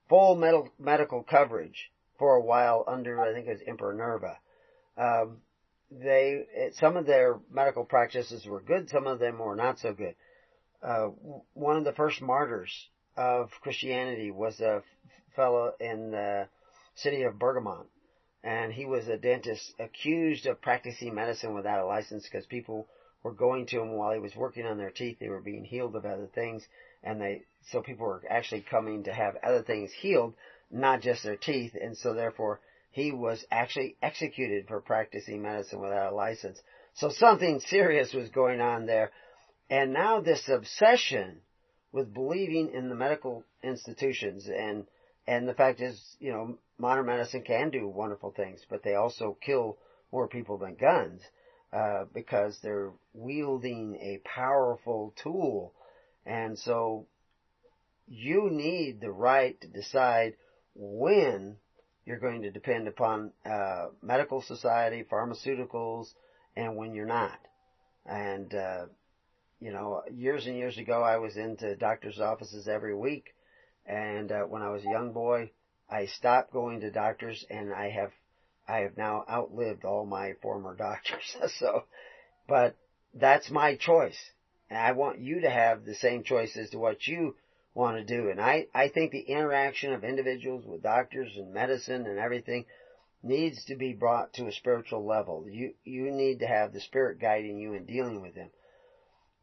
full 0.10 0.36
medical, 0.36 0.70
medical 0.80 1.24
coverage 1.24 1.92
for 2.20 2.36
a 2.36 2.42
while 2.42 2.84
under, 2.86 3.20
I 3.22 3.34
think 3.34 3.48
it 3.48 3.52
was 3.52 3.62
Emperor 3.66 3.94
Nerva. 3.94 4.38
Um, 4.98 5.38
they, 5.90 6.72
some 6.74 6.98
of 6.98 7.08
their 7.08 7.40
medical 7.50 7.86
practices 7.86 8.46
were 8.46 8.62
good, 8.62 8.90
some 8.90 9.08
of 9.08 9.20
them 9.20 9.40
were 9.40 9.56
not 9.56 9.80
so 9.80 9.94
good. 9.94 10.16
Uh, 10.84 11.08
one 11.54 11.78
of 11.78 11.86
the 11.86 11.94
first 11.94 12.22
martyrs 12.22 12.90
of 13.18 13.50
Christianity 13.62 14.32
was 14.32 14.60
a 14.60 14.84
fellow 15.36 15.74
in 15.80 16.12
the 16.12 16.48
city 16.96 17.24
of 17.24 17.40
Bergamo, 17.40 17.88
and 18.44 18.72
he 18.72 18.86
was 18.86 19.08
a 19.08 19.18
dentist 19.18 19.74
accused 19.80 20.46
of 20.46 20.62
practicing 20.62 21.16
medicine 21.16 21.54
without 21.54 21.84
a 21.84 21.88
license 21.88 22.24
because 22.24 22.46
people 22.46 22.88
were 23.24 23.34
going 23.34 23.66
to 23.68 23.82
him 23.82 23.94
while 23.94 24.14
he 24.14 24.20
was 24.20 24.36
working 24.36 24.66
on 24.66 24.78
their 24.78 24.92
teeth. 24.92 25.18
They 25.20 25.30
were 25.30 25.42
being 25.42 25.66
healed 25.66 25.96
of 25.96 26.06
other 26.06 26.30
things, 26.34 26.66
and 27.04 27.20
they 27.20 27.44
so 27.72 27.82
people 27.82 28.06
were 28.06 28.24
actually 28.30 28.62
coming 28.62 29.04
to 29.04 29.14
have 29.14 29.36
other 29.44 29.64
things 29.64 29.92
healed 29.92 30.34
not 30.72 31.02
just 31.02 31.24
their 31.24 31.36
teeth, 31.36 31.76
and 31.80 31.98
so 31.98 32.14
therefore 32.14 32.60
he 32.92 33.12
was 33.12 33.46
actually 33.52 33.96
executed 34.02 34.68
for 34.68 34.82
practicing 34.82 35.42
medicine 35.42 35.80
without 35.80 36.12
a 36.12 36.16
license. 36.16 36.60
So 36.96 37.10
something 37.10 37.60
serious 37.60 38.14
was 38.14 38.30
going 38.30 38.62
on 38.62 38.86
there. 38.86 39.12
And 39.70 39.94
now 39.94 40.22
this 40.22 40.50
obsession 40.50 41.42
with 41.92 42.14
believing 42.14 42.72
in 42.74 42.90
the 42.90 42.96
medical 42.96 43.44
institutions 43.64 44.48
and 44.48 44.86
and 45.28 45.48
the 45.48 45.54
fact 45.54 45.80
is, 45.80 46.02
you 46.20 46.32
know, 46.32 46.58
modern 46.80 47.06
medicine 47.06 47.44
can 47.44 47.70
do 47.70 47.88
wonderful 47.88 48.32
things, 48.32 48.62
but 48.68 48.82
they 48.82 48.96
also 48.96 49.38
kill 49.40 49.78
more 50.12 50.28
people 50.28 50.58
than 50.58 50.74
guns 50.74 51.22
uh, 51.72 52.06
because 52.14 52.58
they're 52.64 52.92
wielding 53.14 53.96
a 53.98 54.20
powerful 54.28 55.14
tool. 55.22 55.74
And 56.26 56.58
so 56.58 57.06
you 58.08 58.50
need 58.50 59.02
the 59.02 59.12
right 59.12 59.60
to 59.62 59.68
decide 59.68 60.34
when 60.80 61.58
you're 62.06 62.20
going 62.20 62.42
to 62.42 62.52
depend 62.52 62.88
upon 62.88 63.32
uh, 63.46 63.88
medical 64.02 64.42
society, 64.42 65.04
pharmaceuticals, 65.12 66.14
and 66.56 66.78
when 66.78 66.94
you're 66.96 67.06
not. 67.06 67.38
And 68.06 68.54
uh, 68.56 68.86
you 69.60 69.72
know, 69.72 70.02
years 70.10 70.48
and 70.48 70.56
years 70.56 70.78
ago, 70.78 71.04
I 71.04 71.18
was 71.18 71.36
into 71.36 71.76
doctors' 71.76 72.20
offices 72.20 72.68
every 72.68 72.96
week, 72.96 73.36
and 73.86 74.32
uh, 74.32 74.44
when 74.44 74.62
I 74.62 74.70
was 74.70 74.84
a 74.86 74.90
young 74.90 75.12
boy, 75.12 75.52
I 75.90 76.06
stopped 76.06 76.54
going 76.54 76.80
to 76.80 76.92
doctors, 76.92 77.46
and 77.50 77.74
I 77.74 77.90
have 77.90 78.12
I 78.68 78.78
have 78.80 78.96
now 78.96 79.26
outlived 79.30 79.84
all 79.84 80.06
my 80.06 80.34
former 80.42 80.76
doctors. 80.78 81.36
so, 81.60 81.84
but 82.48 82.76
that's 83.14 83.52
my 83.52 83.76
choice. 83.76 84.32
And 84.70 84.80
I 84.80 84.94
want 84.94 85.20
you 85.20 85.42
to 85.42 85.50
have 85.50 85.84
the 85.84 85.96
same 85.96 86.24
choice 86.24 86.56
as 86.56 86.70
to 86.70 86.80
what 86.80 87.06
you 87.06 87.36
want 87.74 87.98
to 87.98 88.04
do. 88.04 88.30
And 88.30 88.42
I, 88.42 88.68
I 88.74 88.90
think 88.90 89.12
the 89.12 89.20
interaction 89.20 89.94
of 89.94 90.04
individuals 90.04 90.66
with 90.66 90.84
doctors 90.84 91.32
and 91.36 91.54
medicine 91.54 92.06
and 92.06 92.20
everything 92.20 92.66
needs 93.22 93.66
to 93.66 93.76
be 93.76 93.94
brought 93.94 94.34
to 94.34 94.48
a 94.48 94.52
spiritual 94.52 95.06
level. 95.06 95.46
You, 95.50 95.74
you 95.84 96.12
need 96.12 96.40
to 96.40 96.48
have 96.48 96.74
the 96.74 96.82
Spirit 96.82 97.20
guiding 97.20 97.58
you 97.58 97.74
in 97.74 97.86
dealing 97.86 98.22
with 98.22 98.36
them. 98.36 98.50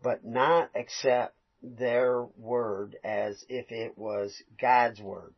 But 0.02 0.24
not 0.24 0.70
accept 0.74 1.34
their 1.62 2.24
word 2.36 2.96
as 3.04 3.44
if 3.48 3.70
it 3.70 3.96
was 3.96 4.42
God's 4.60 5.00
word 5.00 5.34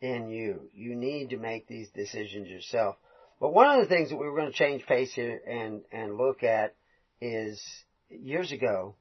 in 0.00 0.28
you. 0.28 0.70
You 0.74 0.94
need 0.94 1.30
to 1.30 1.36
make 1.36 1.66
these 1.66 1.88
decisions 1.90 2.48
yourself. 2.48 2.96
But 3.40 3.52
one 3.52 3.68
of 3.68 3.80
the 3.80 3.94
things 3.94 4.10
that 4.10 4.16
we 4.16 4.26
were 4.28 4.36
going 4.36 4.50
to 4.50 4.58
change 4.58 4.86
pace 4.86 5.12
here 5.12 5.40
and, 5.46 5.82
and 5.92 6.16
look 6.16 6.42
at 6.42 6.74
is 7.20 7.62
years 8.08 8.52
ago, 8.52 8.94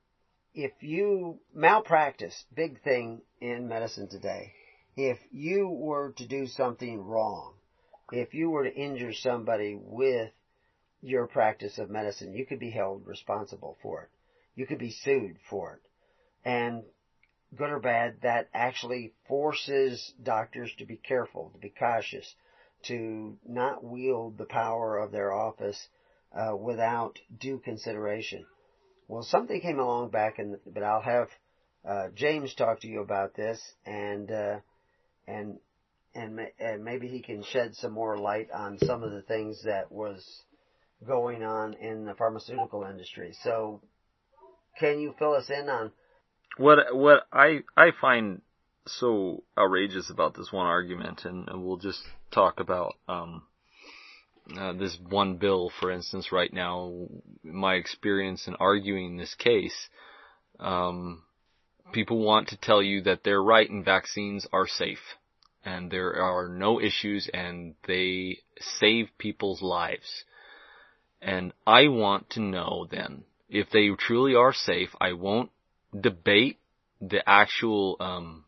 if 0.58 0.72
you 0.82 1.38
malpractice, 1.54 2.46
big 2.56 2.82
thing 2.82 3.22
in 3.40 3.68
medicine 3.68 4.10
today, 4.10 4.52
if 4.96 5.20
you 5.32 5.70
were 5.70 6.14
to 6.14 6.26
do 6.26 6.48
something 6.48 7.00
wrong, 7.00 7.54
if 8.12 8.34
you 8.34 8.50
were 8.50 8.64
to 8.64 8.76
injure 8.76 9.14
somebody 9.14 9.78
with 9.80 10.32
your 11.00 11.28
practice 11.28 11.78
of 11.78 11.92
medicine, 11.92 12.34
you 12.34 12.44
could 12.44 12.58
be 12.58 12.72
held 12.72 13.06
responsible 13.06 13.78
for 13.84 14.02
it. 14.02 14.10
You 14.56 14.66
could 14.66 14.80
be 14.80 14.90
sued 14.90 15.38
for 15.48 15.74
it. 15.74 15.82
And 16.44 16.82
good 17.56 17.70
or 17.70 17.80
bad, 17.80 18.22
that 18.24 18.50
actually 18.52 19.14
forces 19.28 20.12
doctors 20.24 20.74
to 20.80 20.86
be 20.86 20.98
careful, 20.98 21.52
to 21.54 21.60
be 21.60 21.70
cautious, 21.78 22.34
to 22.88 23.38
not 23.48 23.84
wield 23.84 24.40
the 24.40 24.46
power 24.46 24.98
of 24.98 25.12
their 25.12 25.32
office 25.32 25.88
uh, 26.36 26.56
without 26.56 27.20
due 27.38 27.60
consideration. 27.60 28.44
Well, 29.08 29.24
something 29.24 29.62
came 29.62 29.80
along 29.80 30.10
back 30.10 30.40
in, 30.40 30.58
but 30.66 30.84
I'll 30.84 31.02
have 31.02 31.30
uh, 31.88 32.08
James 32.14 32.54
talk 32.54 32.82
to 32.82 32.88
you 32.88 33.02
about 33.02 33.36
this, 33.36 33.60
and 33.86 34.30
uh, 34.30 34.60
and 35.28 35.60
and, 36.14 36.40
and 36.60 36.84
maybe 36.84 37.08
he 37.08 37.22
can 37.22 37.44
shed 37.44 37.76
some 37.76 37.94
more 37.94 38.18
light 38.18 38.50
on 38.52 38.80
some 38.80 39.04
of 39.04 39.12
the 39.12 39.22
things 39.22 39.64
that 39.64 39.92
was 39.92 40.26
going 41.06 41.44
on 41.44 41.76
in 41.76 42.06
the 42.06 42.16
pharmaceutical 42.16 42.84
industry. 42.84 43.36
So, 43.44 43.82
can 44.80 45.00
you 45.00 45.14
fill 45.18 45.34
us 45.34 45.50
in 45.50 45.70
on 45.70 45.92
what 46.58 46.96
what 46.96 47.28
I 47.32 47.60
I 47.76 47.92
find 48.02 48.42
so 48.88 49.44
outrageous 49.58 50.10
about 50.10 50.36
this 50.36 50.52
one 50.52 50.66
argument, 50.66 51.24
and, 51.26 51.48
and 51.48 51.64
we'll 51.64 51.78
just 51.78 52.02
talk 52.32 52.60
about 52.60 52.96
um, 53.08 53.44
uh, 54.56 54.74
this 54.74 54.98
one 55.10 55.38
bill, 55.38 55.72
for 55.80 55.92
instance, 55.92 56.32
right 56.32 56.52
now. 56.52 57.08
My 57.44 57.76
experience 57.76 58.48
in 58.48 58.56
arguing 58.56 59.18
this 59.18 59.34
case, 59.36 59.90
um, 60.60 61.24
people 61.92 62.20
want 62.20 62.50
to 62.50 62.58
tell 62.58 62.82
you 62.82 63.02
that 63.02 63.24
they're 63.24 63.44
right 63.44 63.70
and 63.70 63.84
vaccines 63.84 64.48
are 64.54 64.68
safe, 64.68 65.16
and 65.66 65.90
there 65.90 66.22
are 66.22 66.48
no 66.48 66.80
issues, 66.80 67.30
and 67.34 67.76
they 67.88 68.40
save 68.60 69.10
people's 69.18 69.62
lives. 69.62 70.24
And 71.22 71.52
I 71.66 71.88
want 71.88 72.30
to 72.32 72.42
know 72.42 72.88
then 72.90 73.24
if 73.50 73.70
they 73.72 73.90
truly 73.98 74.36
are 74.36 74.54
safe. 74.54 74.90
I 75.00 75.14
won't 75.14 75.52
debate 76.00 76.60
the 77.02 77.28
actual 77.28 77.98
um, 78.00 78.46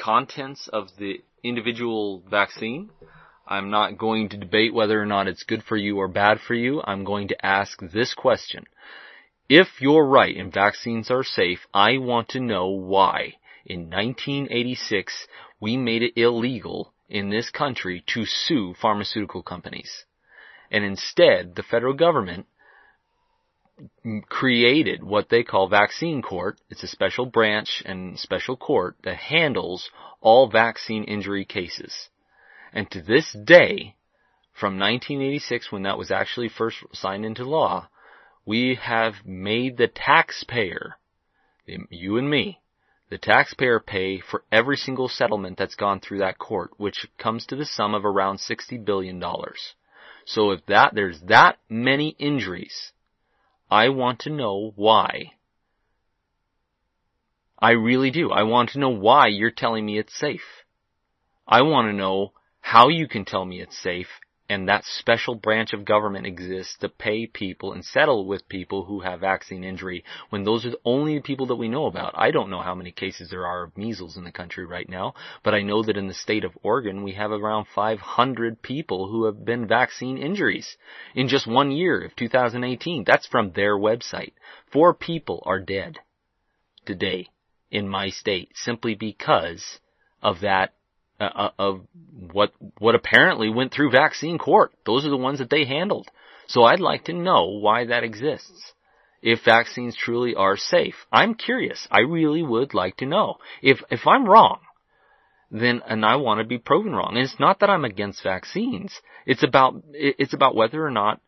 contents 0.00 0.68
of 0.72 0.88
the 0.98 1.22
individual 1.42 2.22
vaccine. 2.30 2.90
I'm 3.50 3.70
not 3.70 3.96
going 3.96 4.28
to 4.28 4.36
debate 4.36 4.74
whether 4.74 5.00
or 5.00 5.06
not 5.06 5.26
it's 5.26 5.42
good 5.42 5.62
for 5.62 5.76
you 5.76 5.96
or 5.96 6.06
bad 6.06 6.38
for 6.38 6.52
you. 6.52 6.82
I'm 6.84 7.04
going 7.04 7.28
to 7.28 7.46
ask 7.46 7.80
this 7.80 8.12
question. 8.12 8.64
If 9.48 9.80
you're 9.80 10.04
right 10.04 10.36
and 10.36 10.52
vaccines 10.52 11.10
are 11.10 11.24
safe, 11.24 11.66
I 11.72 11.96
want 11.96 12.28
to 12.30 12.40
know 12.40 12.68
why 12.68 13.36
in 13.64 13.88
1986 13.88 15.26
we 15.60 15.78
made 15.78 16.02
it 16.02 16.20
illegal 16.20 16.92
in 17.08 17.30
this 17.30 17.48
country 17.48 18.04
to 18.08 18.26
sue 18.26 18.74
pharmaceutical 18.74 19.42
companies. 19.42 20.04
And 20.70 20.84
instead, 20.84 21.54
the 21.54 21.62
federal 21.62 21.94
government 21.94 22.46
created 24.28 25.02
what 25.02 25.30
they 25.30 25.42
call 25.42 25.68
vaccine 25.68 26.20
court. 26.20 26.60
It's 26.68 26.82
a 26.82 26.88
special 26.88 27.24
branch 27.24 27.82
and 27.86 28.18
special 28.18 28.58
court 28.58 28.96
that 29.04 29.16
handles 29.16 29.88
all 30.20 30.50
vaccine 30.50 31.04
injury 31.04 31.46
cases. 31.46 32.10
And 32.72 32.90
to 32.90 33.00
this 33.00 33.32
day, 33.32 33.96
from 34.52 34.78
1986 34.78 35.72
when 35.72 35.82
that 35.82 35.98
was 35.98 36.10
actually 36.10 36.48
first 36.48 36.78
signed 36.92 37.24
into 37.24 37.44
law, 37.44 37.88
we 38.44 38.76
have 38.80 39.14
made 39.24 39.76
the 39.76 39.88
taxpayer, 39.88 40.96
you 41.66 42.16
and 42.16 42.30
me, 42.30 42.60
the 43.10 43.18
taxpayer 43.18 43.80
pay 43.80 44.20
for 44.20 44.44
every 44.52 44.76
single 44.76 45.08
settlement 45.08 45.56
that's 45.56 45.74
gone 45.74 46.00
through 46.00 46.18
that 46.18 46.38
court, 46.38 46.70
which 46.76 47.06
comes 47.18 47.46
to 47.46 47.56
the 47.56 47.64
sum 47.64 47.94
of 47.94 48.04
around 48.04 48.38
$60 48.38 48.84
billion. 48.84 49.22
So 50.26 50.50
if 50.50 50.66
that, 50.66 50.94
there's 50.94 51.20
that 51.22 51.58
many 51.68 52.16
injuries 52.18 52.92
I 53.70 53.90
want 53.90 54.20
to 54.20 54.30
know 54.30 54.72
why. 54.76 55.32
I 57.58 57.72
really 57.72 58.10
do. 58.10 58.30
I 58.30 58.44
want 58.44 58.70
to 58.70 58.78
know 58.78 58.90
why 58.90 59.26
you're 59.28 59.50
telling 59.50 59.84
me 59.84 59.98
it's 59.98 60.18
safe. 60.18 60.64
I 61.46 61.62
want 61.62 61.88
to 61.88 61.92
know 61.92 62.32
how 62.68 62.88
you 62.88 63.08
can 63.08 63.24
tell 63.24 63.46
me 63.46 63.62
it's 63.62 63.82
safe 63.82 64.20
and 64.46 64.68
that 64.68 64.84
special 64.84 65.34
branch 65.34 65.72
of 65.72 65.86
government 65.86 66.26
exists 66.26 66.76
to 66.76 66.86
pay 66.86 67.26
people 67.26 67.72
and 67.72 67.82
settle 67.82 68.26
with 68.26 68.46
people 68.46 68.84
who 68.84 69.00
have 69.00 69.20
vaccine 69.20 69.64
injury 69.64 70.04
when 70.28 70.44
those 70.44 70.66
are 70.66 70.72
the 70.72 70.80
only 70.84 71.18
people 71.18 71.46
that 71.46 71.56
we 71.56 71.66
know 71.66 71.86
about. 71.86 72.12
I 72.14 72.30
don't 72.30 72.50
know 72.50 72.60
how 72.60 72.74
many 72.74 72.92
cases 72.92 73.30
there 73.30 73.46
are 73.46 73.62
of 73.62 73.78
measles 73.78 74.18
in 74.18 74.24
the 74.24 74.30
country 74.30 74.66
right 74.66 74.86
now, 74.86 75.14
but 75.42 75.54
I 75.54 75.62
know 75.62 75.82
that 75.82 75.96
in 75.96 76.08
the 76.08 76.12
state 76.12 76.44
of 76.44 76.58
Oregon 76.62 77.02
we 77.04 77.12
have 77.12 77.30
around 77.30 77.68
500 77.74 78.60
people 78.60 79.08
who 79.08 79.24
have 79.24 79.46
been 79.46 79.66
vaccine 79.66 80.18
injuries 80.18 80.76
in 81.14 81.28
just 81.28 81.46
one 81.46 81.70
year 81.70 82.02
of 82.02 82.14
2018. 82.16 83.04
That's 83.06 83.26
from 83.26 83.52
their 83.52 83.78
website. 83.78 84.34
Four 84.70 84.92
people 84.92 85.42
are 85.46 85.58
dead 85.58 86.00
today 86.84 87.30
in 87.70 87.88
my 87.88 88.10
state 88.10 88.50
simply 88.54 88.94
because 88.94 89.78
of 90.22 90.40
that 90.40 90.74
uh, 91.20 91.24
uh, 91.24 91.50
of 91.58 91.80
what 92.32 92.52
what 92.78 92.94
apparently 92.94 93.48
went 93.48 93.72
through 93.72 93.90
vaccine 93.90 94.38
court. 94.38 94.72
Those 94.86 95.04
are 95.04 95.10
the 95.10 95.16
ones 95.16 95.38
that 95.40 95.50
they 95.50 95.64
handled. 95.64 96.08
So 96.46 96.64
I'd 96.64 96.80
like 96.80 97.04
to 97.04 97.12
know 97.12 97.58
why 97.60 97.86
that 97.86 98.04
exists. 98.04 98.72
If 99.20 99.44
vaccines 99.44 99.96
truly 99.96 100.36
are 100.36 100.56
safe. 100.56 100.94
I'm 101.10 101.34
curious. 101.34 101.88
I 101.90 102.00
really 102.00 102.42
would 102.42 102.72
like 102.72 102.98
to 102.98 103.06
know. 103.06 103.38
If 103.62 103.82
if 103.90 104.06
I'm 104.06 104.26
wrong, 104.26 104.60
then 105.50 105.82
and 105.86 106.04
I 106.04 106.16
want 106.16 106.38
to 106.38 106.44
be 106.44 106.58
proven 106.58 106.94
wrong. 106.94 107.16
And 107.16 107.24
it's 107.24 107.40
not 107.40 107.60
that 107.60 107.70
I'm 107.70 107.84
against 107.84 108.22
vaccines. 108.22 108.92
It's 109.26 109.42
about 109.42 109.82
it's 109.92 110.34
about 110.34 110.54
whether 110.54 110.84
or 110.84 110.90
not 110.90 111.20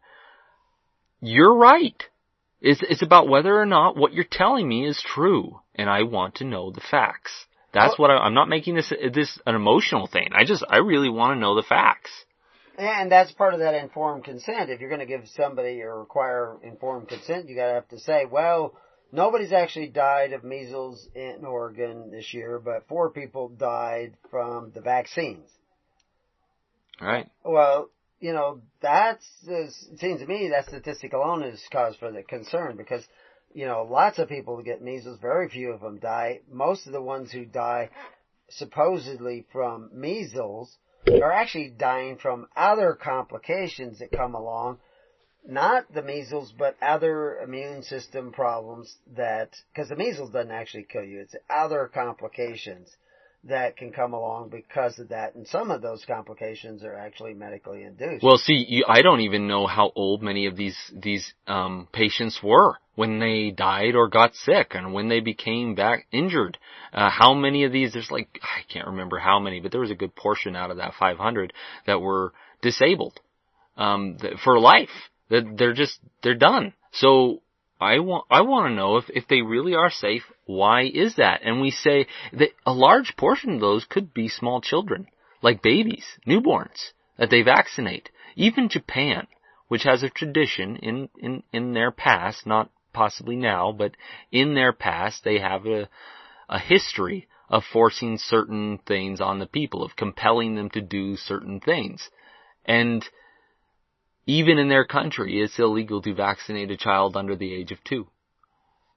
you're 1.20 1.54
right. 1.54 2.00
It's 2.60 2.80
it's 2.88 3.02
about 3.02 3.28
whether 3.28 3.58
or 3.58 3.66
not 3.66 3.96
what 3.96 4.12
you're 4.12 4.24
telling 4.24 4.68
me 4.68 4.86
is 4.86 5.02
true, 5.02 5.60
and 5.74 5.90
I 5.90 6.04
want 6.04 6.36
to 6.36 6.44
know 6.44 6.70
the 6.70 6.80
facts. 6.80 7.46
That's 7.72 7.98
well, 7.98 8.08
what 8.08 8.22
I, 8.22 8.26
am 8.26 8.34
not 8.34 8.48
making 8.48 8.74
this 8.74 8.92
this 9.12 9.38
an 9.46 9.54
emotional 9.54 10.06
thing. 10.06 10.30
I 10.32 10.44
just 10.44 10.64
I 10.68 10.78
really 10.78 11.08
want 11.08 11.36
to 11.36 11.40
know 11.40 11.54
the 11.54 11.62
facts. 11.62 12.10
And 12.76 13.12
that's 13.12 13.30
part 13.32 13.52
of 13.52 13.60
that 13.60 13.74
informed 13.74 14.24
consent. 14.24 14.70
If 14.70 14.80
you're 14.80 14.88
going 14.88 15.00
to 15.00 15.06
give 15.06 15.28
somebody 15.34 15.82
or 15.82 16.00
require 16.00 16.56
informed 16.62 17.08
consent, 17.08 17.48
you 17.48 17.54
got 17.54 17.66
to 17.66 17.74
have 17.74 17.88
to 17.88 17.98
say, 17.98 18.24
well, 18.24 18.74
nobody's 19.12 19.52
actually 19.52 19.88
died 19.88 20.32
of 20.32 20.44
measles 20.44 21.06
in 21.14 21.44
Oregon 21.44 22.10
this 22.10 22.32
year, 22.32 22.58
but 22.58 22.88
four 22.88 23.10
people 23.10 23.48
died 23.48 24.14
from 24.30 24.72
the 24.74 24.80
vaccines. 24.80 25.46
Right. 27.00 27.28
Well, 27.44 27.90
you 28.18 28.32
know, 28.32 28.60
that's, 28.80 29.26
it 29.46 29.72
seems 29.98 30.20
to 30.20 30.26
me 30.26 30.50
that 30.50 30.66
statistic 30.66 31.12
alone 31.12 31.42
is 31.42 31.62
cause 31.70 31.96
for 31.96 32.10
the 32.10 32.22
concern 32.22 32.76
because 32.76 33.02
you 33.52 33.66
know, 33.66 33.86
lots 33.88 34.18
of 34.18 34.28
people 34.28 34.62
get 34.62 34.82
measles, 34.82 35.18
very 35.20 35.48
few 35.48 35.72
of 35.72 35.80
them 35.80 35.98
die. 35.98 36.40
Most 36.50 36.86
of 36.86 36.92
the 36.92 37.02
ones 37.02 37.32
who 37.32 37.44
die 37.44 37.90
supposedly 38.48 39.46
from 39.52 39.90
measles 39.92 40.76
are 41.08 41.32
actually 41.32 41.70
dying 41.70 42.16
from 42.16 42.46
other 42.56 42.94
complications 42.94 43.98
that 43.98 44.12
come 44.12 44.34
along. 44.34 44.78
Not 45.46 45.92
the 45.92 46.02
measles, 46.02 46.52
but 46.56 46.76
other 46.82 47.38
immune 47.38 47.82
system 47.82 48.30
problems 48.30 48.94
that, 49.16 49.50
because 49.72 49.88
the 49.88 49.96
measles 49.96 50.30
doesn't 50.30 50.50
actually 50.50 50.84
kill 50.84 51.04
you, 51.04 51.20
it's 51.20 51.34
other 51.48 51.90
complications 51.92 52.94
that 53.44 53.76
can 53.76 53.90
come 53.92 54.12
along 54.12 54.50
because 54.50 54.98
of 54.98 55.08
that, 55.08 55.34
and 55.34 55.46
some 55.48 55.70
of 55.70 55.80
those 55.80 56.04
complications 56.06 56.84
are 56.84 56.94
actually 56.94 57.34
medically 57.34 57.82
induced. 57.84 58.22
Well, 58.22 58.36
see, 58.36 58.64
you, 58.68 58.84
I 58.88 59.02
don't 59.02 59.20
even 59.20 59.46
know 59.48 59.66
how 59.66 59.92
old 59.94 60.22
many 60.22 60.46
of 60.46 60.56
these 60.56 60.76
these 60.94 61.32
um, 61.46 61.88
patients 61.92 62.40
were 62.42 62.76
when 62.96 63.18
they 63.18 63.50
died 63.50 63.94
or 63.94 64.08
got 64.08 64.34
sick, 64.34 64.72
and 64.74 64.92
when 64.92 65.08
they 65.08 65.20
became 65.20 65.74
back 65.74 66.06
injured. 66.12 66.58
Uh, 66.92 67.08
how 67.10 67.32
many 67.34 67.64
of 67.64 67.72
these? 67.72 67.92
There's 67.94 68.10
like 68.10 68.28
I 68.42 68.62
can't 68.72 68.88
remember 68.88 69.18
how 69.18 69.38
many, 69.40 69.60
but 69.60 69.72
there 69.72 69.80
was 69.80 69.90
a 69.90 69.94
good 69.94 70.14
portion 70.14 70.54
out 70.56 70.70
of 70.70 70.76
that 70.78 70.94
500 70.98 71.52
that 71.86 72.00
were 72.00 72.32
disabled. 72.62 73.20
um, 73.76 74.18
for 74.44 74.58
life. 74.60 74.90
That 75.30 75.56
they're 75.56 75.72
just 75.74 75.98
they're 76.22 76.34
done. 76.34 76.74
So 76.92 77.40
I 77.80 78.00
want 78.00 78.26
I 78.30 78.42
want 78.42 78.70
to 78.70 78.74
know 78.74 78.96
if 78.98 79.04
if 79.10 79.28
they 79.28 79.42
really 79.42 79.74
are 79.74 79.90
safe. 79.90 80.22
Why 80.50 80.82
is 80.82 81.14
that? 81.14 81.42
And 81.44 81.60
we 81.60 81.70
say 81.70 82.08
that 82.32 82.50
a 82.66 82.72
large 82.72 83.16
portion 83.16 83.54
of 83.54 83.60
those 83.60 83.84
could 83.84 84.12
be 84.12 84.26
small 84.26 84.60
children, 84.60 85.06
like 85.42 85.62
babies, 85.62 86.18
newborns 86.26 86.90
that 87.16 87.30
they 87.30 87.42
vaccinate. 87.42 88.10
Even 88.34 88.68
Japan, 88.68 89.28
which 89.68 89.84
has 89.84 90.02
a 90.02 90.10
tradition 90.10 90.76
in 90.76 91.08
in 91.18 91.44
in 91.52 91.72
their 91.72 91.92
past, 91.92 92.46
not 92.46 92.68
possibly 92.92 93.36
now, 93.36 93.70
but 93.70 93.92
in 94.32 94.54
their 94.54 94.72
past, 94.72 95.22
they 95.22 95.38
have 95.38 95.66
a 95.66 95.88
a 96.48 96.58
history 96.58 97.28
of 97.48 97.64
forcing 97.64 98.18
certain 98.18 98.78
things 98.78 99.20
on 99.20 99.38
the 99.38 99.46
people, 99.46 99.84
of 99.84 99.94
compelling 99.94 100.56
them 100.56 100.70
to 100.70 100.80
do 100.80 101.16
certain 101.16 101.60
things. 101.60 102.10
And 102.64 103.08
even 104.26 104.58
in 104.58 104.68
their 104.68 104.84
country, 104.84 105.40
it's 105.40 105.60
illegal 105.60 106.02
to 106.02 106.12
vaccinate 106.12 106.72
a 106.72 106.76
child 106.76 107.16
under 107.16 107.36
the 107.36 107.54
age 107.54 107.70
of 107.70 107.84
two. 107.84 108.08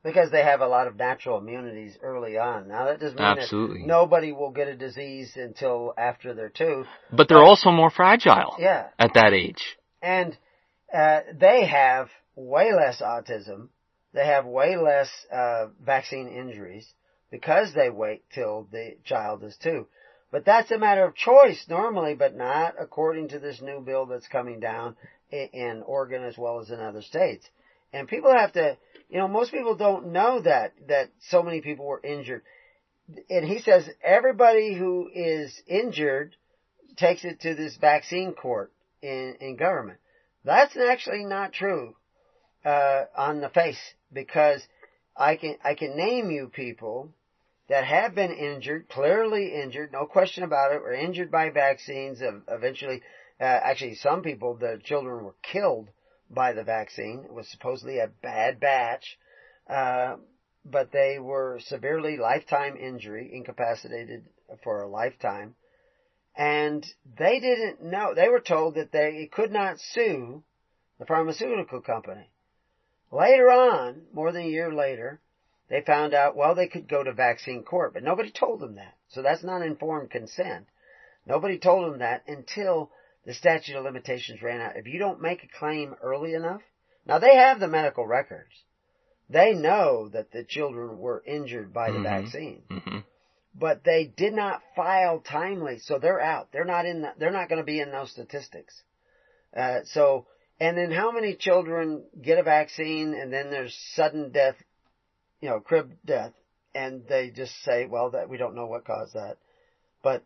Because 0.03 0.31
they 0.31 0.43
have 0.43 0.59
a 0.61 0.67
lot 0.67 0.87
of 0.87 0.97
natural 0.97 1.37
immunities 1.37 1.97
early 2.01 2.37
on. 2.37 2.67
Now 2.67 2.85
that 2.85 2.99
doesn't 2.99 3.17
mean 3.17 3.25
Absolutely. 3.25 3.81
that 3.81 3.87
nobody 3.87 4.33
will 4.33 4.51
get 4.51 4.67
a 4.67 4.75
disease 4.75 5.31
until 5.35 5.93
after 5.97 6.33
they're 6.33 6.49
two. 6.49 6.83
But 7.11 7.29
they're 7.29 7.43
also 7.43 7.71
more 7.71 7.89
fragile 7.89 8.55
Yeah. 8.59 8.87
at 8.99 9.13
that 9.13 9.33
age. 9.33 9.77
And 10.01 10.37
uh, 10.93 11.21
they 11.33 11.65
have 11.65 12.09
way 12.35 12.73
less 12.73 13.01
autism. 13.01 13.69
They 14.13 14.25
have 14.25 14.45
way 14.45 14.75
less 14.75 15.09
uh, 15.33 15.67
vaccine 15.81 16.27
injuries 16.27 16.85
because 17.31 17.73
they 17.73 17.89
wait 17.89 18.23
till 18.33 18.67
the 18.71 18.97
child 19.05 19.43
is 19.43 19.57
two. 19.57 19.87
But 20.31 20.45
that's 20.45 20.71
a 20.71 20.77
matter 20.77 21.03
of 21.05 21.15
choice 21.15 21.65
normally, 21.69 22.15
but 22.15 22.35
not 22.35 22.75
according 22.79 23.29
to 23.29 23.39
this 23.39 23.61
new 23.61 23.81
bill 23.81 24.05
that's 24.05 24.27
coming 24.27 24.59
down 24.59 24.95
in 25.31 25.83
Oregon 25.85 26.23
as 26.23 26.37
well 26.37 26.59
as 26.59 26.69
in 26.69 26.79
other 26.79 27.01
states. 27.01 27.47
And 27.93 28.07
people 28.07 28.31
have 28.31 28.51
to, 28.53 28.77
you 29.09 29.19
know, 29.19 29.27
most 29.27 29.51
people 29.51 29.75
don't 29.75 30.11
know 30.11 30.41
that, 30.41 30.73
that 30.87 31.11
so 31.29 31.43
many 31.43 31.61
people 31.61 31.85
were 31.85 32.01
injured. 32.03 32.41
And 33.29 33.45
he 33.45 33.59
says 33.59 33.87
everybody 34.03 34.75
who 34.75 35.09
is 35.13 35.61
injured 35.67 36.35
takes 36.97 37.23
it 37.23 37.41
to 37.41 37.53
this 37.53 37.77
vaccine 37.77 38.33
court 38.33 38.73
in, 39.01 39.35
in 39.39 39.55
government. 39.55 39.99
That's 40.43 40.75
actually 40.75 41.23
not 41.23 41.53
true, 41.53 41.95
uh, 42.65 43.03
on 43.15 43.41
the 43.41 43.49
face 43.49 43.79
because 44.11 44.61
I 45.15 45.35
can, 45.35 45.57
I 45.63 45.75
can 45.75 45.95
name 45.95 46.31
you 46.31 46.47
people 46.47 47.13
that 47.69 47.85
have 47.85 48.15
been 48.15 48.31
injured, 48.31 48.89
clearly 48.89 49.53
injured, 49.53 49.91
no 49.91 50.05
question 50.05 50.43
about 50.43 50.73
it, 50.73 50.81
were 50.81 50.93
injured 50.93 51.31
by 51.31 51.49
vaccines. 51.49 52.21
Eventually, 52.47 53.01
uh, 53.39 53.43
actually, 53.43 53.95
some 53.95 54.21
people, 54.21 54.55
the 54.55 54.79
children 54.83 55.23
were 55.23 55.35
killed 55.43 55.89
by 56.29 56.53
the 56.53 56.63
vaccine. 56.63 57.23
It 57.25 57.33
was 57.33 57.47
supposedly 57.47 57.99
a 57.99 58.07
bad 58.07 58.59
batch, 58.59 59.17
uh, 59.67 60.17
but 60.65 60.91
they 60.91 61.19
were 61.19 61.59
severely 61.59 62.17
lifetime 62.17 62.77
injury, 62.77 63.29
incapacitated 63.33 64.25
for 64.63 64.81
a 64.81 64.87
lifetime, 64.87 65.55
and 66.35 66.85
they 67.17 67.39
didn't 67.39 67.83
know. 67.83 68.13
They 68.13 68.29
were 68.29 68.39
told 68.39 68.75
that 68.75 68.91
they 68.91 69.29
could 69.31 69.51
not 69.51 69.79
sue 69.79 70.43
the 70.99 71.05
pharmaceutical 71.05 71.81
company. 71.81 72.29
Later 73.11 73.51
on, 73.51 74.03
more 74.11 74.31
than 74.31 74.43
a 74.43 74.49
year 74.49 74.73
later, 74.73 75.21
they 75.69 75.81
found 75.81 76.13
out, 76.13 76.35
well, 76.35 76.55
they 76.55 76.67
could 76.67 76.87
go 76.87 77.03
to 77.03 77.13
vaccine 77.13 77.63
court, 77.63 77.93
but 77.93 78.03
nobody 78.03 78.31
told 78.31 78.59
them 78.59 78.75
that. 78.75 78.95
So 79.09 79.21
that's 79.21 79.43
not 79.43 79.61
informed 79.61 80.09
consent. 80.09 80.67
Nobody 81.25 81.57
told 81.57 81.91
them 81.91 81.99
that 81.99 82.23
until 82.27 82.91
the 83.25 83.33
statute 83.33 83.75
of 83.75 83.83
limitations 83.83 84.41
ran 84.41 84.61
out. 84.61 84.75
If 84.75 84.87
you 84.87 84.99
don't 84.99 85.21
make 85.21 85.43
a 85.43 85.57
claim 85.59 85.95
early 86.01 86.33
enough, 86.33 86.61
now 87.05 87.19
they 87.19 87.35
have 87.35 87.59
the 87.59 87.67
medical 87.67 88.05
records. 88.05 88.51
They 89.29 89.53
know 89.53 90.09
that 90.09 90.31
the 90.31 90.43
children 90.43 90.97
were 90.97 91.23
injured 91.25 91.73
by 91.73 91.91
the 91.91 91.99
Mhm. 91.99 92.03
vaccine, 92.03 92.63
hmm 92.69 92.99
but 93.55 93.83
they 93.83 94.05
did 94.05 94.33
not 94.33 94.63
file 94.75 95.19
timely, 95.19 95.77
so 95.77 95.99
they're 95.99 96.19
out. 96.19 96.51
They're 96.51 96.65
not 96.65 96.85
in. 96.85 97.01
The, 97.01 97.13
they're 97.17 97.31
not 97.31 97.49
going 97.49 97.59
to 97.61 97.65
be 97.65 97.79
in 97.79 97.91
those 97.91 98.11
statistics. 98.11 98.83
Uh, 99.55 99.81
so, 99.83 100.25
and 100.59 100.75
then 100.77 100.91
how 100.91 101.11
many 101.11 101.35
children 101.35 102.03
get 102.19 102.39
a 102.39 102.43
vaccine 102.43 103.13
and 103.13 103.31
then 103.31 103.51
there's 103.51 103.75
sudden 103.93 104.31
death, 104.31 104.55
you 105.39 105.49
know, 105.49 105.59
crib 105.59 105.93
death, 106.03 106.33
and 106.73 107.05
they 107.07 107.29
just 107.29 107.53
say, 107.63 107.85
well, 107.85 108.09
that 108.11 108.27
we 108.27 108.37
don't 108.37 108.55
know 108.55 108.65
what 108.65 108.85
caused 108.85 109.13
that, 109.13 109.37
but 110.01 110.23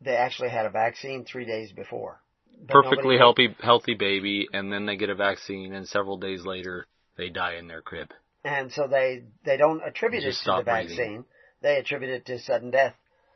they 0.00 0.16
actually 0.16 0.48
had 0.48 0.64
a 0.64 0.70
vaccine 0.70 1.24
three 1.24 1.44
days 1.44 1.72
before. 1.72 2.22
Perfectly 2.68 3.16
healthy, 3.18 3.54
healthy 3.60 3.94
baby, 3.94 4.48
and 4.52 4.72
then 4.72 4.86
they 4.86 4.96
get 4.96 5.10
a 5.10 5.14
vaccine, 5.14 5.74
and 5.74 5.88
several 5.88 6.18
days 6.18 6.44
later 6.44 6.86
they 7.16 7.28
die 7.28 7.54
in 7.54 7.68
their 7.68 7.82
crib. 7.82 8.10
And 8.44 8.72
so 8.72 8.86
they, 8.86 9.24
they 9.44 9.56
don't 9.56 9.82
attribute 9.82 10.22
Just 10.22 10.42
it 10.42 10.44
to 10.50 10.56
the 10.58 10.62
breathing. 10.64 10.96
vaccine. 10.96 11.24
They 11.62 11.76
attribute 11.76 12.10
it 12.10 12.26
to 12.26 12.38
sudden 12.38 12.70
death 12.70 12.94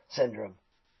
syndrome. 0.09 0.55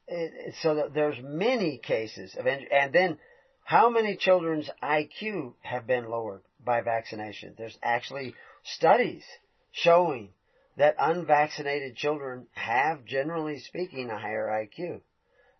It, 0.07 0.53
so 0.61 0.89
there's 0.93 1.17
many 1.21 1.77
cases 1.79 2.35
of 2.37 2.45
injury. 2.45 2.69
And 2.71 2.93
then 2.93 3.17
how 3.63 3.89
many 3.89 4.15
children's 4.15 4.69
IQ 4.83 5.53
have 5.61 5.87
been 5.87 6.07
lowered 6.09 6.41
by 6.63 6.81
vaccination? 6.81 7.55
There's 7.57 7.77
actually 7.81 8.35
studies 8.63 9.23
showing 9.71 10.29
that 10.77 10.95
unvaccinated 10.99 11.95
children 11.95 12.45
have, 12.51 13.05
generally 13.05 13.59
speaking, 13.59 14.09
a 14.09 14.19
higher 14.19 14.47
IQ. 14.47 15.01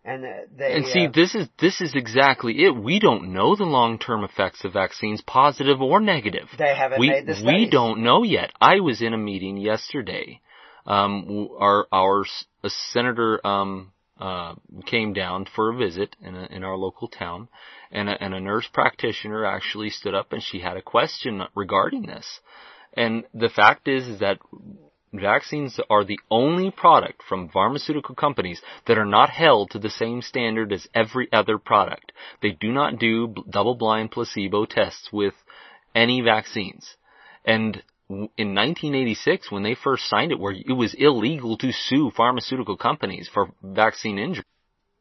And 0.06 0.24
they, 0.56 0.72
And 0.72 0.86
see, 0.86 1.06
uh, 1.06 1.10
this 1.12 1.34
is 1.34 1.48
this 1.58 1.80
is 1.80 1.92
exactly 1.96 2.64
it. 2.64 2.70
We 2.70 3.00
don't 3.00 3.32
know 3.32 3.56
the 3.56 3.64
long-term 3.64 4.22
effects 4.22 4.64
of 4.64 4.72
vaccines, 4.72 5.20
positive 5.20 5.82
or 5.82 5.98
negative. 5.98 6.48
they 6.56 6.76
haven't 6.76 7.00
we 7.00 7.10
made 7.10 7.26
the 7.26 7.42
we 7.44 7.68
don't 7.68 8.04
know 8.04 8.22
yet. 8.22 8.52
I 8.60 8.78
was 8.78 9.02
in 9.02 9.14
a 9.14 9.18
meeting 9.18 9.56
yesterday. 9.56 10.40
Um, 10.86 11.48
our 11.58 11.88
our 11.90 12.24
senator 12.68 13.44
um, 13.44 13.90
uh, 14.20 14.54
came 14.86 15.12
down 15.12 15.46
for 15.56 15.74
a 15.74 15.76
visit 15.76 16.14
in 16.22 16.36
a, 16.36 16.46
in 16.52 16.62
our 16.62 16.76
local 16.76 17.08
town, 17.08 17.48
and 17.90 18.08
a, 18.08 18.22
and 18.22 18.32
a 18.32 18.38
nurse 18.38 18.68
practitioner 18.72 19.44
actually 19.44 19.90
stood 19.90 20.14
up 20.14 20.32
and 20.32 20.40
she 20.40 20.60
had 20.60 20.76
a 20.76 20.82
question 20.82 21.42
regarding 21.56 22.06
this. 22.06 22.40
And 22.92 23.24
the 23.34 23.48
fact 23.48 23.88
is, 23.88 24.06
is 24.06 24.20
that 24.20 24.38
vaccines 25.12 25.78
are 25.88 26.04
the 26.04 26.20
only 26.30 26.70
product 26.70 27.22
from 27.28 27.48
pharmaceutical 27.48 28.14
companies 28.14 28.60
that 28.86 28.98
are 28.98 29.06
not 29.06 29.30
held 29.30 29.70
to 29.70 29.78
the 29.78 29.90
same 29.90 30.22
standard 30.22 30.72
as 30.72 30.88
every 30.94 31.28
other 31.32 31.58
product. 31.58 32.12
They 32.42 32.50
do 32.50 32.72
not 32.72 32.98
do 32.98 33.34
double-blind 33.48 34.10
placebo 34.10 34.66
tests 34.66 35.10
with 35.12 35.34
any 35.94 36.20
vaccines. 36.20 36.96
And 37.44 37.82
in 38.08 38.54
1986, 38.54 39.50
when 39.50 39.62
they 39.62 39.74
first 39.74 40.08
signed 40.08 40.32
it, 40.32 40.38
where 40.38 40.52
it 40.52 40.72
was 40.72 40.94
illegal 40.94 41.56
to 41.58 41.72
sue 41.72 42.10
pharmaceutical 42.16 42.76
companies 42.76 43.28
for 43.32 43.50
vaccine 43.62 44.18
injury, 44.18 44.44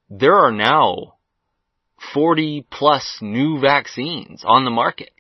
there 0.10 0.36
are 0.36 0.52
now 0.52 1.16
40 2.14 2.66
plus 2.70 3.20
new 3.22 3.60
vaccines 3.60 4.44
on 4.46 4.66
the 4.66 4.72
market. 4.72 5.12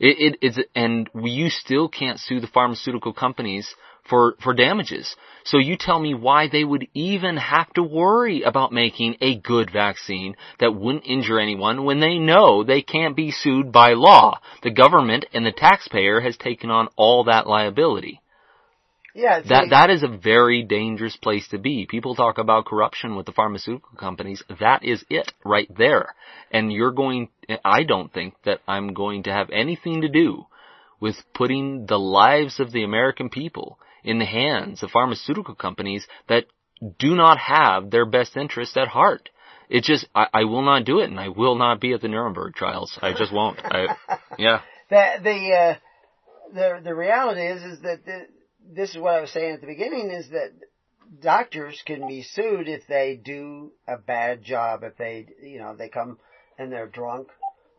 It, 0.00 0.34
it, 0.34 0.38
it's, 0.40 0.58
and 0.74 1.08
you 1.14 1.50
still 1.50 1.88
can't 1.88 2.20
sue 2.20 2.40
the 2.40 2.46
pharmaceutical 2.46 3.12
companies 3.12 3.74
for, 4.08 4.36
for 4.42 4.54
damages. 4.54 5.16
So 5.44 5.58
you 5.58 5.76
tell 5.76 5.98
me 5.98 6.14
why 6.14 6.48
they 6.48 6.64
would 6.64 6.86
even 6.94 7.36
have 7.36 7.72
to 7.74 7.82
worry 7.82 8.42
about 8.42 8.72
making 8.72 9.16
a 9.20 9.38
good 9.38 9.70
vaccine 9.70 10.36
that 10.60 10.74
wouldn't 10.74 11.06
injure 11.06 11.38
anyone 11.38 11.84
when 11.84 12.00
they 12.00 12.18
know 12.18 12.64
they 12.64 12.82
can't 12.82 13.16
be 13.16 13.30
sued 13.30 13.72
by 13.72 13.94
law. 13.94 14.40
The 14.62 14.70
government 14.70 15.26
and 15.32 15.44
the 15.44 15.52
taxpayer 15.52 16.20
has 16.20 16.36
taken 16.36 16.70
on 16.70 16.88
all 16.96 17.24
that 17.24 17.46
liability. 17.46 18.20
Yeah, 19.14 19.40
That 19.40 19.64
see- 19.64 19.70
that 19.70 19.90
is 19.90 20.02
a 20.02 20.08
very 20.08 20.62
dangerous 20.62 21.16
place 21.16 21.48
to 21.48 21.58
be. 21.58 21.86
People 21.86 22.14
talk 22.14 22.38
about 22.38 22.66
corruption 22.66 23.16
with 23.16 23.26
the 23.26 23.32
pharmaceutical 23.32 23.96
companies. 23.96 24.42
That 24.60 24.84
is 24.84 25.04
it 25.10 25.32
right 25.44 25.68
there. 25.76 26.14
And 26.50 26.72
you're 26.72 26.92
going 26.92 27.28
I 27.64 27.84
don't 27.84 28.12
think 28.12 28.34
that 28.44 28.60
I'm 28.68 28.92
going 28.94 29.24
to 29.24 29.32
have 29.32 29.50
anything 29.50 30.02
to 30.02 30.08
do 30.08 30.46
with 31.00 31.16
putting 31.34 31.86
the 31.86 31.98
lives 31.98 32.60
of 32.60 32.72
the 32.72 32.84
American 32.84 33.30
people 33.30 33.78
in 34.04 34.18
the 34.18 34.24
hands 34.24 34.82
of 34.82 34.90
pharmaceutical 34.90 35.54
companies 35.54 36.06
that 36.28 36.46
do 36.98 37.14
not 37.14 37.38
have 37.38 37.90
their 37.90 38.06
best 38.06 38.36
interest 38.36 38.76
at 38.76 38.88
heart. 38.88 39.30
It 39.68 39.84
just 39.84 40.06
I, 40.14 40.26
I 40.32 40.44
will 40.44 40.62
not 40.62 40.84
do 40.84 41.00
it 41.00 41.10
and 41.10 41.20
I 41.20 41.28
will 41.28 41.56
not 41.56 41.80
be 41.80 41.92
at 41.92 42.00
the 42.00 42.08
Nuremberg 42.08 42.54
trials. 42.54 42.98
I 43.02 43.12
just 43.12 43.32
won't. 43.32 43.58
I 43.62 43.86
yeah. 44.38 44.60
the 44.90 45.04
the 45.22 45.54
uh, 45.54 45.74
the 46.54 46.80
the 46.84 46.94
reality 46.94 47.42
is 47.42 47.62
is 47.62 47.80
that 47.80 48.04
the, 48.04 48.26
this 48.68 48.90
is 48.90 48.98
what 48.98 49.14
I 49.14 49.20
was 49.20 49.30
saying 49.32 49.54
at 49.54 49.60
the 49.60 49.66
beginning 49.66 50.10
is 50.10 50.28
that 50.30 50.52
doctors 51.20 51.82
can 51.86 52.06
be 52.06 52.22
sued 52.22 52.68
if 52.68 52.86
they 52.86 53.16
do 53.22 53.72
a 53.86 53.96
bad 53.96 54.42
job 54.42 54.82
if 54.82 54.96
they 54.96 55.26
you 55.42 55.58
know 55.58 55.74
they 55.74 55.88
come 55.88 56.18
and 56.58 56.70
they're 56.70 56.86
drunk 56.86 57.28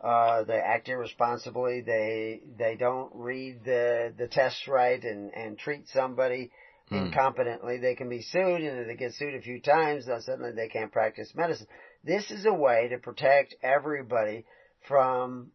uh 0.02 0.44
they 0.44 0.58
act 0.58 0.90
irresponsibly 0.90 1.82
they 1.82 2.42
they 2.58 2.76
don't 2.76 3.12
read 3.14 3.64
the 3.64 4.12
the 4.18 4.28
tests 4.28 4.68
right 4.68 5.04
and 5.04 5.34
and 5.34 5.58
treat 5.58 5.88
somebody 5.90 6.52
Hmm. 6.90 7.12
incompetently 7.12 7.80
they 7.80 7.94
can 7.94 8.10
be 8.10 8.24
sued 8.24 8.62
and 8.64 8.80
if 8.80 8.88
they 8.88 8.96
get 8.96 9.14
sued 9.14 9.36
a 9.36 9.42
few 9.42 9.62
times 9.62 10.08
then 10.08 10.20
suddenly 10.22 10.54
they 10.54 10.68
can't 10.68 10.92
practice 10.92 11.36
medicine 11.36 11.68
this 12.04 12.32
is 12.32 12.46
a 12.46 12.54
way 12.54 12.88
to 12.88 12.98
protect 12.98 13.54
everybody 13.62 14.46
from, 14.88 15.52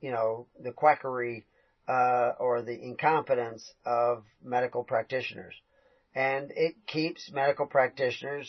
you 0.00 0.10
know, 0.10 0.46
the 0.62 0.72
quackery, 0.72 1.44
uh, 1.90 2.34
or 2.38 2.62
the 2.62 2.80
incompetence 2.80 3.68
of 3.84 4.22
medical 4.44 4.84
practitioners. 4.84 5.54
And 6.14 6.52
it 6.54 6.74
keeps 6.86 7.32
medical 7.32 7.66
practitioners 7.66 8.48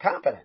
competent 0.00 0.44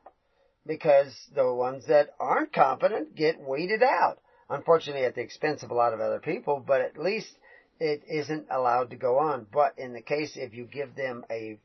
because 0.66 1.14
the 1.36 1.54
ones 1.54 1.88
that 1.88 2.10
aren't 2.20 2.54
competent 2.54 3.16
get 3.16 3.42
weeded 3.42 3.84
out. 3.84 4.20
Unfortunately 4.50 5.04
at 5.04 5.16
the 5.16 5.22
expense 5.22 5.62
of 5.64 5.72
a 5.72 5.74
lot 5.74 5.94
of 5.94 6.00
other 6.00 6.20
people, 6.20 6.64
but 6.66 6.80
at 6.80 6.98
least 6.98 7.36
it 7.82 8.04
isn't 8.08 8.48
allowed 8.50 8.92
to 8.92 8.96
go 8.96 9.20
on. 9.20 9.46
But 9.52 9.74
in 9.78 9.92
the 9.92 10.02
case 10.02 10.38
if 10.38 10.54
you 10.54 10.66
give 10.66 10.96
them 10.96 11.26
a 11.30 11.60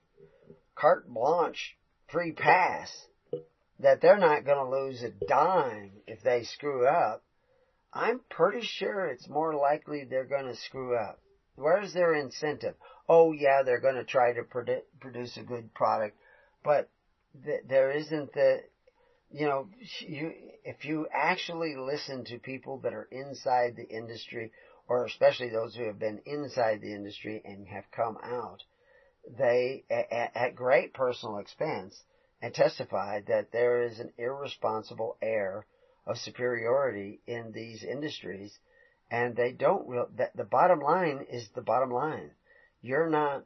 carte 0.75 1.09
blanche 1.09 1.77
free 2.09 2.33
pass, 2.33 2.91
that 3.79 4.01
they're 4.01 4.19
not 4.19 4.45
going 4.45 4.59
to 4.59 4.79
lose 4.79 5.03
a 5.05 5.11
dime 5.27 5.93
if 6.09 6.23
they 6.23 6.43
screw 6.43 6.89
up, 6.89 7.23
I'm 7.93 8.21
pretty 8.29 8.63
sure 8.63 9.07
it's 9.07 9.29
more 9.29 9.55
likely 9.55 10.05
they're 10.05 10.25
going 10.25 10.47
to 10.47 10.57
screw 10.57 10.97
up. 10.97 11.19
Where's 11.55 11.95
their 11.95 12.15
incentive? 12.15 12.75
Oh 13.09 13.33
yeah, 13.33 13.63
they're 13.63 13.81
going 13.81 13.95
to 13.95 14.05
try 14.05 14.33
to 14.33 14.43
produce 15.01 15.37
a 15.37 15.43
good 15.43 15.73
product, 15.75 16.19
but 16.63 16.91
th- 17.45 17.63
there 17.67 17.91
isn't 17.91 18.33
the, 18.35 18.63
you 19.31 19.47
know, 19.47 19.69
you, 20.01 20.33
if 20.65 20.85
you 20.85 21.07
actually 21.13 21.77
listen 21.77 22.25
to 22.27 22.39
people 22.39 22.79
that 22.81 22.93
are 22.93 23.09
inside 23.11 23.77
the 23.77 23.89
industry, 23.89 24.53
or 24.89 25.07
especially 25.07 25.49
those 25.49 25.75
who 25.75 25.85
have 25.85 25.99
been 25.99 26.21
inside 26.27 26.81
the 26.81 26.93
industry 26.93 27.41
and 27.45 27.67
have 27.69 27.91
come 27.91 28.19
out, 28.23 28.63
they, 29.39 29.85
at, 29.91 30.37
at 30.37 30.55
great 30.55 30.93
personal 30.93 31.39
expense, 31.39 32.03
and 32.43 32.53
testified 32.53 33.27
that 33.27 33.51
there 33.53 33.83
is 33.83 33.99
an 33.99 34.13
irresponsible 34.19 35.17
air 35.23 35.67
of 36.07 36.19
superiority 36.19 37.21
in 37.27 37.53
these 37.53 37.83
industries 37.83 38.59
and 39.11 39.37
they 39.37 39.53
don't 39.53 40.17
that 40.17 40.37
the 40.37 40.45
bottom 40.45 40.81
line 40.81 41.27
is 41.31 41.49
the 41.55 41.63
bottom 41.63 41.91
line. 41.91 42.31
You're 42.83 43.09
not 43.09 43.45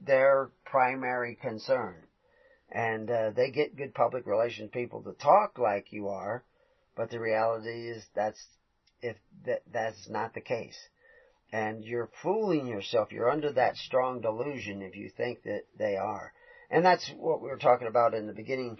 their 0.00 0.50
primary 0.64 1.36
concern. 1.40 1.94
And 2.70 3.10
uh, 3.10 3.30
they 3.30 3.50
get 3.50 3.76
good 3.76 3.94
public 3.94 4.26
relations 4.26 4.70
people 4.72 5.02
to 5.02 5.12
talk 5.12 5.58
like 5.58 5.90
you 5.90 6.08
are, 6.08 6.44
but 6.94 7.10
the 7.10 7.18
reality 7.18 7.88
is 7.88 8.04
that's 8.14 8.44
if 9.00 9.16
that 9.46 9.62
that's 9.72 10.08
not 10.10 10.34
the 10.34 10.42
case. 10.42 10.78
And 11.50 11.82
you're 11.82 12.10
fooling 12.22 12.66
yourself. 12.66 13.10
You're 13.10 13.30
under 13.30 13.50
that 13.52 13.76
strong 13.76 14.20
delusion 14.20 14.82
if 14.82 14.94
you 14.94 15.08
think 15.08 15.44
that 15.44 15.62
they 15.78 15.96
are. 15.96 16.34
And 16.70 16.84
that's 16.84 17.10
what 17.16 17.40
we 17.40 17.48
were 17.48 17.56
talking 17.56 17.88
about 17.88 18.12
in 18.12 18.26
the 18.26 18.34
beginning 18.34 18.78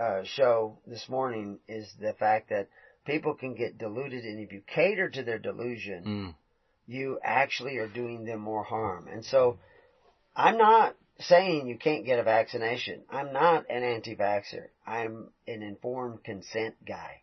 uh, 0.00 0.22
show 0.24 0.78
this 0.86 1.08
morning 1.08 1.58
is 1.68 1.92
the 2.00 2.12
fact 2.14 2.50
that 2.50 2.68
people 3.06 3.34
can 3.34 3.54
get 3.54 3.78
deluded 3.78 4.24
and 4.24 4.40
if 4.40 4.52
you 4.52 4.62
cater 4.66 5.08
to 5.08 5.22
their 5.22 5.38
delusion, 5.38 6.04
mm. 6.04 6.34
you 6.86 7.18
actually 7.22 7.76
are 7.78 7.88
doing 7.88 8.24
them 8.24 8.40
more 8.40 8.64
harm. 8.64 9.08
And 9.08 9.24
so 9.24 9.58
I'm 10.34 10.58
not 10.58 10.96
saying 11.20 11.66
you 11.66 11.78
can't 11.78 12.04
get 12.04 12.18
a 12.18 12.24
vaccination. 12.24 13.02
I'm 13.10 13.32
not 13.32 13.64
an 13.70 13.82
anti-vaxxer. 13.82 14.66
I'm 14.86 15.30
an 15.46 15.62
informed 15.62 16.24
consent 16.24 16.74
guy. 16.86 17.22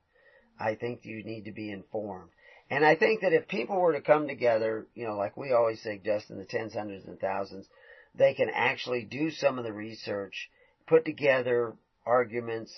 I 0.60 0.76
think 0.76 1.06
you 1.06 1.24
need 1.24 1.46
to 1.46 1.52
be 1.52 1.70
informed. 1.70 2.30
And 2.70 2.84
I 2.84 2.96
think 2.96 3.22
that 3.22 3.34
if 3.34 3.48
people 3.48 3.80
were 3.80 3.94
to 3.94 4.02
come 4.02 4.28
together, 4.28 4.88
you 4.96 5.06
know, 5.06 5.16
like 5.16 5.38
we 5.38 5.52
always 5.52 5.82
suggest 5.82 6.32
in 6.32 6.38
the 6.38 6.46
tens, 6.46 6.74
hundreds, 6.74 7.06
and 7.06 7.20
thousands, 7.20 7.68
they 8.16 8.34
can 8.34 8.50
actually 8.50 9.04
do 9.04 9.30
some 9.30 9.60
of 9.60 9.64
the 9.64 9.74
research, 9.74 10.50
put 10.88 11.06
together 11.06 11.74
arguments, 12.06 12.74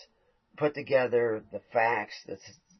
put 0.57 0.73
together 0.73 1.43
the 1.51 1.61
facts, 1.73 2.15
the, 2.25 2.37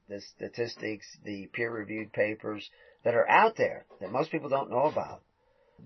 the 0.08 0.22
statistics, 0.22 1.06
the 1.24 1.48
peer-reviewed 1.54 2.12
papers 2.14 2.70
that 3.04 3.16
are 3.16 3.30
out 3.30 3.56
there 3.56 3.86
that 4.02 4.12
most 4.12 4.32
people 4.32 4.50
don't 4.50 4.72
know 4.72 4.86
about 4.86 5.22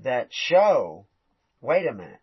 that 0.03 0.27
show, 0.29 1.05
wait 1.61 1.87
a 1.87 1.93
minute. 1.93 2.19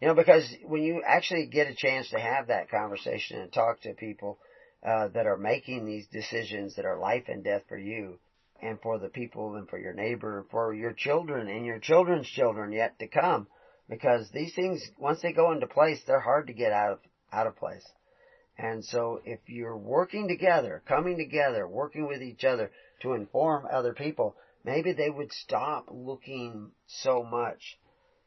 You 0.00 0.08
know, 0.08 0.14
because 0.14 0.44
when 0.64 0.82
you 0.82 1.02
actually 1.04 1.46
get 1.46 1.68
a 1.68 1.74
chance 1.74 2.10
to 2.10 2.20
have 2.20 2.48
that 2.48 2.70
conversation 2.70 3.40
and 3.40 3.52
talk 3.52 3.80
to 3.80 3.94
people 3.94 4.38
uh, 4.86 5.08
that 5.08 5.26
are 5.26 5.36
making 5.36 5.84
these 5.84 6.06
decisions 6.06 6.76
that 6.76 6.84
are 6.84 6.98
life 6.98 7.24
and 7.26 7.42
death 7.42 7.62
for 7.68 7.78
you 7.78 8.18
and 8.62 8.80
for 8.80 8.98
the 8.98 9.08
people 9.08 9.56
and 9.56 9.68
for 9.68 9.78
your 9.78 9.92
neighbor, 9.92 10.40
and 10.40 10.50
for 10.50 10.74
your 10.74 10.92
children 10.92 11.48
and 11.48 11.64
your 11.64 11.78
children's 11.78 12.28
children 12.28 12.72
yet 12.72 12.98
to 12.98 13.06
come, 13.06 13.46
because 13.88 14.28
these 14.30 14.54
things, 14.54 14.82
once 14.98 15.20
they 15.22 15.32
go 15.32 15.52
into 15.52 15.66
place, 15.66 16.00
they're 16.06 16.20
hard 16.20 16.48
to 16.48 16.52
get 16.52 16.72
out 16.72 16.92
of, 16.92 16.98
out 17.32 17.46
of 17.46 17.56
place. 17.56 17.86
And 18.56 18.84
so 18.84 19.20
if 19.24 19.38
you're 19.46 19.76
working 19.76 20.28
together, 20.28 20.82
coming 20.86 21.16
together, 21.16 21.66
working 21.66 22.08
with 22.08 22.22
each 22.22 22.44
other 22.44 22.70
to 23.02 23.12
inform 23.12 23.66
other 23.70 23.94
people, 23.94 24.34
maybe 24.64 24.92
they 24.92 25.10
would 25.10 25.32
stop 25.32 25.86
looking 25.90 26.72
so 26.86 27.22
much 27.22 27.78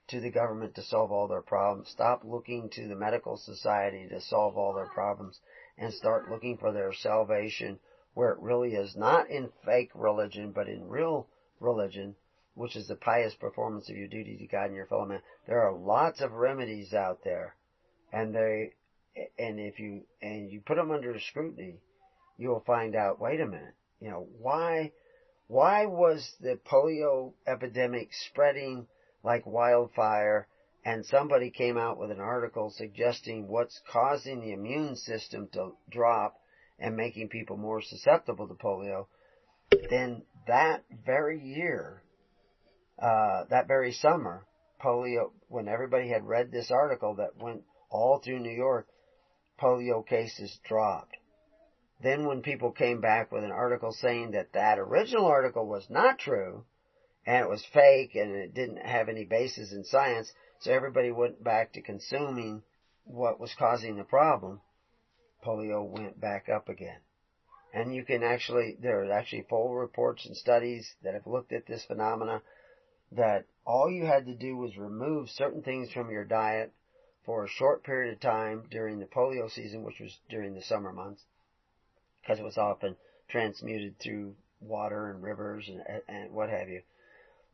to 0.08 0.20
the 0.20 0.30
government 0.30 0.76
to 0.76 0.84
solve 0.84 1.12
all 1.12 1.28
their 1.28 1.42
problems, 1.42 1.90
stop 1.90 2.22
looking 2.24 2.70
to 2.70 2.88
the 2.88 2.96
medical 2.96 3.38
society 3.38 4.08
to 4.10 4.22
solve 4.22 4.58
all 4.58 4.74
their 4.74 4.88
problems, 4.88 5.40
and 5.78 5.94
start 5.94 6.30
looking 6.30 6.58
for 6.58 6.72
their 6.72 6.94
salvation 6.94 7.80
where 8.14 8.32
it 8.32 8.40
really 8.40 8.74
is 8.74 8.96
not 8.96 9.30
in 9.30 9.50
fake 9.66 9.92
religion, 9.94 10.52
but 10.52 10.68
in 10.68 10.88
real 10.88 11.28
religion, 11.60 12.16
which 12.56 12.76
is 12.76 12.88
the 12.88 12.96
pious 12.96 13.34
performance 13.36 13.90
of 13.90 13.96
your 13.96 14.08
duty 14.08 14.38
to 14.38 14.48
God 14.48 14.66
and 14.66 14.76
your 14.76 14.86
fellow 14.86 15.06
man. 15.06 15.22
There 15.48 15.62
are 15.62 15.74
lots 15.74 16.22
of 16.22 16.34
remedies 16.34 16.94
out 16.94 17.24
there, 17.24 17.56
and 18.12 18.36
they, 18.36 18.74
and 19.38 19.60
if 19.60 19.80
you 19.80 20.04
and 20.22 20.50
you 20.50 20.62
put 20.62 20.76
them 20.76 20.92
under 20.92 21.20
scrutiny, 21.20 21.80
you 22.38 22.50
will 22.50 22.64
find 22.66 22.96
out. 22.96 23.20
Wait 23.20 23.42
a 23.42 23.46
minute, 23.46 23.76
you 24.00 24.10
know 24.10 24.28
why? 24.40 24.92
Why 25.48 25.86
was 25.86 26.34
the 26.40 26.60
polio 26.66 27.34
epidemic 27.46 28.10
spreading 28.14 28.88
like 29.24 29.46
wildfire? 29.46 30.48
And 30.84 31.06
somebody 31.06 31.52
came 31.52 31.78
out 31.78 32.00
with 32.00 32.10
an 32.10 32.20
article 32.20 32.72
suggesting 32.72 33.48
what's 33.48 33.80
causing 33.92 34.42
the 34.42 34.54
immune 34.54 34.96
system 34.96 35.48
to 35.54 35.74
drop 35.92 36.40
and 36.80 36.98
making 36.98 37.30
people 37.30 37.56
more 37.56 37.82
susceptible 37.82 38.48
to 38.48 38.56
polio. 38.56 39.06
Then 39.92 40.24
that 40.48 40.84
very 41.06 41.40
year, 41.40 42.02
uh, 43.00 43.44
that 43.52 43.68
very 43.68 43.92
summer, 43.92 44.48
polio, 44.84 45.32
when 45.50 45.68
everybody 45.68 46.10
had 46.10 46.26
read 46.26 46.52
this 46.52 46.72
article 46.72 47.16
that 47.16 47.38
went 47.38 47.62
all 47.92 48.20
through 48.20 48.40
New 48.40 48.50
York, 48.50 48.88
polio 49.62 50.06
cases 50.06 50.60
dropped. 50.68 51.18
Then 52.02 52.26
when 52.26 52.42
people 52.42 52.72
came 52.72 53.00
back 53.00 53.32
with 53.32 53.44
an 53.44 53.52
article 53.52 53.92
saying 53.92 54.32
that 54.32 54.54
that 54.54 54.80
original 54.80 55.26
article 55.26 55.68
was 55.68 55.88
not 55.90 56.18
true, 56.18 56.66
and 57.26 57.46
it 57.46 57.50
was 57.50 57.64
fake 57.66 58.16
and 58.16 58.32
it 58.32 58.56
didn't 58.56 58.84
have 58.84 59.08
any 59.08 59.24
basis 59.24 59.72
in 59.72 59.84
science, 59.84 60.34
so 60.60 60.72
everybody 60.72 61.12
went 61.12 61.44
back 61.44 61.74
to 61.74 61.82
consuming 61.82 62.64
what 63.04 63.40
was 63.40 63.54
causing 63.54 63.98
the 63.98 64.04
problem, 64.04 64.62
polio 65.46 65.84
went 65.84 66.20
back 66.20 66.50
up 66.50 66.68
again. 66.68 67.00
And 67.74 67.94
you 67.94 68.04
can 68.04 68.24
actually, 68.24 68.78
there 68.82 69.04
are 69.04 69.12
actually 69.12 69.44
full 69.44 69.76
reports 69.76 70.26
and 70.26 70.36
studies 70.36 70.96
that 71.04 71.14
have 71.14 71.28
looked 71.28 71.54
at 71.54 71.68
this 71.68 71.86
phenomena 71.86 72.42
that 73.12 73.46
all 73.66 73.90
you 73.90 74.06
had 74.06 74.26
to 74.26 74.36
do 74.36 74.58
was 74.58 74.76
remove 74.78 75.30
certain 75.30 75.62
things 75.62 75.92
from 75.92 76.10
your 76.10 76.26
diet 76.26 76.74
for 77.26 77.44
a 77.44 77.50
short 77.50 77.84
period 77.84 78.14
of 78.14 78.20
time 78.20 78.64
during 78.70 79.00
the 79.00 79.06
polio 79.06 79.50
season, 79.50 79.84
which 79.84 80.00
was 80.00 80.20
during 80.30 80.54
the 80.54 80.62
summer 80.62 80.92
months, 80.92 81.24
because 82.22 82.40
it 82.40 82.44
was 82.44 82.58
often 82.58 82.96
transmuted 83.28 83.98
through 84.00 84.36
water 84.60 85.10
and 85.10 85.24
rivers 85.24 85.70
and, 85.70 85.82
and 86.08 86.32
what 86.32 86.50
have 86.50 86.70
you, 86.70 86.82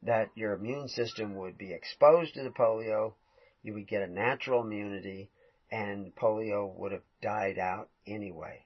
that 0.03 0.29
your 0.35 0.53
immune 0.53 0.87
system 0.87 1.35
would 1.35 1.57
be 1.57 1.73
exposed 1.73 2.33
to 2.33 2.43
the 2.43 2.49
polio, 2.49 3.13
you 3.63 3.73
would 3.73 3.87
get 3.87 4.01
a 4.01 4.07
natural 4.07 4.61
immunity, 4.61 5.29
and 5.71 6.15
polio 6.15 6.73
would 6.75 6.91
have 6.91 7.03
died 7.21 7.57
out 7.57 7.89
anyway. 8.05 8.63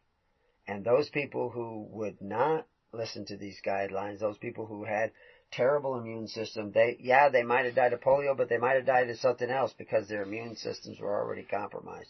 And 0.68 0.84
those 0.84 1.10
people 1.10 1.50
who 1.50 1.88
would 1.92 2.22
not 2.22 2.68
listen 2.94 3.26
to 3.26 3.38
these 3.38 3.62
guidelines, 3.66 4.20
those 4.20 4.38
people 4.38 4.66
who 4.66 4.84
had 4.84 5.12
terrible 5.52 5.98
immune 5.98 6.28
system. 6.28 6.72
They, 6.72 6.98
yeah, 7.00 7.30
they 7.30 7.44
might 7.44 7.66
have 7.66 7.76
died 7.76 7.94
of 7.94 8.02
polio, 8.02 8.36
but 8.36 8.50
they 8.50 8.58
might 8.58 8.76
have 8.76 8.86
died 8.86 9.10
of 9.10 9.18
something 9.18 9.50
else 9.50 9.74
because 9.78 10.08
their 10.08 10.24
immune 10.24 10.56
systems 10.56 11.00
were 11.00 11.14
already 11.14 11.44
compromised. 11.44 12.10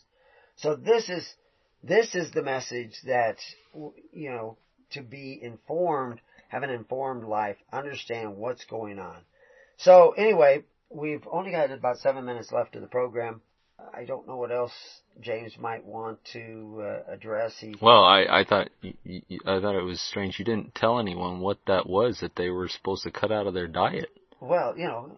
So 0.55 0.75
this 0.75 1.09
is, 1.09 1.27
this 1.83 2.13
is 2.13 2.31
the 2.31 2.43
message 2.43 3.01
that, 3.05 3.37
you 4.11 4.29
know, 4.29 4.57
to 4.91 5.01
be 5.01 5.39
informed, 5.41 6.21
have 6.49 6.63
an 6.63 6.69
informed 6.69 7.23
life, 7.23 7.57
understand 7.71 8.37
what's 8.37 8.65
going 8.65 8.99
on. 8.99 9.17
So 9.77 10.11
anyway, 10.11 10.63
we've 10.89 11.25
only 11.31 11.51
got 11.51 11.71
about 11.71 11.97
seven 11.97 12.25
minutes 12.25 12.51
left 12.51 12.75
of 12.75 12.81
the 12.81 12.87
program. 12.87 13.41
I 13.93 14.05
don't 14.05 14.27
know 14.27 14.37
what 14.37 14.51
else 14.51 14.71
James 15.19 15.53
might 15.59 15.85
want 15.85 16.19
to 16.33 16.81
uh, 16.83 17.13
address. 17.13 17.53
He, 17.59 17.75
well, 17.81 18.03
I, 18.03 18.25
I 18.29 18.43
thought 18.43 18.69
I 18.83 19.59
thought 19.59 19.75
it 19.75 19.83
was 19.83 19.99
strange 20.01 20.39
you 20.39 20.45
didn't 20.45 20.73
tell 20.75 20.99
anyone 20.99 21.39
what 21.39 21.59
that 21.67 21.87
was 21.87 22.19
that 22.21 22.35
they 22.35 22.49
were 22.49 22.67
supposed 22.67 23.03
to 23.03 23.11
cut 23.11 23.31
out 23.31 23.47
of 23.47 23.53
their 23.53 23.67
diet. 23.67 24.09
Well, 24.39 24.77
you 24.77 24.85
know, 24.85 25.11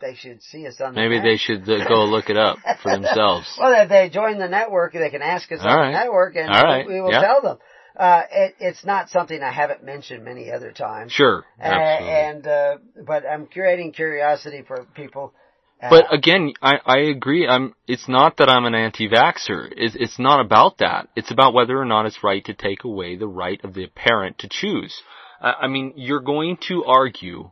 they 0.00 0.14
should 0.14 0.42
see 0.42 0.66
us 0.66 0.80
on. 0.80 0.94
Maybe 0.94 1.18
the 1.18 1.22
they 1.22 1.36
should 1.36 1.68
uh, 1.68 1.88
go 1.88 2.04
look 2.04 2.30
it 2.30 2.36
up 2.36 2.58
for 2.82 2.92
themselves. 2.92 3.56
well, 3.60 3.82
if 3.82 3.88
they 3.88 4.10
join 4.10 4.38
the 4.38 4.48
network, 4.48 4.92
they 4.92 5.10
can 5.10 5.22
ask 5.22 5.50
us 5.50 5.60
All 5.62 5.70
on 5.70 5.78
right. 5.78 5.92
the 5.92 5.98
network, 5.98 6.36
and 6.36 6.48
right. 6.48 6.86
we 6.86 7.00
will 7.00 7.10
yeah. 7.10 7.22
tell 7.22 7.42
them. 7.42 7.58
uh, 7.96 8.22
it, 8.30 8.54
it's 8.60 8.84
not 8.84 9.10
something 9.10 9.42
I 9.42 9.50
haven't 9.50 9.82
mentioned 9.82 10.24
many 10.24 10.52
other 10.52 10.70
times. 10.72 11.12
Sure, 11.12 11.44
Uh, 11.60 11.64
and 11.64 12.46
uh, 12.46 12.76
but 13.06 13.24
I'm 13.26 13.46
creating 13.46 13.92
curiosity 13.92 14.62
for 14.66 14.84
people. 14.94 15.34
Uh, 15.80 15.90
But 15.90 16.12
again, 16.12 16.52
I, 16.60 16.80
I 16.84 16.98
agree. 16.98 17.46
I'm. 17.46 17.74
It's 17.86 18.08
not 18.08 18.36
that 18.38 18.48
I'm 18.48 18.64
an 18.64 18.74
anti-vaxxer. 18.74 19.72
It's, 19.76 19.96
it's 19.98 20.18
not 20.18 20.40
about 20.40 20.78
that. 20.78 21.08
It's 21.14 21.30
about 21.30 21.54
whether 21.54 21.78
or 21.80 21.84
not 21.84 22.06
it's 22.06 22.24
right 22.24 22.44
to 22.46 22.54
take 22.54 22.84
away 22.84 23.16
the 23.16 23.28
right 23.28 23.60
of 23.64 23.74
the 23.74 23.86
parent 23.86 24.38
to 24.38 24.48
choose. 24.48 25.00
I, 25.40 25.52
I 25.62 25.66
mean, 25.68 25.94
you're 25.96 26.20
going 26.20 26.58
to 26.68 26.84
argue 26.84 27.50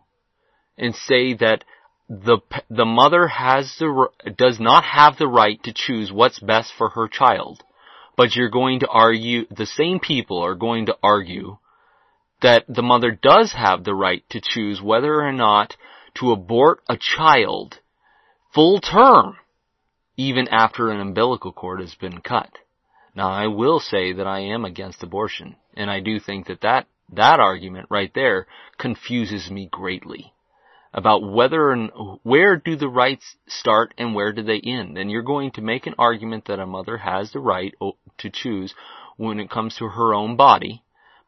and 0.76 0.94
say 0.94 1.34
that 1.34 1.64
the 2.08 2.38
the 2.70 2.84
mother 2.84 3.26
has 3.26 3.76
the 3.78 4.08
does 4.36 4.60
not 4.60 4.84
have 4.84 5.18
the 5.18 5.28
right 5.28 5.62
to 5.64 5.72
choose 5.72 6.12
what's 6.12 6.38
best 6.38 6.72
for 6.76 6.90
her 6.90 7.08
child. 7.08 7.62
But 8.16 8.34
you're 8.34 8.50
going 8.50 8.80
to 8.80 8.88
argue 8.88 9.44
the 9.50 9.66
same 9.66 10.00
people 10.00 10.42
are 10.42 10.54
going 10.54 10.86
to 10.86 10.96
argue 11.02 11.58
that 12.40 12.64
the 12.68 12.82
mother 12.82 13.10
does 13.10 13.52
have 13.52 13.84
the 13.84 13.94
right 13.94 14.22
to 14.30 14.40
choose 14.42 14.80
whether 14.80 15.20
or 15.20 15.32
not 15.32 15.76
to 16.14 16.32
abort 16.32 16.80
a 16.88 16.96
child 16.96 17.80
full 18.56 18.80
term, 18.80 19.36
even 20.16 20.48
after 20.48 20.88
an 20.88 20.98
umbilical 20.98 21.52
cord 21.52 21.78
has 21.78 21.94
been 21.94 22.22
cut. 22.22 22.50
Now, 23.14 23.30
I 23.30 23.48
will 23.48 23.80
say 23.80 24.14
that 24.14 24.26
I 24.26 24.40
am 24.40 24.64
against 24.64 25.02
abortion, 25.02 25.56
and 25.74 25.90
I 25.90 26.00
do 26.00 26.18
think 26.18 26.46
that 26.46 26.62
that, 26.62 26.86
that 27.12 27.38
argument 27.38 27.88
right 27.90 28.10
there 28.14 28.46
confuses 28.78 29.50
me 29.50 29.68
greatly 29.70 30.32
about 30.94 31.22
whether 31.22 31.70
and 31.70 31.90
where 32.22 32.56
do 32.56 32.76
the 32.76 32.88
rights 32.88 33.36
start 33.46 33.92
and 33.98 34.14
where 34.14 34.32
do 34.32 34.42
they 34.42 34.62
end. 34.64 34.96
And 34.96 35.10
you're 35.10 35.22
going 35.22 35.50
to 35.52 35.60
make 35.60 35.86
an 35.86 35.94
argument 35.98 36.46
that 36.46 36.58
a 36.58 36.66
mother 36.66 36.96
has 36.96 37.32
the 37.32 37.40
right 37.40 37.74
to 38.18 38.30
choose 38.30 38.74
when 39.18 39.38
it 39.38 39.50
comes 39.50 39.76
to 39.76 39.86
her 39.86 40.14
own 40.14 40.36
body, 40.36 40.82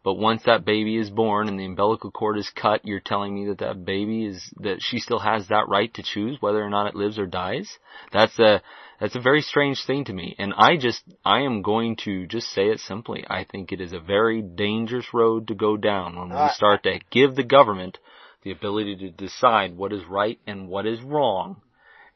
but 0.04 0.14
once 0.14 0.44
that 0.44 0.64
baby 0.64 0.96
is 0.96 1.10
born 1.10 1.48
and 1.48 1.58
the 1.58 1.64
umbilical 1.64 2.10
cord 2.10 2.38
is 2.38 2.50
cut, 2.54 2.84
you're 2.84 3.00
telling 3.00 3.34
me 3.34 3.46
that 3.46 3.58
that 3.58 3.84
baby 3.84 4.24
is, 4.26 4.52
that 4.60 4.78
she 4.80 4.98
still 4.98 5.18
has 5.18 5.48
that 5.48 5.68
right 5.68 5.92
to 5.94 6.02
choose 6.02 6.36
whether 6.40 6.62
or 6.62 6.70
not 6.70 6.86
it 6.86 6.94
lives 6.94 7.18
or 7.18 7.26
dies? 7.26 7.68
That's 8.12 8.38
a, 8.38 8.62
that's 9.00 9.16
a 9.16 9.20
very 9.20 9.42
strange 9.42 9.84
thing 9.84 10.04
to 10.04 10.12
me. 10.12 10.36
And 10.38 10.54
I 10.56 10.76
just, 10.76 11.02
I 11.24 11.40
am 11.40 11.62
going 11.62 11.96
to 12.04 12.26
just 12.26 12.48
say 12.50 12.68
it 12.68 12.80
simply. 12.80 13.24
I 13.28 13.44
think 13.44 13.72
it 13.72 13.80
is 13.80 13.92
a 13.92 14.00
very 14.00 14.40
dangerous 14.40 15.06
road 15.12 15.48
to 15.48 15.54
go 15.54 15.76
down 15.76 16.16
when 16.16 16.30
we 16.30 16.36
Uh, 16.36 16.50
start 16.50 16.84
to 16.84 17.00
give 17.10 17.34
the 17.34 17.44
government 17.44 17.98
the 18.42 18.52
ability 18.52 18.96
to 18.96 19.10
decide 19.10 19.76
what 19.76 19.92
is 19.92 20.04
right 20.04 20.38
and 20.46 20.68
what 20.68 20.86
is 20.86 21.00
wrong 21.02 21.60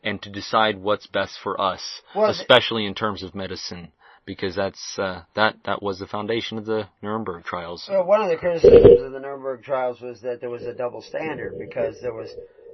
and 0.04 0.22
to 0.22 0.30
decide 0.30 0.78
what's 0.78 1.06
best 1.06 1.38
for 1.42 1.60
us, 1.60 2.00
Well, 2.14 2.30
especially 2.30 2.86
in 2.86 2.94
terms 2.94 3.22
of 3.22 3.34
medicine. 3.34 3.92
Because 4.24 4.54
that's 4.54 4.98
uh, 4.98 5.22
that 5.34 5.56
that 5.64 5.82
was 5.82 5.98
the 5.98 6.06
foundation 6.06 6.56
of 6.56 6.64
the 6.64 6.88
Nuremberg 7.02 7.44
trials. 7.44 7.88
Well, 7.90 8.04
one 8.04 8.22
of 8.22 8.30
the 8.30 8.36
criticisms 8.36 9.02
of 9.02 9.12
the 9.12 9.18
Nuremberg 9.18 9.64
trials 9.64 10.00
was 10.00 10.20
that 10.20 10.40
there 10.40 10.50
was 10.50 10.62
a 10.62 10.72
double 10.72 11.02
standard 11.02 11.58
because 11.58 12.00
there 12.00 12.14
was, 12.14 12.30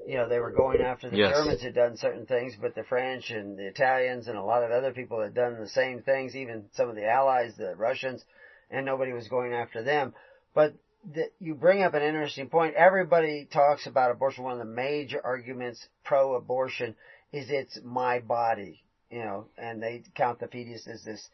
you 0.07 0.17
know, 0.17 0.29
they 0.29 0.41
were 0.41 0.51
going 0.53 0.83
after 0.83 1.09
the 1.09 1.17
Yes. 1.17 1.33
Germans 1.35 1.63
had 1.63 1.75
done 1.75 1.97
certain 1.97 2.27
things, 2.27 2.55
but 2.61 2.75
the 2.75 2.85
French 2.85 3.31
and 3.31 3.59
the 3.59 3.67
Italians 3.67 4.29
and 4.29 4.37
a 4.37 4.43
lot 4.43 4.63
of 4.63 4.71
other 4.71 4.93
people 4.93 5.23
had 5.23 5.33
done 5.35 5.59
the 5.59 5.69
same 5.69 6.03
things, 6.03 6.37
even 6.37 6.67
some 6.75 6.91
of 6.91 6.97
the 6.97 7.09
Allies, 7.09 7.55
the 7.57 7.75
Russians, 7.77 8.23
and 8.71 8.85
nobody 8.85 9.13
was 9.13 9.29
going 9.29 9.55
after 9.55 9.83
them. 9.83 10.13
But 10.55 10.75
the, 11.15 11.31
you 11.41 11.55
bring 11.55 11.83
up 11.83 11.95
an 11.95 12.03
interesting 12.03 12.49
point. 12.51 12.75
Everybody 12.75 13.49
talks 13.51 13.87
about 13.87 14.11
abortion. 14.11 14.45
One 14.45 14.53
of 14.53 14.59
the 14.59 14.65
major 14.67 15.21
arguments 15.25 15.89
pro-abortion 16.05 16.95
is 17.33 17.47
it's 17.49 17.79
my 17.85 18.19
body, 18.21 18.83
you 19.11 19.21
know, 19.21 19.47
and 19.57 19.83
they 19.83 20.03
count 20.15 20.41
the 20.41 20.49
fetus 20.49 20.87
as 20.87 21.05
this 21.05 21.29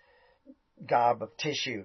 gob 0.87 1.22
of 1.22 1.37
tissue 1.37 1.85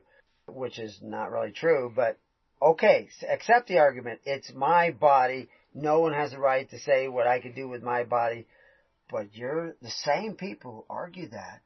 which 0.53 0.79
is 0.79 0.99
not 1.01 1.31
really 1.31 1.51
true, 1.51 1.91
but 1.95 2.17
okay, 2.61 3.09
accept 3.29 3.67
the 3.67 3.79
argument. 3.79 4.19
It's 4.25 4.51
my 4.53 4.91
body. 4.91 5.49
No 5.73 5.99
one 5.99 6.13
has 6.13 6.31
the 6.31 6.39
right 6.39 6.69
to 6.69 6.79
say 6.79 7.07
what 7.07 7.27
I 7.27 7.39
can 7.39 7.53
do 7.53 7.67
with 7.67 7.83
my 7.83 8.03
body. 8.03 8.47
But 9.09 9.35
you're 9.35 9.75
the 9.81 9.89
same 9.89 10.35
people 10.35 10.71
who 10.71 10.93
argue 10.93 11.29
that 11.29 11.61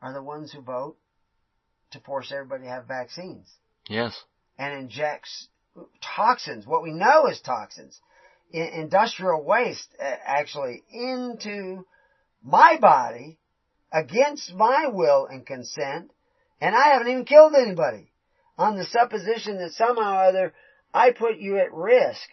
are 0.00 0.12
the 0.12 0.22
ones 0.22 0.52
who 0.52 0.60
vote 0.60 0.96
to 1.92 2.00
force 2.00 2.32
everybody 2.32 2.64
to 2.64 2.70
have 2.70 2.86
vaccines 2.86 3.50
Yes. 3.88 4.14
and 4.58 4.74
injects 4.74 5.48
toxins, 6.02 6.66
what 6.66 6.82
we 6.82 6.92
know 6.92 7.26
is 7.26 7.40
toxins, 7.40 8.00
industrial 8.52 9.42
waste 9.42 9.88
actually 10.00 10.82
into 10.90 11.86
my 12.42 12.78
body 12.80 13.38
against 13.92 14.52
my 14.54 14.86
will 14.88 15.26
and 15.26 15.46
consent, 15.46 16.10
and 16.60 16.74
I 16.74 16.88
haven't 16.88 17.08
even 17.08 17.24
killed 17.24 17.54
anybody 17.54 18.10
on 18.56 18.76
the 18.76 18.84
supposition 18.84 19.58
that 19.58 19.72
somehow 19.72 20.18
or 20.18 20.24
other 20.24 20.54
I 20.92 21.12
put 21.12 21.38
you 21.38 21.58
at 21.58 21.72
risk. 21.72 22.28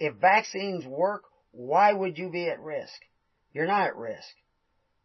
If 0.00 0.14
vaccines 0.14 0.86
work, 0.86 1.24
why 1.52 1.92
would 1.92 2.18
you 2.18 2.30
be 2.30 2.48
at 2.48 2.60
risk? 2.60 3.00
You're 3.52 3.66
not 3.66 3.88
at 3.88 3.96
risk. 3.96 4.28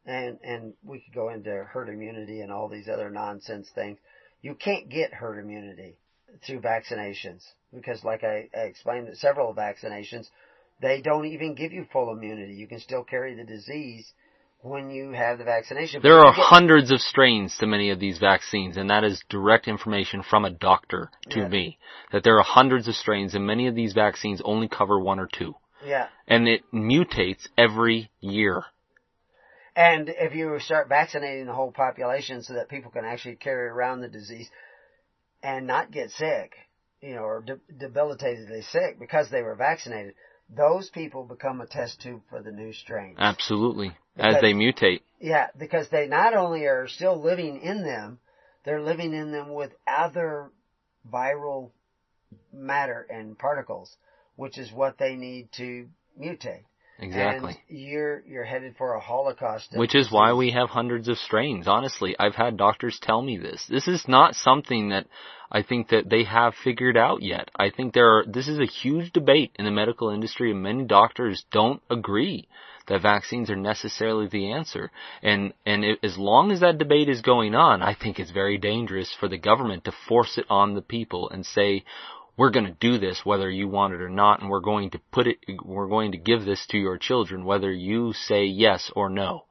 And, 0.05 0.39
and 0.43 0.73
we 0.83 0.99
could 0.99 1.13
go 1.13 1.29
into 1.29 1.63
herd 1.63 1.89
immunity 1.89 2.41
and 2.41 2.51
all 2.51 2.67
these 2.67 2.89
other 2.89 3.09
nonsense 3.09 3.69
things. 3.73 3.97
You 4.41 4.55
can't 4.55 4.89
get 4.89 5.13
herd 5.13 5.39
immunity 5.39 5.97
through 6.45 6.61
vaccinations 6.61 7.43
because 7.73 8.03
like 8.03 8.23
I, 8.23 8.49
I 8.55 8.61
explained 8.61 9.07
that 9.07 9.17
several 9.17 9.53
vaccinations, 9.53 10.27
they 10.81 11.01
don't 11.01 11.25
even 11.25 11.55
give 11.55 11.71
you 11.71 11.85
full 11.91 12.11
immunity. 12.11 12.53
You 12.53 12.67
can 12.67 12.79
still 12.79 13.03
carry 13.03 13.35
the 13.35 13.45
disease 13.45 14.11
when 14.63 14.89
you 14.89 15.11
have 15.11 15.37
the 15.37 15.43
vaccination. 15.43 16.01
There 16.01 16.19
are 16.19 16.31
hundreds 16.31 16.91
of 16.91 17.01
strains 17.01 17.57
to 17.57 17.67
many 17.67 17.89
of 17.89 17.99
these 17.99 18.17
vaccines, 18.17 18.77
and 18.77 18.89
that 18.89 19.03
is 19.03 19.21
direct 19.29 19.67
information 19.67 20.23
from 20.23 20.45
a 20.45 20.49
doctor 20.49 21.11
to 21.31 21.41
Yeah. 21.41 21.47
me. 21.49 21.77
That 22.11 22.23
there 22.23 22.37
are 22.37 22.43
hundreds 22.43 22.87
of 22.87 22.95
strains, 22.95 23.35
and 23.35 23.45
many 23.45 23.67
of 23.67 23.75
these 23.75 23.93
vaccines 23.93 24.41
only 24.41 24.69
cover 24.69 24.97
one 24.99 25.19
or 25.19 25.27
two. 25.27 25.55
Yeah. 25.85 26.07
And 26.27 26.47
it 26.47 26.63
mutates 26.71 27.47
every 27.57 28.09
year. 28.21 28.63
And 29.75 30.07
if 30.07 30.33
you 30.33 30.57
start 30.59 30.87
vaccinating 30.87 31.45
the 31.45 31.53
whole 31.53 31.71
population 31.71 32.41
so 32.41 32.53
that 32.53 32.69
people 32.69 32.91
can 32.91 33.03
actually 33.03 33.35
carry 33.35 33.67
around 33.67 33.99
the 33.99 34.07
disease 34.07 34.49
and 35.41 35.67
not 35.67 35.91
get 35.91 36.11
sick, 36.11 36.55
you 37.01 37.15
know, 37.15 37.23
or 37.23 37.41
de- 37.41 37.59
debilitatedly 37.75 38.61
sick 38.61 38.97
because 38.97 39.29
they 39.29 39.41
were 39.41 39.55
vaccinated, 39.55 40.13
those 40.55 40.89
people 40.89 41.23
become 41.23 41.61
a 41.61 41.67
test 41.67 42.01
tube 42.01 42.21
for 42.29 42.41
the 42.41 42.51
new 42.51 42.73
strains. 42.73 43.17
Absolutely. 43.19 43.95
As 44.17 44.35
they 44.41 44.53
mutate. 44.53 45.01
Yeah, 45.19 45.47
because 45.57 45.89
they 45.89 46.07
not 46.07 46.35
only 46.35 46.65
are 46.65 46.87
still 46.87 47.19
living 47.19 47.61
in 47.61 47.83
them, 47.83 48.19
they're 48.63 48.81
living 48.81 49.13
in 49.13 49.31
them 49.31 49.53
with 49.53 49.71
other 49.87 50.51
viral 51.11 51.71
matter 52.51 53.05
and 53.09 53.37
particles, 53.37 53.95
which 54.35 54.57
is 54.57 54.71
what 54.71 54.97
they 54.97 55.15
need 55.15 55.49
to 55.53 55.87
mutate. 56.19 56.65
Exactly. 56.99 57.59
And 57.69 57.79
you're 57.79 58.21
you're 58.27 58.43
headed 58.43 58.75
for 58.77 58.93
a 58.93 58.99
holocaust. 58.99 59.73
Which 59.75 59.95
is 59.95 60.11
why 60.11 60.33
we 60.33 60.51
have 60.51 60.69
hundreds 60.69 61.07
of 61.07 61.17
strains. 61.17 61.67
Honestly, 61.67 62.15
I've 62.19 62.35
had 62.35 62.55
doctors 62.55 62.99
tell 63.01 63.21
me 63.21 63.37
this. 63.37 63.65
This 63.67 63.87
is 63.87 64.05
not 64.07 64.35
something 64.35 64.89
that 64.89 65.07
I 65.53 65.61
think 65.61 65.89
that 65.89 66.09
they 66.09 66.23
have 66.23 66.55
figured 66.55 66.97
out 66.97 67.21
yet. 67.21 67.51
I 67.55 67.69
think 67.69 67.93
there 67.93 68.17
are, 68.17 68.25
this 68.25 68.47
is 68.47 68.59
a 68.59 68.65
huge 68.65 69.13
debate 69.13 69.51
in 69.59 69.65
the 69.65 69.71
medical 69.71 70.09
industry 70.09 70.49
and 70.49 70.63
many 70.63 70.83
doctors 70.83 71.45
don't 71.51 71.81
agree 71.91 72.47
that 72.87 73.03
vaccines 73.03 73.51
are 73.51 73.55
necessarily 73.55 74.27
the 74.27 74.51
answer. 74.51 74.91
And, 75.21 75.53
and 75.63 75.85
it, 75.85 75.99
as 76.03 76.17
long 76.17 76.51
as 76.51 76.61
that 76.61 76.79
debate 76.79 77.07
is 77.07 77.21
going 77.21 77.53
on, 77.53 77.83
I 77.83 77.93
think 77.93 78.19
it's 78.19 78.31
very 78.31 78.57
dangerous 78.57 79.15
for 79.17 79.29
the 79.29 79.37
government 79.37 79.85
to 79.85 79.93
force 80.07 80.39
it 80.39 80.45
on 80.49 80.73
the 80.73 80.81
people 80.81 81.29
and 81.29 81.45
say, 81.45 81.83
we're 82.37 82.49
going 82.51 82.65
to 82.65 82.77
do 82.79 82.97
this 82.97 83.21
whether 83.23 83.49
you 83.49 83.67
want 83.67 83.93
it 83.93 84.01
or 84.01 84.09
not, 84.09 84.41
and 84.41 84.49
we're 84.49 84.59
going 84.59 84.89
to 84.91 84.99
put 85.11 85.27
it, 85.27 85.37
we're 85.63 85.87
going 85.87 86.11
to 86.13 86.17
give 86.17 86.45
this 86.45 86.65
to 86.69 86.77
your 86.77 86.97
children 86.97 87.45
whether 87.45 87.71
you 87.71 88.13
say 88.13 88.45
yes 88.45 88.91
or 88.95 89.09
no. 89.09 89.45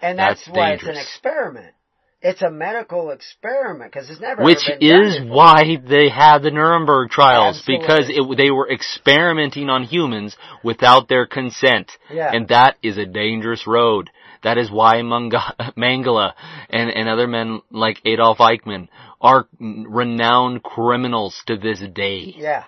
And 0.00 0.18
that's, 0.18 0.44
That's 0.44 0.56
why 0.56 0.72
it's 0.74 0.84
an 0.84 0.96
experiment. 0.96 1.74
It's 2.20 2.42
a 2.42 2.50
medical 2.50 3.10
experiment 3.10 3.92
because 3.92 4.10
it's 4.10 4.20
never 4.20 4.42
Which 4.42 4.68
is 4.80 5.20
why 5.24 5.76
they 5.88 6.08
had 6.08 6.38
the 6.38 6.50
Nuremberg 6.50 7.10
trials 7.10 7.58
Absolutely. 7.58 7.86
because 7.86 8.06
it, 8.08 8.36
they 8.36 8.50
were 8.50 8.68
experimenting 8.68 9.68
on 9.70 9.84
humans 9.84 10.36
without 10.64 11.08
their 11.08 11.26
consent, 11.26 11.92
Yeah. 12.12 12.30
and 12.32 12.48
that 12.48 12.76
is 12.82 12.98
a 12.98 13.06
dangerous 13.06 13.68
road. 13.68 14.10
That 14.42 14.58
is 14.58 14.70
why 14.70 15.02
Manga, 15.02 15.54
Mengele 15.76 16.32
and, 16.70 16.90
and 16.90 17.08
other 17.08 17.26
men 17.26 17.60
like 17.70 18.00
Adolf 18.04 18.38
Eichmann 18.38 18.88
are 19.20 19.48
renowned 19.60 20.62
criminals 20.62 21.40
to 21.46 21.56
this 21.56 21.80
day. 21.94 22.34
Yeah. 22.36 22.64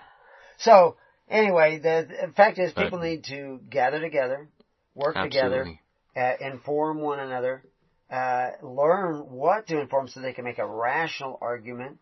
So 0.57 0.97
anyway, 1.29 1.79
the, 1.79 2.07
the 2.27 2.33
fact 2.33 2.59
is, 2.59 2.71
But- 2.73 2.83
people 2.83 2.99
need 2.99 3.23
to 3.25 3.59
gather 3.69 3.99
together, 3.99 4.49
work 4.95 5.15
together, 5.15 5.79
uh, 6.15 6.33
inform 6.39 6.99
one 6.99 7.19
another, 7.19 7.63
uh, 8.11 8.49
learn 8.61 9.19
what 9.29 9.67
to 9.67 9.79
inform 9.79 10.07
so 10.07 10.19
they 10.19 10.33
can 10.33 10.43
make 10.43 10.59
a 10.59 10.67
rational 10.67 11.37
argument, 11.41 11.97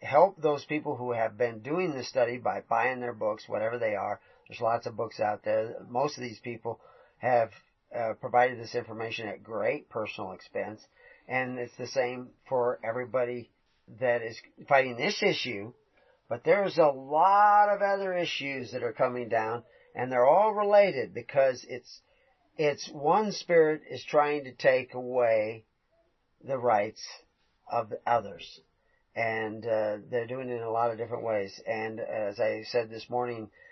help 0.00 0.40
those 0.40 0.64
people 0.64 0.96
who 0.96 1.12
have 1.12 1.36
been 1.36 1.60
doing 1.60 1.92
this 1.92 2.08
study 2.08 2.38
by 2.38 2.62
buying 2.68 3.00
their 3.00 3.12
books, 3.12 3.44
whatever 3.46 3.78
they 3.78 3.94
are. 3.94 4.18
There's 4.48 4.60
lots 4.60 4.86
of 4.86 4.96
books 4.96 5.20
out 5.20 5.44
there. 5.44 5.76
Most 5.88 6.16
of 6.16 6.22
these 6.22 6.40
people 6.40 6.80
have 7.18 7.50
uh, 7.96 8.14
provided 8.20 8.58
this 8.58 8.74
information 8.74 9.28
at 9.28 9.42
great 9.42 9.88
personal 9.90 10.32
expense, 10.32 10.80
and 11.28 11.58
it's 11.58 11.76
the 11.78 11.86
same 11.88 12.28
for 12.48 12.78
everybody 12.84 13.50
that 14.00 14.22
is 14.22 14.40
fighting 14.68 14.96
this 14.96 15.22
issue 15.22 15.72
But 16.28 16.44
there's 16.44 16.78
a 16.78 16.86
lot 16.86 17.68
of 17.70 17.82
other 17.82 18.16
issues 18.16 18.72
that 18.72 18.84
are 18.84 18.92
coming 18.92 19.28
down 19.28 19.64
and 19.94 20.12
they're 20.12 20.26
all 20.26 20.54
related 20.54 21.12
because 21.12 21.66
it's, 21.68 22.00
it's 22.56 22.88
one 22.90 23.32
spirit 23.32 23.82
is 23.90 24.04
trying 24.04 24.44
to 24.44 24.52
take 24.54 24.94
away 24.94 25.64
the 26.44 26.58
rights 26.58 27.02
of 27.70 27.90
the 27.90 28.00
others. 28.06 28.60
And, 29.16 29.66
uh, 29.66 29.98
they're 30.10 30.28
doing 30.28 30.50
it 30.50 30.56
in 30.56 30.62
a 30.62 30.70
lot 30.70 30.92
of 30.92 30.98
different 30.98 31.24
ways. 31.24 31.60
And 31.66 32.00
as 32.00 32.40
I 32.40 32.62
said 32.70 32.90
this 32.90 33.10
morning, 33.10 33.50
uh, 33.50 33.69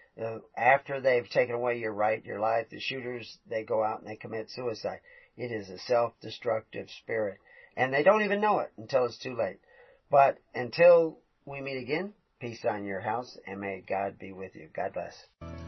after 0.57 1.01
they've 1.01 1.29
taken 1.29 1.55
away 1.55 1.79
your 1.79 1.93
right, 1.93 2.25
your 2.25 2.41
life, 2.41 2.67
the 2.71 2.81
shooters, 2.81 3.39
they 3.49 3.63
go 3.63 3.83
out 3.85 4.01
and 4.01 4.09
they 4.09 4.17
commit 4.17 4.51
suicide. 4.51 5.01
It 5.37 5.53
is 5.53 5.69
a 5.69 5.79
self-destructive 5.79 6.89
spirit. 7.03 7.39
And 7.77 7.93
they 7.93 8.03
don't 8.03 8.23
even 8.23 8.41
know 8.41 8.59
it 8.59 8.73
until 8.77 9.05
it's 9.05 9.19
too 9.19 9.37
late. 9.37 9.61
But 10.11 10.39
until 10.55 11.19
we 11.45 11.61
meet 11.61 11.81
again, 11.81 12.13
peace 12.41 12.65
on 12.65 12.85
your 12.85 13.01
house 13.01 13.37
and 13.47 13.61
may 13.61 13.83
God 13.87 14.19
be 14.19 14.33
with 14.33 14.57
you. 14.57 14.69
God 14.75 14.93
bless. 14.95 15.68